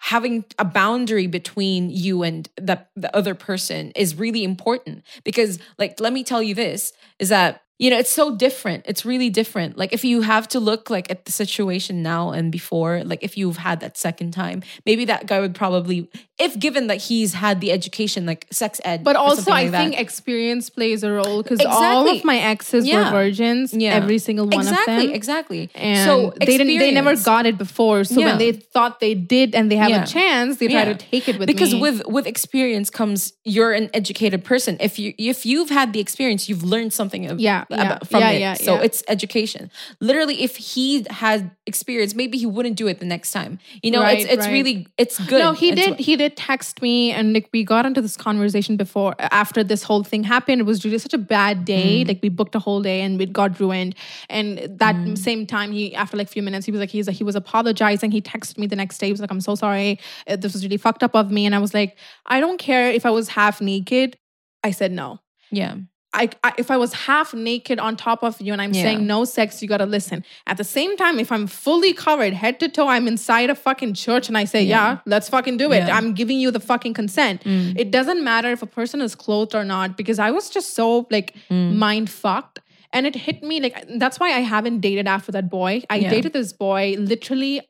having 0.00 0.44
a 0.58 0.64
boundary 0.64 1.26
between 1.26 1.90
you 1.90 2.22
and 2.22 2.48
the, 2.56 2.84
the 2.96 3.14
other 3.14 3.34
person 3.34 3.92
is 3.94 4.16
really 4.18 4.42
important 4.42 5.04
because 5.24 5.58
like 5.78 6.00
let 6.00 6.12
me 6.12 6.24
tell 6.24 6.42
you 6.42 6.54
this 6.54 6.92
is 7.18 7.28
that 7.28 7.62
you 7.78 7.90
know 7.90 7.98
it's 7.98 8.10
so 8.10 8.34
different. 8.34 8.84
It's 8.86 9.04
really 9.04 9.30
different. 9.30 9.76
Like 9.76 9.92
if 9.92 10.04
you 10.04 10.22
have 10.22 10.48
to 10.48 10.60
look 10.60 10.90
like 10.90 11.10
at 11.10 11.26
the 11.26 11.32
situation 11.32 12.02
now 12.02 12.30
and 12.30 12.50
before 12.50 13.04
like 13.04 13.22
if 13.22 13.36
you've 13.36 13.58
had 13.58 13.80
that 13.80 13.96
second 13.98 14.32
time 14.32 14.62
maybe 14.86 15.04
that 15.04 15.26
guy 15.26 15.38
would 15.38 15.54
probably 15.54 16.10
if 16.40 16.59
given 16.59 16.87
that 16.88 16.96
he's 17.09 17.35
had 17.35 17.61
the 17.61 17.70
education 17.70 18.24
like 18.26 18.46
sex 18.50 18.81
ed 18.85 19.05
But 19.05 19.16
also, 19.16 19.50
I 19.50 19.55
like 19.62 19.70
that. 19.72 19.79
think 19.83 20.00
experience 20.00 20.70
plays 20.70 21.03
a 21.05 21.12
role 21.12 21.42
because 21.42 21.61
all 21.64 22.09
of 22.09 22.24
my 22.24 22.38
exes 22.38 22.87
Yeah. 22.87 22.96
were 22.98 23.11
virgins. 23.24 23.72
Yeah. 23.74 23.94
Every 24.00 24.18
single 24.18 24.46
one 24.46 24.61
exactly 24.66 24.94
of 24.96 25.03
them. 25.09 25.14
exactly 25.14 25.70
And 25.74 26.05
so 26.09 26.33
they 26.38 26.57
didn't. 26.59 26.79
They 26.79 26.92
never 26.92 27.14
got 27.16 27.44
it 27.46 27.57
before. 27.59 28.05
So 28.05 28.20
Yeah. 28.20 28.26
when 28.29 28.38
they 28.38 28.53
thought 28.53 29.00
they 29.00 29.14
did, 29.14 29.55
and 29.55 29.70
they 29.70 29.76
have 29.76 29.90
Yeah. 29.90 30.05
a 30.05 30.07
chance, 30.07 30.57
they 30.59 30.68
try 30.68 30.85
to 30.85 30.94
take 30.94 31.29
it 31.29 31.38
with 31.38 31.46
because 31.46 31.72
me. 31.74 31.81
with 31.85 31.96
with 32.07 32.26
experience 32.26 32.88
comes 32.90 33.33
you're 33.44 33.72
an 33.72 33.90
educated 34.00 34.40
person 34.44 34.76
if 34.81 34.98
you 34.98 35.12
if 35.18 35.44
you've 35.44 35.70
had 35.70 35.92
the 35.92 36.00
experience 36.00 36.48
you've 36.48 36.64
learned 36.64 36.92
something 36.92 37.26
of, 37.31 37.38
Yeah, 37.40 37.64
yeah, 37.70 37.83
about, 37.85 38.09
from 38.09 38.20
yeah, 38.20 38.31
it 38.31 38.40
yeah, 38.40 38.55
so 38.55 38.72
it's 38.87 39.03
education 39.09 39.70
literally 40.00 40.42
if 40.42 40.57
he 40.57 41.05
had 41.11 41.50
experience 41.66 42.14
maybe 42.14 42.37
he 42.38 42.46
wouldn't 42.46 42.76
do 42.76 42.87
it 42.88 42.98
the 43.00 43.07
next 43.07 43.33
time 43.33 43.59
you 43.83 43.90
know 43.90 44.03
it's 44.03 44.24
Right, 44.24 44.33
it's 44.35 44.46
right. 44.46 44.53
really 44.53 44.87
it's 45.03 45.18
good 45.31 45.40
No, 45.44 45.53
he 45.53 45.70
It's 45.70 45.81
did. 45.87 45.98
He 46.09 46.16
did 46.16 46.29
text 46.30 46.80
me, 46.82 47.10
and 47.12 47.32
like 47.34 47.48
we 47.52 47.64
got 47.64 47.84
into 47.86 48.00
this 48.00 48.16
conversation 48.16 48.76
before. 48.76 49.14
After 49.18 49.62
this 49.62 49.82
whole 49.82 50.02
thing 50.04 50.24
happened, 50.24 50.60
it 50.60 50.64
was 50.64 50.84
really 50.84 50.98
such 50.98 51.12
a 51.14 51.18
bad 51.18 51.64
day. 51.64 52.02
Mm. 52.04 52.08
Like 52.08 52.20
we 52.22 52.28
booked 52.28 52.54
a 52.54 52.58
whole 52.58 52.80
day, 52.82 53.02
and 53.02 53.20
it 53.20 53.32
got 53.32 53.58
ruined. 53.60 53.94
And 54.28 54.58
that 54.78 54.94
Mm. 54.96 55.18
same 55.18 55.46
time, 55.46 55.72
he 55.72 55.94
after 55.94 56.16
like 56.16 56.28
a 56.28 56.30
few 56.30 56.42
minutes, 56.42 56.66
he 56.66 56.72
was 56.72 56.80
like, 56.80 56.90
he's 56.90 57.06
like, 57.06 57.16
he 57.16 57.24
was 57.24 57.36
apologizing. 57.36 58.10
He 58.10 58.22
texted 58.22 58.58
me 58.58 58.66
the 58.66 58.76
next 58.76 58.98
day. 58.98 59.06
He 59.06 59.12
was 59.12 59.20
like, 59.20 59.30
I'm 59.30 59.40
so 59.40 59.54
sorry. 59.54 59.98
Uh, 60.26 60.36
This 60.36 60.52
was 60.52 60.62
really 60.64 60.76
fucked 60.78 61.02
up 61.02 61.14
of 61.14 61.30
me. 61.30 61.46
And 61.46 61.54
I 61.54 61.58
was 61.58 61.74
like, 61.74 61.96
I 62.26 62.40
don't 62.40 62.58
care 62.58 62.90
if 62.90 63.04
I 63.04 63.10
was 63.10 63.28
half 63.28 63.60
naked. 63.60 64.16
I 64.62 64.70
said 64.72 64.92
no. 64.92 65.20
yeah 65.50 65.74
I, 66.12 66.29
I 66.42 66.53
if 66.59 66.70
I 66.70 66.77
was 66.77 66.92
half 66.92 67.33
naked 67.35 67.79
on 67.79 67.96
top 67.96 68.25
of 68.25 68.40
you 68.40 68.53
and 68.53 68.61
I'm 68.61 68.73
Yeah. 68.75 68.83
saying 68.83 69.07
no 69.07 69.25
sex, 69.25 69.62
you 69.62 69.68
gotta 69.68 69.87
listen. 69.87 70.25
At 70.46 70.57
the 70.57 70.64
same 70.64 70.96
time, 70.96 71.20
if 71.20 71.31
I'm 71.31 71.46
fully 71.46 71.92
covered 71.92 72.33
head 72.33 72.59
to 72.61 72.68
toe, 72.68 72.88
I'm 72.88 73.07
inside 73.07 73.49
a 73.51 73.55
fucking 73.55 73.94
church 73.94 74.27
and 74.29 74.37
I 74.37 74.44
say, 74.44 74.62
yeah, 74.62 74.99
let's 75.07 75.29
fucking 75.29 75.57
do 75.57 75.70
it. 75.73 75.87
Yeah. 75.87 75.96
I'm 75.96 76.12
giving 76.14 76.40
you 76.40 76.51
the 76.51 76.61
fucking 76.61 76.94
consent. 76.94 77.44
Mm. 77.44 77.79
It 77.79 77.90
doesn't 77.92 78.25
matter 78.25 78.51
if 78.51 78.62
a 78.62 78.66
person 78.66 79.01
is 79.01 79.14
clothed 79.14 79.55
or 79.55 79.64
not 79.64 79.96
because 79.96 80.18
I 80.18 80.31
was 80.33 80.51
just 80.51 80.75
so 80.75 81.07
like 81.11 81.37
mm. 81.49 81.77
mind 81.77 82.11
fucked. 82.11 82.59
And 82.92 83.07
it 83.07 83.14
hit 83.14 83.44
me 83.44 83.61
like 83.61 83.87
that's 83.99 84.18
why 84.18 84.33
I 84.33 84.40
haven't 84.40 84.81
dated 84.81 85.07
after 85.07 85.31
that 85.33 85.49
boy. 85.49 85.83
I 85.88 85.96
Yeah. 85.96 86.11
dated 86.11 86.33
this 86.33 86.53
boy 86.53 86.96
literally 86.99 87.61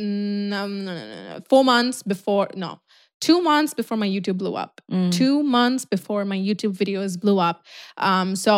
mm, 0.00 0.52
um, 0.54 0.84
no, 0.86 1.40
four 1.48 1.62
months 1.64 2.02
before 2.02 2.48
no 2.56 2.80
two 3.26 3.38
months 3.40 3.72
before 3.80 3.96
my 4.04 4.08
youtube 4.14 4.36
blew 4.42 4.54
up. 4.64 4.80
Mm. 4.90 5.10
two 5.12 5.36
months 5.56 5.84
before 5.96 6.22
my 6.32 6.36
youtube 6.48 6.74
videos 6.82 7.12
blew 7.24 7.38
up. 7.48 7.58
Um 7.96 8.34
so 8.44 8.54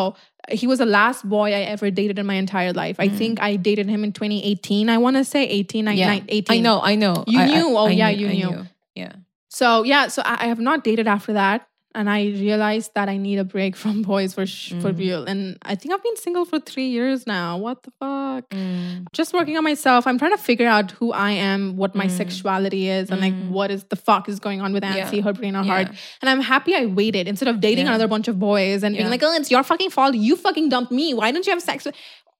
he 0.60 0.66
was 0.70 0.78
the 0.84 0.90
last 1.00 1.20
boy 1.34 1.48
i 1.58 1.60
ever 1.74 1.90
dated 2.00 2.18
in 2.22 2.26
my 2.32 2.38
entire 2.44 2.72
life. 2.82 2.96
I 3.06 3.08
think 3.20 3.40
i 3.48 3.50
dated 3.68 3.88
him 3.94 4.02
in 4.06 4.12
2018 4.12 4.88
i 4.94 4.98
want 5.04 5.16
to 5.20 5.24
say 5.34 5.42
18 5.46 5.88
I- 5.88 5.94
Mm. 5.94 5.98
yeah 5.98 6.20
18 6.28 6.56
i 6.56 6.60
know 6.66 6.76
i 6.92 6.94
know. 7.04 7.14
You 7.26 7.40
I- 7.40 7.42
I- 7.44 7.52
knew? 7.54 7.68
Oh, 7.78 7.86
I 7.86 7.90
yeah, 8.00 8.10
knew- 8.10 8.18
you 8.26 8.28
I 8.28 8.36
knew. 8.42 8.66
yeah. 9.02 9.12
So 9.60 9.68
yeah 9.92 10.08
so 10.08 10.22
I, 10.32 10.34
I 10.44 10.46
have 10.52 10.60
not 10.70 10.82
dated 10.88 11.06
after 11.16 11.32
that 11.34 11.66
and 11.94 12.10
i 12.10 12.20
realized 12.24 12.90
that 12.94 13.08
i 13.08 13.16
need 13.16 13.38
a 13.38 13.44
break 13.44 13.76
from 13.82 14.02
boys 14.02 14.34
for 14.34 14.46
sh- 14.46 14.74
for 14.82 14.92
Mm. 14.92 14.98
real 14.98 15.24
and 15.24 15.58
i 15.62 15.74
think 15.74 15.94
i've 15.94 16.02
been 16.02 16.16
single 16.16 16.44
for 16.44 16.58
three 16.60 16.88
years 16.88 17.26
now 17.26 17.56
what 17.58 17.82
the 17.84 17.90
fuck 18.00 18.48
Mm. 18.50 19.06
just 19.12 19.32
working 19.32 19.56
on 19.56 19.62
myself. 19.64 20.06
I'm 20.08 20.18
trying 20.18 20.32
to 20.32 20.42
figure 20.42 20.66
out 20.66 20.90
who 20.90 21.12
I 21.12 21.30
am, 21.30 21.76
what 21.76 21.94
my 21.94 22.08
sexuality 22.08 22.88
is, 22.88 23.10
and 23.10 23.20
like 23.20 23.34
what 23.48 23.70
is 23.70 23.84
the 23.84 23.96
fuck 23.96 24.28
is 24.28 24.40
going 24.40 24.60
on 24.60 24.72
with 24.72 24.82
Mm. 24.82 24.94
Yeah. 24.94 25.02
Nancy, 25.04 25.20
her 25.20 25.32
brain, 25.32 25.54
her 25.54 25.62
Yeah. 25.62 25.72
heart. 25.72 25.88
And 26.20 26.28
I'm 26.28 26.40
happy 26.40 26.74
I 26.74 26.86
waited 26.86 27.28
instead 27.28 27.48
of 27.48 27.60
dating 27.60 27.84
Yeah. 27.86 27.92
another 27.92 28.08
bunch 28.08 28.26
of 28.28 28.38
boys 28.40 28.82
and 28.82 28.96
being 28.96 29.08
like, 29.08 29.22
oh, 29.22 29.32
it's 29.34 29.50
your 29.52 29.62
fucking 29.62 29.90
fault. 29.90 30.14
You 30.16 30.34
fucking 30.36 30.68
dumped 30.68 30.90
me. 30.92 31.14
Why 31.14 31.30
don't 31.30 31.46
you 31.46 31.52
have 31.52 31.62
sex 31.62 31.84
with 31.84 31.94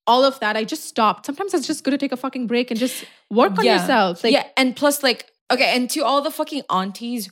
all 0.06 0.24
of 0.24 0.38
that? 0.40 0.56
I 0.56 0.64
just 0.64 0.84
stopped. 0.84 1.26
Sometimes 1.26 1.54
it's 1.54 1.66
just 1.66 1.84
good 1.84 1.92
to 1.92 1.98
take 1.98 2.12
a 2.12 2.16
fucking 2.16 2.46
break 2.48 2.70
and 2.72 2.78
just 2.78 3.04
work 3.30 3.56
on 3.58 3.64
Yeah. 3.64 3.78
yourself. 3.80 4.24
Like, 4.24 4.32
yeah, 4.32 4.46
and 4.56 4.74
plus, 4.74 5.02
like, 5.02 5.26
okay, 5.52 5.70
and 5.76 5.88
to 5.90 6.00
all 6.04 6.20
the 6.22 6.30
fucking 6.32 6.62
aunties 6.70 7.30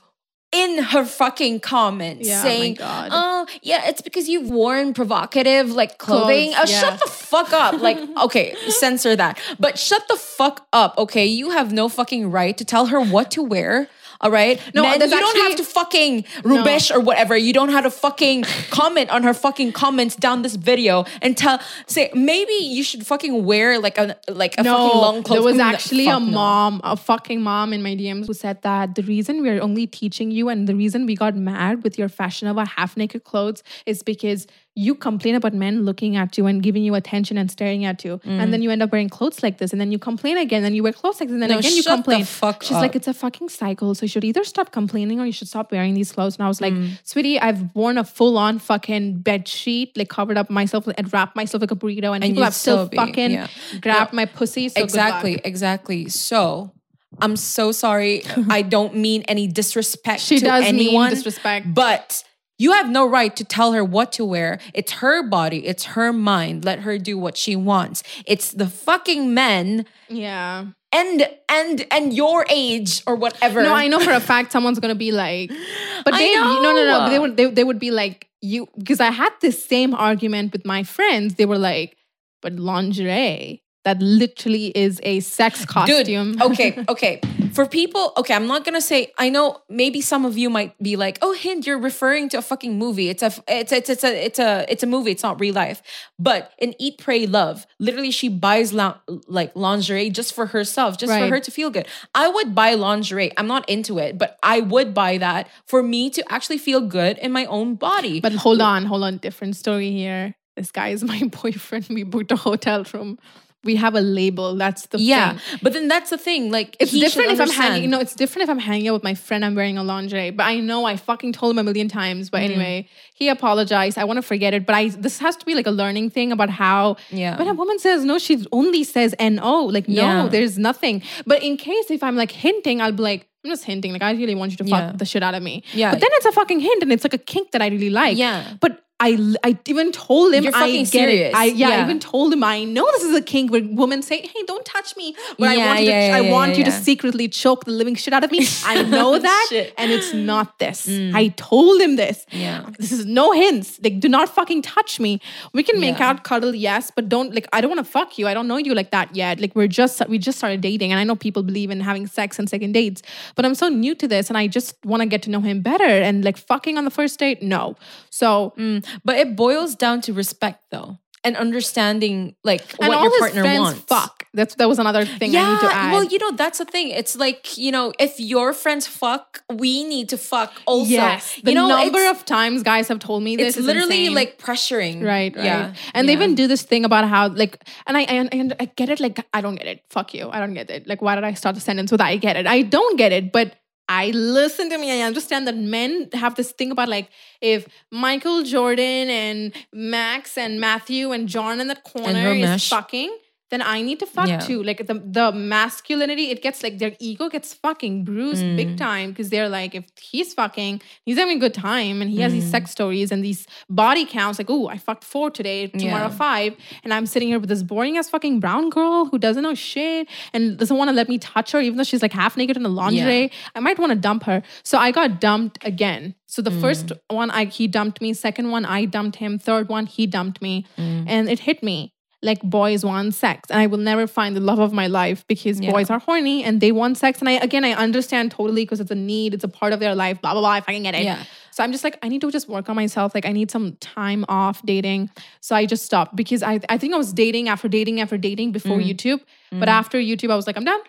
in 0.52 0.78
her 0.78 1.04
fucking 1.04 1.60
comments 1.60 2.28
Yeah, 2.28 2.40
oh 2.40 2.42
saying, 2.42 2.74
God. 2.74 3.08
"Oh, 3.12 3.46
yeah, 3.62 3.88
it's 3.88 4.02
because 4.02 4.28
you've 4.28 4.50
worn 4.50 4.94
provocative 4.94 5.70
like 5.70 5.98
clothing." 5.98 6.52
Clothes, 6.52 6.68
oh, 6.68 6.72
yeah. 6.72 6.80
shut 6.80 7.00
the 7.00 7.10
fuck 7.10 7.52
up! 7.52 7.80
Like, 7.80 7.98
okay, 8.24 8.54
censor 8.68 9.16
that. 9.16 9.40
But 9.58 9.78
shut 9.78 10.06
the 10.08 10.16
fuck 10.16 10.66
up, 10.72 10.96
okay? 10.98 11.26
You 11.26 11.50
have 11.50 11.72
no 11.72 11.88
fucking 11.88 12.30
right 12.30 12.56
to 12.58 12.64
tell 12.64 12.86
her 12.86 13.00
what 13.00 13.30
to 13.32 13.42
wear. 13.42 13.88
All 14.22 14.30
right. 14.30 14.60
No, 14.74 14.82
Men, 14.82 14.92
you 14.92 14.98
there's 15.00 15.10
don't 15.10 15.36
have 15.38 15.56
to 15.56 15.64
fucking 15.64 16.22
rubesh 16.42 16.94
or 16.94 17.00
whatever. 17.00 17.36
You 17.36 17.52
don't 17.52 17.70
have 17.70 17.84
to 17.84 17.90
fucking 17.90 18.44
comment 18.70 19.10
on 19.10 19.22
her 19.24 19.34
fucking 19.34 19.72
comments 19.72 20.14
down 20.16 20.42
this 20.42 20.54
video 20.56 21.04
and 21.20 21.36
tell 21.36 21.60
say 21.86 22.10
maybe 22.14 22.52
you 22.52 22.82
should 22.84 23.04
fucking 23.06 23.44
wear 23.44 23.78
like 23.80 23.98
a 23.98 24.16
like 24.28 24.54
a 24.58 24.64
fucking 24.64 24.98
long 25.00 25.22
clothes. 25.22 25.36
There 25.36 25.42
was 25.42 25.56
Mm, 25.56 25.72
actually 25.74 26.06
a 26.06 26.12
fuck 26.12 26.22
no. 26.22 26.30
mom, 26.30 26.80
a 26.84 26.96
fucking 26.96 27.40
mom 27.42 27.72
in 27.72 27.82
my 27.82 27.94
DMs 27.96 28.26
who 28.26 28.34
said 28.34 28.62
that 28.62 28.94
the 28.94 29.02
reason 29.02 29.42
we're 29.42 29.60
only 29.60 29.86
teaching 29.86 30.30
you 30.30 30.48
and 30.48 30.68
the 30.68 30.74
reason 30.76 31.04
we 31.06 31.14
got 31.16 31.34
mad 31.36 31.82
with 31.82 31.98
your 31.98 32.08
fashionable 32.08 32.64
half 32.64 32.96
naked 32.96 33.24
clothes 33.24 33.62
is 33.86 34.02
because 34.02 34.46
you 34.74 34.94
complain 34.94 35.34
about 35.34 35.52
men 35.52 35.84
looking 35.84 36.16
at 36.16 36.38
you 36.38 36.46
and 36.46 36.62
giving 36.62 36.82
you 36.82 36.94
attention 36.94 37.36
and 37.36 37.50
staring 37.50 37.84
at 37.84 38.06
you. 38.06 38.18
And 38.24 38.54
then 38.54 38.62
you 38.62 38.70
end 38.70 38.82
up 38.82 38.90
wearing 38.90 39.10
clothes 39.10 39.42
like 39.42 39.58
this. 39.58 39.70
And 39.72 39.78
then 39.78 39.92
you 39.92 39.98
complain 39.98 40.38
again. 40.38 40.64
And 40.64 40.74
you 40.74 40.82
wear 40.82 40.94
clothes 40.94 41.20
like 41.20 41.28
this. 41.28 41.34
And 41.34 41.42
then 41.42 41.50
No, 41.50 41.58
again 41.58 41.76
you 41.76 41.82
complain. 41.82 42.24
fuck 42.24 42.62
She's 42.62 42.72
like, 42.78 42.96
it's 42.96 43.06
a 43.06 43.12
fucking 43.12 43.50
cycle. 43.50 43.94
So 43.94 44.04
you 44.04 44.08
should 44.08 44.24
either 44.24 44.44
stop 44.44 44.72
complaining 44.72 45.20
or 45.20 45.26
you 45.26 45.32
should 45.32 45.48
stop 45.48 45.72
wearing 45.72 45.92
these 45.92 46.10
clothes. 46.10 46.36
And 46.36 46.44
I 46.46 46.48
was 46.48 46.62
like, 46.62 46.72
Mm. 46.72 46.92
sweetie, 47.04 47.38
I've 47.38 47.74
worn 47.74 47.98
a 47.98 48.04
full 48.04 48.38
on 48.38 48.58
fucking 48.58 49.18
bed 49.18 49.46
sheet, 49.46 49.94
like 49.94 50.08
covered 50.08 50.38
up 50.38 50.48
myself 50.48 50.86
and 50.86 51.12
wrapped 51.12 51.36
myself 51.36 51.60
like 51.60 51.70
a 51.70 51.76
burrito. 51.76 52.14
And, 52.14 52.24
and 52.24 52.32
people 52.32 52.44
have 52.44 52.54
still 52.54 52.88
be- 52.88 52.96
fucking 52.96 53.30
yeah. 53.32 53.48
grabbed 53.82 54.14
No, 54.14 54.16
my 54.16 54.24
pussy. 54.24 54.70
So 54.70 54.82
exactly, 54.82 55.38
exactly. 55.44 56.08
So 56.08 56.72
I'm 57.20 57.36
so 57.36 57.72
sorry. 57.72 58.22
I 58.48 58.62
don't 58.62 58.96
mean 58.96 59.20
any 59.28 59.48
disrespect 59.48 60.22
She 60.22 60.38
to 60.38 60.46
does 60.46 60.64
mean 60.64 60.74
anyone. 60.76 61.10
disrespect. 61.10 61.74
But 61.74 62.24
You 62.62 62.70
have 62.78 62.88
no 62.88 63.04
right 63.08 63.34
to 63.40 63.44
tell 63.44 63.72
her 63.72 63.84
what 63.84 64.12
to 64.12 64.24
wear. 64.24 64.60
It's 64.72 64.92
her 65.02 65.24
body, 65.38 65.66
it's 65.66 65.84
her 65.96 66.12
mind. 66.12 66.64
Let 66.64 66.78
her 66.86 66.96
do 66.96 67.18
what 67.18 67.36
she 67.36 67.56
wants. 67.56 68.04
It's 68.24 68.52
the 68.52 68.68
fucking 68.68 69.34
men 69.34 69.84
Yeah. 70.08 70.66
and 70.92 71.18
and 71.48 71.86
and 71.90 72.12
your 72.14 72.46
age 72.48 73.02
or 73.08 73.16
whatever. 73.16 73.64
No, 73.64 73.74
I 73.74 73.88
know 73.88 73.98
for 73.98 74.12
a 74.12 74.20
fact 74.20 74.52
someone's 74.52 74.78
gonna 74.78 74.94
be 74.94 75.10
like, 75.10 75.50
but 76.04 76.12
they 76.14 76.34
no 76.36 76.62
no 76.62 76.72
no. 76.72 76.84
know. 76.86 77.10
They 77.10 77.18
would 77.18 77.36
they, 77.36 77.46
they 77.50 77.64
would 77.64 77.80
be 77.80 77.90
like 77.90 78.28
you 78.40 78.68
because 78.78 79.00
I 79.00 79.10
had 79.10 79.32
this 79.40 79.58
same 79.64 79.92
argument 79.92 80.52
with 80.52 80.64
my 80.64 80.84
friends. 80.84 81.34
They 81.34 81.46
were 81.46 81.58
like, 81.58 81.96
but 82.42 82.52
lingerie 82.52 83.60
that 83.84 84.00
literally 84.00 84.66
is 84.76 85.00
a 85.02 85.18
sex 85.18 85.64
costume. 85.64 86.32
Dude, 86.36 86.42
okay, 86.42 86.84
okay. 86.88 87.20
Mm. 87.52 87.54
For 87.54 87.66
people, 87.66 88.12
okay, 88.16 88.34
I'm 88.34 88.46
not 88.46 88.64
gonna 88.64 88.80
say. 88.80 89.12
I 89.18 89.28
know 89.28 89.58
maybe 89.68 90.00
some 90.00 90.24
of 90.24 90.36
you 90.38 90.48
might 90.50 90.76
be 90.82 90.96
like, 90.96 91.18
"Oh, 91.22 91.32
hint, 91.34 91.66
you're 91.66 91.78
referring 91.78 92.28
to 92.30 92.38
a 92.38 92.42
fucking 92.42 92.78
movie. 92.78 93.08
It's 93.08 93.22
a, 93.22 93.32
it's 93.46 93.72
it's 93.72 93.90
it's 93.90 94.04
a 94.04 94.24
it's 94.24 94.38
a 94.38 94.64
it's 94.68 94.82
a 94.82 94.86
movie. 94.86 95.10
It's 95.10 95.22
not 95.22 95.38
real 95.40 95.54
life." 95.54 95.82
But 96.18 96.52
in 96.58 96.74
Eat, 96.78 96.98
Pray, 96.98 97.26
Love, 97.26 97.66
literally, 97.78 98.10
she 98.10 98.28
buys 98.28 98.72
la- 98.72 98.96
like 99.28 99.54
lingerie 99.54 100.10
just 100.10 100.34
for 100.34 100.46
herself, 100.46 100.96
just 100.98 101.12
for 101.12 101.28
her 101.28 101.40
to 101.40 101.50
feel 101.50 101.70
good. 101.70 101.86
I 102.14 102.28
would 102.28 102.54
buy 102.54 102.74
lingerie. 102.74 103.32
I'm 103.36 103.46
not 103.46 103.68
into 103.68 103.98
it, 103.98 104.16
but 104.18 104.38
I 104.42 104.60
would 104.60 104.94
buy 104.94 105.18
that 105.18 105.48
for 105.66 105.82
me 105.82 106.10
to 106.10 106.32
actually 106.32 106.58
feel 106.58 106.80
good 106.80 107.18
in 107.18 107.32
my 107.32 107.44
own 107.46 107.74
body. 107.74 108.20
But 108.20 108.32
hold 108.34 108.60
on, 108.60 108.84
hold 108.86 109.02
on. 109.02 109.18
Different 109.18 109.56
story 109.56 109.90
here. 109.90 110.34
This 110.56 110.70
guy 110.70 110.88
is 110.88 111.02
my 111.14 111.22
boyfriend. 111.42 111.86
We 111.90 112.02
booked 112.04 112.32
a 112.32 112.36
hotel 112.36 112.84
room. 112.92 113.18
We 113.64 113.76
have 113.76 113.94
a 113.94 114.00
label. 114.00 114.56
That's 114.56 114.86
the 114.86 114.98
yeah, 114.98 115.34
thing. 115.38 115.58
but 115.62 115.72
then 115.72 115.86
that's 115.86 116.10
the 116.10 116.18
thing. 116.18 116.50
Like, 116.50 116.76
It's 116.80 116.90
different 116.90 117.30
if 117.30 117.40
I'm 117.40 117.48
hanging. 117.48 117.84
understand. 117.84 117.90
No, 117.92 117.98
it's 118.00 118.14
different 118.14 118.42
if 118.44 118.50
I'm 118.50 118.58
hanging 118.58 118.88
out 118.88 118.94
with 118.94 119.04
my 119.04 119.14
friend. 119.14 119.44
I'm 119.44 119.54
wearing 119.54 119.78
a 119.78 119.84
lingerie, 119.84 120.30
but 120.30 120.44
I 120.44 120.58
know 120.58 120.84
I 120.84 120.96
fucking 120.96 121.32
told 121.32 121.52
him 121.52 121.58
a 121.58 121.62
million 121.62 121.88
times. 121.88 122.28
But 122.28 122.40
Mm. 122.40 122.44
anyway, 122.50 122.88
he 123.14 123.28
apologized. 123.28 123.98
I 123.98 124.04
want 124.04 124.16
to 124.18 124.22
forget 124.22 124.52
it, 124.52 124.66
but 124.66 124.74
I 124.74 124.88
this 124.88 125.18
has 125.18 125.36
to 125.36 125.46
be 125.46 125.54
like 125.54 125.66
a 125.68 125.70
learning 125.70 126.10
thing 126.10 126.32
about 126.32 126.50
how 126.50 126.96
Yeah. 127.10 127.38
when 127.38 127.46
a 127.48 127.54
woman 127.54 127.78
says 127.78 128.04
no, 128.04 128.18
she 128.18 128.44
only 128.50 128.82
says 128.84 129.14
no. 129.20 129.64
Like 129.76 129.86
no, 129.88 129.94
Yeah. 130.02 130.28
there's 130.28 130.58
nothing. 130.58 131.02
But 131.26 131.42
in 131.42 131.56
case 131.56 131.90
if 131.90 132.02
I'm 132.02 132.16
like 132.16 132.32
hinting, 132.32 132.80
I'll 132.80 132.92
be 132.92 133.02
like. 133.02 133.28
I'm 133.44 133.50
just 133.50 133.64
hinting, 133.64 133.92
like 133.92 134.02
I 134.02 134.12
really 134.12 134.36
want 134.36 134.52
you 134.52 134.56
to 134.58 134.64
fuck 134.64 134.80
Yeah. 134.80 134.92
the 134.94 135.04
shit 135.04 135.20
out 135.24 135.34
of 135.34 135.42
me. 135.42 135.64
Yeah. 135.74 135.90
But 135.90 136.00
then 136.00 136.10
it's 136.12 136.26
a 136.26 136.30
fucking 136.30 136.60
hint, 136.60 136.80
and 136.84 136.92
it's 136.92 137.02
like 137.02 137.12
a 137.12 137.18
kink 137.18 137.50
that 137.50 137.60
I 137.60 137.66
really 137.74 137.90
like. 137.90 138.16
Yeah. 138.16 138.44
But 138.60 138.84
I, 139.02 139.34
I 139.42 139.58
even 139.66 139.90
told 139.90 140.32
him 140.32 140.44
You're 140.44 140.54
I 140.54 140.70
get 140.70 140.86
serious. 140.86 141.30
it. 141.30 141.34
I 141.34 141.46
yeah, 141.46 141.70
I 141.70 141.82
even 141.82 141.98
told 141.98 142.32
him 142.32 142.44
I 142.44 142.62
know 142.62 142.86
this 142.92 143.02
is 143.02 143.16
a 143.16 143.20
kink 143.20 143.50
where 143.50 143.62
women 143.64 144.00
say, 144.00 144.20
"Hey, 144.20 144.42
don't 144.46 144.64
touch 144.64 144.96
me," 144.96 145.16
but 145.40 145.48
I 145.48 145.56
want 145.56 145.80
you 145.80 145.86
yeah, 145.86 146.00
to, 146.00 146.06
yeah, 146.06 146.16
I 146.16 146.20
yeah, 146.20 146.32
want 146.32 146.56
you 146.56 146.64
to 146.64 146.70
secretly 146.70 147.26
choke 147.28 147.64
the 147.64 147.72
living 147.72 147.96
shit 147.96 148.14
out 148.14 148.22
of 148.22 148.30
me. 148.30 148.46
I 148.64 148.82
know 148.82 149.18
that, 149.18 149.72
and 149.76 149.90
it's 149.90 150.12
not 150.14 150.60
this. 150.60 150.86
Mm. 150.86 151.14
I 151.14 151.28
told 151.28 151.80
him 151.80 151.96
this. 151.96 152.24
Yeah. 152.30 152.64
this 152.78 152.92
is 152.92 153.04
no 153.04 153.32
hints. 153.32 153.80
Like, 153.82 153.98
do 153.98 154.08
not 154.08 154.28
fucking 154.28 154.62
touch 154.62 155.00
me. 155.00 155.20
We 155.52 155.64
can 155.64 155.80
make 155.80 155.98
Yeah. 155.98 156.10
out, 156.10 156.22
cuddle, 156.22 156.54
yes, 156.54 156.92
but 156.94 157.08
don't 157.08 157.34
like. 157.34 157.48
I 157.52 157.60
don't 157.60 157.70
want 157.74 157.84
to 157.84 157.90
fuck 157.98 158.18
you. 158.18 158.28
I 158.28 158.34
don't 158.34 158.46
know 158.46 158.56
you 158.56 158.72
like 158.72 158.92
that 158.92 159.16
yet. 159.16 159.40
Like, 159.40 159.56
we're 159.56 159.66
just 159.66 160.00
we 160.08 160.18
just 160.18 160.38
started 160.38 160.60
dating, 160.60 160.92
and 160.92 161.00
I 161.00 161.04
know 161.04 161.16
people 161.16 161.42
believe 161.42 161.70
in 161.70 161.80
having 161.80 162.06
sex 162.06 162.38
and 162.38 162.48
second 162.48 162.70
dates, 162.70 163.02
but 163.34 163.44
I'm 163.44 163.56
so 163.56 163.68
new 163.68 163.96
to 163.96 164.06
this, 164.06 164.28
and 164.28 164.38
I 164.38 164.46
just 164.46 164.76
want 164.84 165.02
to 165.02 165.06
get 165.06 165.22
to 165.22 165.30
know 165.30 165.40
him 165.40 165.60
better. 165.60 165.92
And 166.08 166.24
like 166.24 166.36
fucking 166.36 166.78
on 166.78 166.84
the 166.84 166.90
first 166.90 167.18
date, 167.18 167.42
no. 167.42 167.76
So 168.10 168.54
mm. 168.56 168.86
But 169.04 169.16
it 169.16 169.36
boils 169.36 169.74
down 169.74 170.00
to 170.02 170.12
respect, 170.12 170.64
though, 170.70 170.98
and 171.24 171.36
understanding 171.36 172.34
like 172.42 172.62
and 172.80 172.88
what 172.88 173.02
your 173.02 173.18
partner 173.18 173.44
wants. 173.44 173.80
fuck. 173.82 174.26
That's 174.34 174.54
that 174.56 174.66
was 174.68 174.78
another 174.78 175.04
thing 175.04 175.36
I 175.36 175.52
need 175.52 175.60
to 175.60 175.74
add. 175.74 175.92
well, 175.92 176.04
you 176.04 176.18
know 176.18 176.32
that's 176.32 176.56
the 176.58 176.64
thing. 176.64 176.88
It's 176.88 177.16
like 177.16 177.58
you 177.58 177.70
know, 177.70 177.92
if 177.98 178.18
your 178.18 178.52
friends 178.54 178.86
fuck, 178.86 179.42
we 179.52 179.84
need 179.84 180.08
to 180.08 180.16
fuck 180.16 180.52
also. 180.66 180.90
yes, 180.90 181.38
the 181.44 181.50
you 181.50 181.54
know, 181.54 181.68
number 181.68 182.08
of 182.08 182.24
times 182.24 182.62
guys 182.62 182.88
have 182.88 182.98
told 182.98 183.22
me 183.22 183.36
this 183.36 183.48
it's 183.48 183.58
is 183.58 183.66
literally 183.66 184.06
insane. 184.06 184.14
like 184.14 184.38
pressuring. 184.38 185.04
Right, 185.04 185.36
right. 185.36 185.44
Yeah, 185.44 185.74
And 185.92 186.08
they 186.08 186.14
even 186.14 186.34
do 186.34 186.46
this 186.48 186.62
thing 186.62 186.84
about 186.86 187.06
how 187.06 187.28
like 187.28 187.62
and 187.86 187.96
I 187.96 188.02
and 188.02 188.54
I 188.58 188.64
get 188.64 188.88
it 188.88 189.00
like 189.00 189.24
I 189.34 189.42
don't 189.42 189.56
get 189.56 189.66
it. 189.66 189.84
Fuck 189.90 190.14
you. 190.14 190.30
I 190.30 190.40
don't 190.40 190.54
get 190.54 190.70
it. 190.70 190.86
Like 190.88 191.02
why 191.02 191.14
did 191.14 191.24
I 191.24 191.34
start 191.34 191.54
the 191.54 191.60
sentence 191.60 191.92
with 191.92 192.00
I 192.00 192.16
get 192.16 192.36
it? 192.36 192.46
I 192.46 192.62
don't 192.62 192.96
get 192.96 193.12
it, 193.12 193.32
but 193.32 193.54
I 193.88 194.10
listen 194.10 194.70
to 194.70 194.78
me. 194.78 195.02
I 195.02 195.06
understand 195.06 195.46
that 195.48 195.56
men 195.56 196.08
have 196.14 196.34
this 196.34 196.52
thing 196.52 196.70
about 196.70 196.88
like 196.88 197.10
if 197.40 197.68
Michael 197.90 198.42
Jordan 198.42 199.10
and 199.10 199.52
Max 199.72 200.38
and 200.38 200.60
Matthew 200.60 201.12
and 201.12 201.28
John 201.28 201.60
in 201.60 201.68
the 201.68 201.76
corner 201.76 202.32
is 202.32 202.68
fucking, 202.68 203.14
then 203.52 203.62
I 203.74 203.78
need 203.88 203.98
to 204.04 204.06
fuck 204.16 204.28
Yeah. 204.28 204.40
too. 204.48 204.58
Like 204.68 204.80
the 204.90 204.96
the 205.18 205.26
masculinity, 205.32 206.24
it 206.34 206.40
gets 206.46 206.62
like 206.66 206.78
their 206.82 206.92
ego 207.08 207.28
gets 207.34 207.52
fucking 207.64 207.94
bruised 208.08 208.44
Mm. 208.44 208.56
big 208.60 208.70
time 208.78 209.06
because 209.10 209.28
they're 209.32 209.48
like, 209.58 209.72
if 209.80 209.84
he's 210.10 210.34
fucking, 210.40 210.80
he's 211.06 211.18
having 211.22 211.36
a 211.36 211.40
good 211.46 211.54
time 211.54 211.96
and 212.02 212.08
he 212.14 212.18
has 212.24 212.32
Mm. 212.32 212.36
these 212.36 212.50
sex 212.50 212.70
stories 212.76 213.12
and 213.12 213.24
these 213.28 213.46
body 213.82 214.04
counts, 214.04 214.38
like, 214.40 214.50
oh, 214.56 214.66
I 214.68 214.78
fucked 214.78 215.04
four 215.04 215.30
today, 215.30 215.58
tomorrow 215.68 216.10
Yeah. 216.10 216.24
five, 216.26 216.50
and 216.82 216.92
I'm 216.94 217.06
sitting 217.06 217.28
here 217.28 217.38
with 217.38 217.48
this 217.54 217.62
boring 217.62 217.96
ass 217.98 218.08
fucking 218.10 218.40
brown 218.40 218.70
girl 218.70 219.04
who 219.10 219.18
doesn't 219.18 219.42
know 219.42 219.54
shit 219.54 220.08
and 220.32 220.56
doesn't 220.56 220.76
want 220.76 220.88
to 220.88 220.96
let 221.00 221.08
me 221.08 221.18
touch 221.18 221.52
her, 221.52 221.60
even 221.60 221.76
though 221.76 221.84
she's 221.92 222.02
like 222.02 222.12
half 222.12 222.36
naked 222.36 222.56
in 222.56 222.62
the 222.62 222.74
lingerie. 222.82 223.30
I 223.54 223.60
might 223.60 223.78
want 223.78 223.90
to 223.92 223.98
dump 224.08 224.24
her. 224.24 224.42
So 224.64 224.78
I 224.78 224.90
got 224.90 225.20
dumped 225.20 225.58
again. 225.64 226.14
So 226.26 226.40
the 226.40 226.50
first 226.64 226.86
Mm. 226.86 226.98
one, 227.22 227.30
I 227.30 227.44
he 227.44 227.66
dumped 227.68 228.00
me. 228.00 228.14
Second 228.14 228.50
one, 228.50 228.64
I 228.64 228.86
dumped 228.86 229.16
him. 229.16 229.38
Third 229.38 229.68
one, 229.68 229.84
he 229.86 230.06
dumped 230.06 230.40
me, 230.40 230.64
Mm. 230.78 231.04
and 231.06 231.28
it 231.28 231.40
hit 231.40 231.62
me. 231.62 231.91
Like 232.24 232.40
boys 232.42 232.84
want 232.84 233.14
sex, 233.14 233.50
and 233.50 233.58
I 233.60 233.66
will 233.66 233.78
never 233.78 234.06
find 234.06 234.36
the 234.36 234.40
love 234.40 234.60
of 234.60 234.72
my 234.72 234.86
life 234.86 235.26
because 235.26 235.60
Yeah. 235.60 235.72
boys 235.72 235.90
are 235.90 235.98
horny 235.98 236.44
and 236.44 236.60
they 236.60 236.70
want 236.70 236.96
sex. 236.98 237.18
And 237.18 237.28
I 237.28 237.32
again, 237.32 237.64
I 237.64 237.72
understand 237.72 238.30
totally 238.30 238.62
because 238.62 238.80
it's 238.80 238.92
a 238.92 238.94
need, 238.94 239.34
it's 239.34 239.42
a 239.42 239.48
part 239.48 239.72
of 239.72 239.80
their 239.80 239.94
life. 239.94 240.20
Blah 240.22 240.32
blah 240.34 240.40
blah. 240.40 240.56
If 240.56 240.68
I 240.68 240.74
can 240.74 240.84
get 240.84 240.94
it, 240.94 241.02
Yeah. 241.02 241.24
so 241.50 241.64
I'm 241.64 241.72
just 241.72 241.82
like, 241.82 241.98
I 242.02 242.08
need 242.08 242.20
to 242.20 242.30
just 242.30 242.48
work 242.48 242.68
on 242.68 242.76
myself. 242.76 243.12
Like 243.14 243.26
I 243.26 243.32
need 243.32 243.50
some 243.50 243.76
time 243.80 244.24
off 244.28 244.62
dating. 244.64 245.10
So 245.40 245.56
I 245.56 245.66
just 245.66 245.84
stopped 245.84 246.14
because 246.14 246.42
I 246.44 246.60
I 246.68 246.78
think 246.78 246.94
I 246.94 246.96
was 246.96 247.12
dating 247.12 247.48
after 247.48 247.68
dating 247.68 248.00
after 248.00 248.16
dating 248.16 248.52
before 248.52 248.78
mm. 248.78 248.88
YouTube. 248.88 249.20
But 249.50 249.68
mm. 249.68 249.78
after 249.80 249.98
YouTube, 249.98 250.30
I 250.30 250.36
was 250.36 250.46
like, 250.46 250.56
I'm 250.56 250.64
done. 250.64 250.80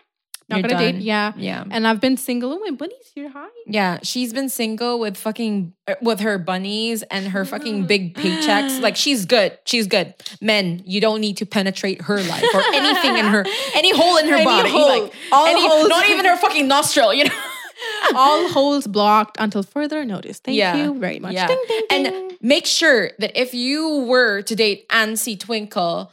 Not. 0.49 0.59
You're 0.59 0.67
gonna 0.69 0.83
done. 0.83 0.93
date. 0.95 1.03
Yeah. 1.03 1.33
Yeah. 1.37 1.63
And 1.71 1.87
I've 1.87 1.99
been 2.01 2.17
single. 2.17 2.51
Oh, 2.53 2.59
my 2.59 2.71
buddy's 2.71 3.11
here. 3.15 3.29
Hi. 3.29 3.47
Yeah, 3.65 3.99
she's 4.03 4.33
been 4.33 4.49
single 4.49 4.99
with 4.99 5.15
fucking 5.17 5.73
uh, 5.87 5.95
with 6.01 6.19
her 6.19 6.37
bunnies 6.37 7.01
and 7.03 7.27
her 7.29 7.45
fucking 7.45 7.85
big 7.87 8.15
paychecks. 8.15 8.81
Like 8.81 8.95
she's 8.95 9.25
good. 9.25 9.57
She's 9.65 9.87
good. 9.87 10.13
Men, 10.41 10.83
you 10.85 10.99
don't 11.01 11.21
need 11.21 11.37
to 11.37 11.45
penetrate 11.45 12.01
her 12.03 12.21
life 12.21 12.43
or 12.53 12.61
anything 12.73 13.17
in 13.17 13.25
her 13.25 13.45
any 13.75 13.95
hole 13.95 14.17
in 14.17 14.27
her 14.27 14.35
Any 14.35 14.45
body. 14.45 14.69
hole. 14.69 15.03
Like 15.03 15.13
All 15.31 15.45
any, 15.47 15.67
holes. 15.67 15.87
not 15.87 16.07
even 16.09 16.25
her 16.25 16.37
fucking 16.37 16.67
nostril, 16.67 17.13
you 17.13 17.25
know. 17.25 17.31
All 18.15 18.49
holes 18.49 18.85
blocked 18.87 19.37
until 19.39 19.63
further 19.63 20.05
notice. 20.05 20.39
Thank 20.39 20.57
you 20.77 20.99
very 20.99 21.19
much. 21.19 21.33
Yeah. 21.33 21.47
Ding, 21.47 21.63
ding, 21.67 21.81
ding. 21.89 22.05
And 22.07 22.37
make 22.41 22.65
sure 22.65 23.11
that 23.19 23.39
if 23.39 23.53
you 23.53 23.99
were 24.07 24.41
to 24.43 24.55
date 24.55 24.87
Ansi 24.89 25.39
Twinkle, 25.39 26.11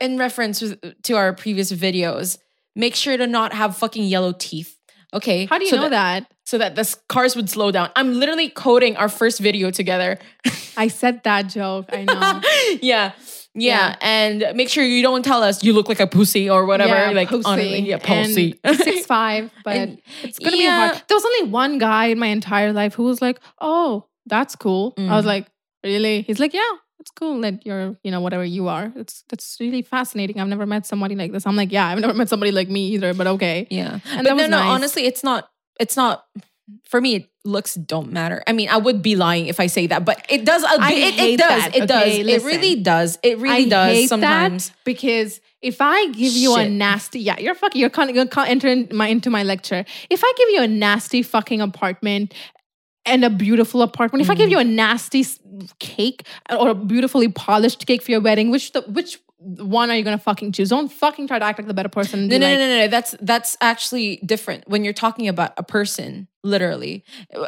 in 0.00 0.18
reference 0.18 0.62
to 1.02 1.14
our 1.16 1.32
previous 1.32 1.72
videos, 1.72 2.38
make 2.74 2.94
sure 2.94 3.16
to 3.16 3.26
not 3.26 3.52
have 3.52 3.76
fucking 3.76 4.04
yellow 4.04 4.32
teeth. 4.32 4.76
Okay. 5.12 5.46
How 5.46 5.58
do 5.58 5.64
you 5.64 5.70
So 5.70 5.76
know 5.76 5.88
that? 5.90 6.26
So 6.44 6.58
that 6.58 6.74
the 6.74 6.96
cars 7.08 7.36
would 7.36 7.48
slow 7.48 7.70
down. 7.70 7.90
I'm 7.96 8.14
literally 8.14 8.48
coding 8.50 8.96
our 8.96 9.08
first 9.08 9.40
video 9.40 9.70
together. 9.70 10.18
I 10.76 10.88
said 10.88 11.22
that 11.24 11.46
joke. 11.48 11.86
I 11.92 12.04
know. 12.04 12.40
yeah. 12.82 13.12
Yeah. 13.12 13.12
Yeah. 13.56 13.96
And 14.00 14.56
make 14.56 14.68
sure 14.68 14.82
you 14.82 15.00
don't 15.02 15.24
tell 15.24 15.42
us 15.44 15.62
you 15.62 15.72
look 15.72 15.88
like 15.88 16.00
a 16.00 16.08
pussy 16.08 16.50
or 16.50 16.66
whatever. 16.66 16.90
Yeah, 16.92 17.10
like 17.10 17.28
pussy. 17.28 17.42
honestly, 17.46 17.80
yeah, 17.88 17.98
pussy. 17.98 18.58
Six 18.74 19.06
five, 19.06 19.52
but 19.64 19.76
And- 19.76 20.02
it's 20.24 20.40
gonna 20.40 20.56
yeah. 20.56 20.88
be 20.88 20.94
hard. 20.94 21.02
There 21.08 21.16
was 21.16 21.24
only 21.24 21.50
one 21.52 21.78
guy 21.78 22.06
in 22.06 22.18
my 22.18 22.26
entire 22.26 22.72
life 22.72 22.94
who 22.94 23.04
was 23.04 23.22
like, 23.22 23.38
"Oh, 23.60 24.08
that's 24.26 24.56
cool." 24.56 24.92
I 24.98 25.14
was 25.14 25.24
Mm. 25.24 25.28
like, 25.28 25.46
"Really?" 25.84 26.22
He's 26.22 26.40
like, 26.40 26.52
"Yeah, 26.52 26.68
it's 27.04 27.10
cool 27.10 27.38
that 27.42 27.66
you're, 27.66 27.96
you 28.02 28.10
know, 28.10 28.22
whatever 28.22 28.44
you 28.44 28.68
are. 28.68 28.90
It's 28.96 29.24
that's 29.28 29.58
really 29.60 29.82
fascinating. 29.82 30.40
I've 30.40 30.48
never 30.48 30.64
met 30.64 30.86
somebody 30.86 31.14
like 31.14 31.32
this." 31.32 31.46
I'm 31.46 31.54
like, 31.54 31.70
"Yeah, 31.70 31.86
I've 31.86 31.98
never 32.00 32.14
met 32.14 32.30
somebody 32.30 32.50
like 32.50 32.70
me 32.70 32.88
either." 32.94 33.12
But 33.12 33.26
okay, 33.26 33.66
Yeah. 33.70 33.98
And 34.16 34.24
but 34.26 34.34
no, 34.36 34.46
no, 34.46 34.58
nice. 34.58 34.68
honestly, 34.74 35.04
it's 35.04 35.22
not, 35.22 35.50
it's 35.78 35.96
not, 35.98 36.24
for 36.88 36.98
me, 37.02 37.28
looks 37.44 37.74
don't 37.74 38.10
matter. 38.10 38.42
I 38.46 38.52
mean, 38.52 38.70
I 38.70 38.78
would 38.78 39.02
be 39.02 39.16
lying 39.16 39.46
if 39.48 39.60
I 39.60 39.66
say 39.66 39.86
that, 39.88 40.06
but 40.06 40.24
it 40.30 40.46
does, 40.46 40.64
uh, 40.64 40.78
I 40.80 40.92
it, 40.94 41.18
it 41.18 41.38
does, 41.38 41.62
that, 41.62 41.76
it 41.76 41.86
does. 41.88 42.02
okay? 42.02 42.20
It 42.34 42.42
really 42.42 42.76
does. 42.76 43.18
It 43.22 43.36
really 43.36 43.66
I 43.66 43.68
does 43.68 44.08
sometimes. 44.08 44.72
because 44.84 45.42
if 45.60 45.76
I 45.80 46.06
give 46.12 46.32
you 46.32 46.56
a 46.56 46.66
nasty, 46.68 47.20
yeah, 47.20 47.38
you're 47.38 47.54
fucking, 47.54 47.78
you're 47.80 47.90
con- 47.90 48.14
you're 48.14 48.26
con- 48.26 48.48
entering 48.48 48.88
my 48.92 49.08
into 49.08 49.28
my 49.28 49.42
lecture. 49.42 49.84
If 50.08 50.22
I 50.24 50.32
give 50.38 50.48
you 50.50 50.62
a 50.62 50.68
nasty 50.68 51.22
fucking 51.22 51.60
apartment 51.60 52.32
and 53.06 53.24
a 53.24 53.30
beautiful 53.30 53.82
apartment, 53.82 54.22
if 54.22 54.30
I 54.30 54.34
Mm. 54.34 54.38
give 54.38 54.50
you 54.50 54.58
a 54.58 54.64
nasty 54.64 55.24
cake 55.78 56.26
or 56.50 56.70
a 56.70 56.74
beautifully 56.74 57.28
polished 57.28 57.86
cake 57.86 58.02
for 58.02 58.10
your 58.10 58.20
wedding, 58.20 58.50
which 58.50 58.72
the 58.72 58.82
which 58.82 59.18
one 59.38 59.90
are 59.90 59.96
you 59.96 60.02
gonna 60.02 60.16
fucking 60.16 60.52
choose? 60.52 60.70
Don't 60.70 60.90
fucking 60.90 61.26
try 61.28 61.38
to 61.38 61.44
act 61.44 61.58
like 61.58 61.68
the 61.68 61.74
better 61.74 61.88
person. 61.90 62.28
No, 62.28 62.38
no, 62.38 62.46
like, 62.46 62.58
no, 62.58 62.66
no, 62.66 62.78
no. 62.78 62.88
That's 62.88 63.14
that's 63.20 63.58
actually 63.60 64.16
different 64.24 64.66
when 64.68 64.84
you're 64.84 64.94
talking 64.94 65.28
about 65.28 65.52
a 65.58 65.62
person, 65.62 66.28
literally. 66.42 67.04
Uh, 67.34 67.44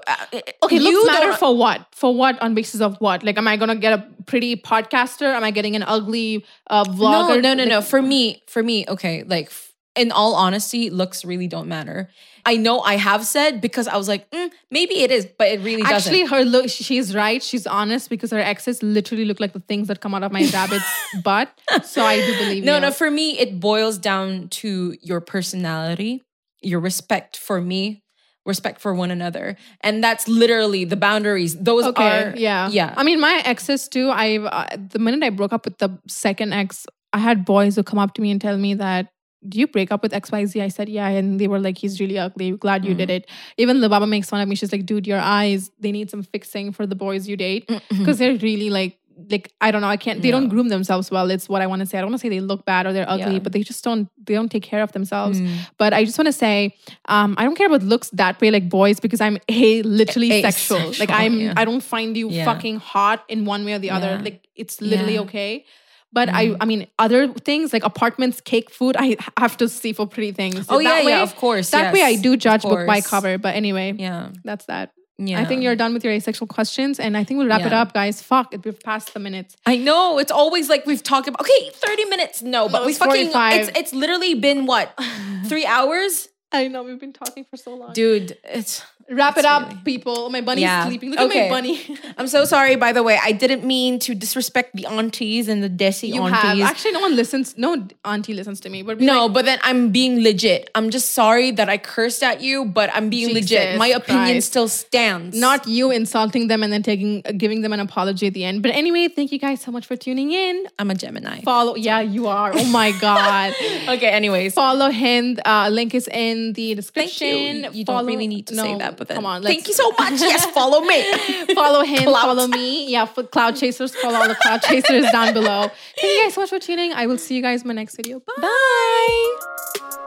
Okay, 0.63 0.77
you 0.77 0.83
looks 0.83 1.07
matter 1.07 1.33
for 1.33 1.57
what? 1.57 1.87
For 1.93 2.15
what? 2.15 2.41
On 2.43 2.55
basis 2.55 2.83
of 2.83 2.97
what? 3.01 3.23
Like, 3.25 3.39
am 3.39 3.49
I 3.49 3.57
gonna 3.57 3.77
get 3.77 3.95
a 3.99 4.07
pretty 4.27 4.57
podcaster? 4.57 5.33
Am 5.35 5.43
I 5.43 5.51
getting 5.51 5.75
an 5.75 5.85
ugly 5.85 6.45
uh, 6.69 6.85
vlogger? 6.85 7.41
No, 7.43 7.55
no, 7.55 7.55
no, 7.55 7.63
Like, 7.63 7.69
no. 7.71 7.81
For 7.81 8.03
me, 8.03 8.43
for 8.47 8.63
me, 8.63 8.85
okay, 8.89 9.23
like 9.27 9.51
in 9.97 10.13
all 10.13 10.35
honesty, 10.35 10.91
looks 10.91 11.25
really 11.25 11.49
don't 11.49 11.69
matter. 11.69 12.09
I 12.45 12.57
know 12.57 12.81
I 12.81 12.97
have 12.97 13.27
said 13.27 13.61
because 13.61 13.89
I 13.89 13.97
was 13.97 14.07
like, 14.07 14.31
mm, 14.31 14.51
maybe 14.71 15.01
it 15.01 15.11
is, 15.11 15.27
but 15.27 15.49
it 15.49 15.61
really 15.61 15.83
doesn't. 15.83 16.13
Actually, 16.13 16.27
her 16.27 16.45
look, 16.45 16.69
she's 16.69 17.15
right. 17.15 17.43
She's 17.43 17.67
honest 17.67 18.09
because 18.09 18.31
her 18.31 18.39
exes 18.39 18.83
literally 18.83 19.25
look 19.25 19.41
like 19.41 19.53
the 19.53 19.61
things 19.61 19.89
that 19.89 20.01
come 20.01 20.15
out 20.15 20.23
of 20.23 20.31
my 20.31 20.49
rabbit's 20.53 20.85
butt. 21.25 21.51
So 21.85 22.05
I 22.05 22.25
do 22.25 22.39
believe 22.39 22.65
no, 22.65 22.77
you. 22.77 22.83
no. 22.83 22.91
For 22.93 23.11
me, 23.11 23.39
it 23.39 23.59
boils 23.59 23.99
down 23.99 24.49
to 24.61 24.97
your 25.03 25.21
personality, 25.21 26.23
your 26.63 26.79
respect 26.79 27.37
for 27.37 27.61
me, 27.61 28.05
respect 28.45 28.81
for 28.81 28.95
one 28.95 29.11
another, 29.11 29.57
and 29.81 30.05
that's 30.05 30.29
literally 30.29 30.85
the 30.85 30.97
boundaries. 30.97 31.57
Those 31.57 31.85
Okay, 31.87 32.27
are 32.31 32.37
yeah, 32.37 32.69
yeah. 32.71 32.95
I 32.97 33.03
mean, 33.03 33.19
my 33.21 33.43
exes 33.45 33.89
too. 33.89 34.11
I 34.11 34.39
uh, 34.39 34.77
the 34.77 35.01
minute 35.01 35.25
I 35.25 35.31
broke 35.31 35.53
up 35.53 35.65
with 35.65 35.79
the 35.79 35.99
second 36.07 36.53
ex, 36.53 36.87
I 37.13 37.19
had 37.19 37.45
boys 37.45 37.75
who 37.75 37.83
come 37.83 37.99
up 37.99 38.15
to 38.15 38.23
me 38.23 38.31
and 38.31 38.41
tell 38.41 38.57
me 38.57 38.75
that. 38.75 39.09
Do 39.49 39.59
you 39.59 39.67
break 39.67 39.93
up 39.93 40.03
with 40.03 40.13
XYZ? 40.13 40.63
I 40.63 40.69
said, 40.69 40.89
yeah. 40.89 41.09
And 41.09 41.39
they 41.41 41.49
were 41.49 41.59
like, 41.61 41.79
he's 41.79 42.01
really 42.01 42.19
ugly. 42.19 42.53
Glad 42.53 42.85
you 42.85 42.95
Mm. 42.95 42.99
did 42.99 43.11
it. 43.11 43.31
Even 43.59 43.81
the 43.81 43.89
Baba 43.89 44.07
makes 44.07 44.29
fun 44.31 44.41
of 44.41 44.49
me. 44.49 44.55
She's 44.57 44.73
like, 44.73 44.87
dude, 44.87 45.07
your 45.07 45.21
eyes, 45.21 45.71
they 45.81 45.93
need 45.93 46.11
some 46.11 46.23
fixing 46.23 46.73
for 46.73 46.87
the 46.87 46.95
boys 46.95 47.29
you 47.29 47.37
date. 47.37 47.71
Because 47.91 48.19
they're 48.19 48.37
really 48.37 48.71
like, 48.71 48.99
like, 49.31 49.51
I 49.63 49.71
don't 49.71 49.81
know. 49.81 49.89
I 49.89 49.97
can't, 49.97 50.21
they 50.21 50.31
don't 50.31 50.49
groom 50.51 50.69
themselves 50.69 51.11
well. 51.11 51.31
It's 51.31 51.49
what 51.49 51.63
I 51.63 51.67
want 51.67 51.81
to 51.81 51.87
say. 51.87 51.97
I 51.97 52.03
don't 52.03 52.11
want 52.11 52.21
to 52.21 52.25
say 52.27 52.29
they 52.29 52.41
look 52.41 52.67
bad 52.67 52.87
or 52.87 52.93
they're 52.93 53.09
ugly, 53.09 53.35
Yeah. 53.35 53.39
but 53.39 53.53
they 53.53 53.63
just 53.63 53.83
don't, 53.83 54.11
they 54.27 54.35
don't 54.35 54.51
take 54.51 54.63
care 54.63 54.83
of 54.83 54.93
themselves. 54.93 55.41
Mm. 55.41 55.57
But 55.79 55.95
I 55.95 56.05
just 56.05 56.19
want 56.19 56.27
to 56.27 56.35
say, 56.35 56.77
um, 57.07 57.35
I 57.39 57.45
don't 57.45 57.55
care 57.57 57.67
about 57.67 57.83
looks 57.83 58.11
that 58.11 58.39
way, 58.43 58.51
like 58.51 58.69
boys, 58.69 59.01
because 59.01 59.23
I'm 59.23 59.39
a 59.49 59.81
literally 59.83 60.33
A- 60.33 60.43
sexual. 60.43 60.93
Like 61.01 61.09
I'm, 61.11 61.41
yeah. 61.41 61.55
I 61.57 61.65
don't 61.65 61.81
find 61.83 62.15
you 62.15 62.29
Yeah. 62.29 62.45
fucking 62.45 62.77
hot 62.77 63.25
in 63.29 63.47
one 63.47 63.65
way 63.65 63.73
or 63.73 63.79
the 63.79 63.89
other. 63.91 64.21
Like 64.23 64.47
it's 64.55 64.83
literally 64.83 65.19
okay. 65.21 65.65
But 66.13 66.29
I, 66.29 66.47
mm-hmm. 66.47 66.63
I 66.63 66.65
mean, 66.65 66.87
other 66.99 67.29
things 67.29 67.73
like 67.73 67.85
apartments, 67.85 68.41
cake, 68.41 68.71
food, 68.71 68.97
I 68.99 69.17
have 69.37 69.57
to 69.59 69.69
see 69.69 69.93
for 69.93 70.07
pretty 70.07 70.33
things. 70.33 70.67
Oh, 70.69 70.79
That 70.83 71.05
yeah, 71.05 71.11
yeah, 71.11 71.23
of 71.23 71.37
course, 71.37 71.71
That 71.71 71.93
way, 71.93 72.03
I 72.03 72.17
do 72.17 72.37
judge 72.37 72.63
book 72.63 72.87
by 72.87 73.01
cover. 73.01 73.39
But 73.39 73.55
anyway, 73.55 73.93
yeah, 73.99 74.31
that's 74.45 74.65
that. 74.67 74.93
yeah. 75.19 75.41
I 75.41 75.45
think 75.45 75.63
you're 75.63 75.77
done 75.77 75.93
with 75.93 76.05
your 76.05 76.13
asexual 76.15 76.47
questions, 76.49 76.99
and 77.01 77.17
I 77.17 77.25
think 77.25 77.39
we'll 77.39 77.49
wrap 77.49 77.67
it 77.67 77.73
up, 77.73 77.93
guys. 77.93 78.23
Fuck, 78.23 78.55
it, 78.55 78.65
we've 78.65 78.81
passed 78.81 79.13
the 79.13 79.21
minutes. 79.21 79.57
I 79.67 79.77
know 79.77 80.19
it's 80.19 80.33
always 80.33 80.69
like 80.71 80.87
we've 80.87 81.03
talked 81.03 81.29
about. 81.29 81.41
Okay, 81.41 81.71
thirty 81.75 82.05
minutes. 82.07 82.41
No, 82.43 82.69
but 82.69 82.81
No, 82.81 82.87
we 82.87 82.95
fucking. 82.95 83.31
45. 83.33 83.61
It's 83.69 83.79
it's 83.79 83.93
literally 83.93 84.35
been 84.35 84.65
what 84.67 84.99
three 85.47 85.67
hours, 85.67 86.29
I 86.53 86.69
know 86.69 86.83
we've 86.85 86.99
been 87.01 87.13
talking 87.13 87.45
for 87.51 87.57
so 87.57 87.75
long. 87.75 87.93
dude. 87.93 88.39
It's 88.45 88.83
wrap 89.11 89.37
it 89.37 89.45
up, 89.45 89.69
really- 89.69 89.81
people. 89.85 90.31
My 90.31 90.41
bunny's 90.41 90.63
Yeah. 90.63 90.87
sleeping. 90.87 91.11
Look 91.11 91.21
Okay. 91.21 91.47
at 91.47 91.51
my 91.51 91.57
bunny. 91.57 91.81
I'm 92.19 92.27
so 92.29 92.45
sorry. 92.45 92.77
By 92.77 92.93
the 92.93 93.03
way, 93.03 93.19
I 93.23 93.33
didn't 93.33 93.65
mean 93.65 93.99
to 94.01 94.15
disrespect 94.15 94.75
the 94.75 94.87
aunties 94.87 95.49
and 95.49 95.63
the 95.63 95.69
desi 95.69 96.09
you 96.13 96.23
aunties. 96.23 96.41
have 96.43 96.61
actually 96.71 96.93
no 96.93 97.01
one 97.01 97.15
listens. 97.15 97.55
No 97.59 97.87
auntie 98.05 98.33
listens 98.35 98.59
to 98.61 98.69
me, 98.71 98.83
but 98.83 99.01
no, 99.01 99.25
like, 99.27 99.35
but 99.35 99.45
then 99.45 99.59
I'm 99.63 99.91
being 99.91 100.23
legit. 100.23 100.71
I'm 100.75 100.91
just 100.91 101.13
sorry 101.15 101.51
that 101.53 101.69
I 101.69 101.79
cursed 101.79 102.23
at 102.23 102.41
you, 102.41 102.65
but 102.65 102.91
I'm 102.95 103.11
being 103.11 103.33
legit. 103.35 103.77
My 103.77 103.89
opinion 103.89 104.37
Christ. 104.37 104.47
still 104.49 104.69
stands. 104.69 105.37
not 105.39 105.67
you 105.69 105.91
insulting 105.91 106.47
them 106.49 106.63
and 106.63 106.73
then 106.73 106.83
taking 106.83 107.23
giving 107.37 107.61
them 107.63 107.73
an 107.73 107.81
apology 107.81 108.27
at 108.29 108.35
the 108.35 108.45
end. 108.45 108.63
But 108.63 108.71
anyway, 108.73 109.07
thank 109.09 109.31
you 109.31 109.39
guys 109.39 109.61
so 109.61 109.71
much 109.71 109.85
for 109.87 109.95
tuning 109.97 110.31
in. 110.33 110.67
I'm 110.79 110.91
a 110.91 110.95
Gemini. 110.95 111.41
Follow, 111.43 111.75
yeah, 111.77 112.01
you 112.01 112.27
are. 112.29 112.51
Oh 112.55 112.65
my 112.81 112.93
god. 113.01 113.53
okay. 113.89 114.09
Anyways, 114.11 114.55
Follow 114.55 114.91
Hind. 114.91 115.41
Uh, 115.45 115.69
link 115.71 115.95
is 115.95 116.09
in 116.09 116.36
the 116.53 116.75
thank 116.75 116.77
description. 116.77 117.29
you. 117.65 117.71
You 117.73 117.85
Follow- 117.85 118.01
don't 118.01 118.07
really 118.07 118.27
need 118.27 118.47
to 118.49 118.55
say 118.55 118.73
No, 118.73 118.79
that, 118.79 118.97
but 118.97 119.09
then 119.09 119.17
come 119.17 119.27
on. 119.27 119.43
thank 119.43 119.67
you 119.69 119.75
so 119.75 119.91
much. 119.99 120.21
Yes, 120.21 120.47
follow 120.47 120.81
me. 120.81 121.01
follow 121.55 121.83
him, 121.85 122.05
Clout. 122.05 122.23
follow 122.23 122.47
me. 122.49 122.89
Yeah, 122.91 123.05
for 123.07 123.23
Cloud 123.25 123.57
Chasers, 123.57 123.95
follow 123.97 124.17
all 124.21 124.29
the 124.29 124.35
Cloud 124.37 124.63
Chasers 124.63 125.11
down 125.11 125.33
below. 125.35 125.71
Thank 126.01 126.13
you 126.17 126.23
guys 126.25 126.35
so 126.35 126.41
much 126.43 126.51
for 126.51 126.59
tuning. 126.59 126.93
I 126.93 127.07
will 127.07 127.19
see 127.19 127.35
you 127.37 127.43
guys 127.43 127.63
in 127.63 127.69
my 127.69 127.75
next 127.75 127.97
video. 127.97 128.21
Bye. 128.21 128.35
Bye. 128.43 130.06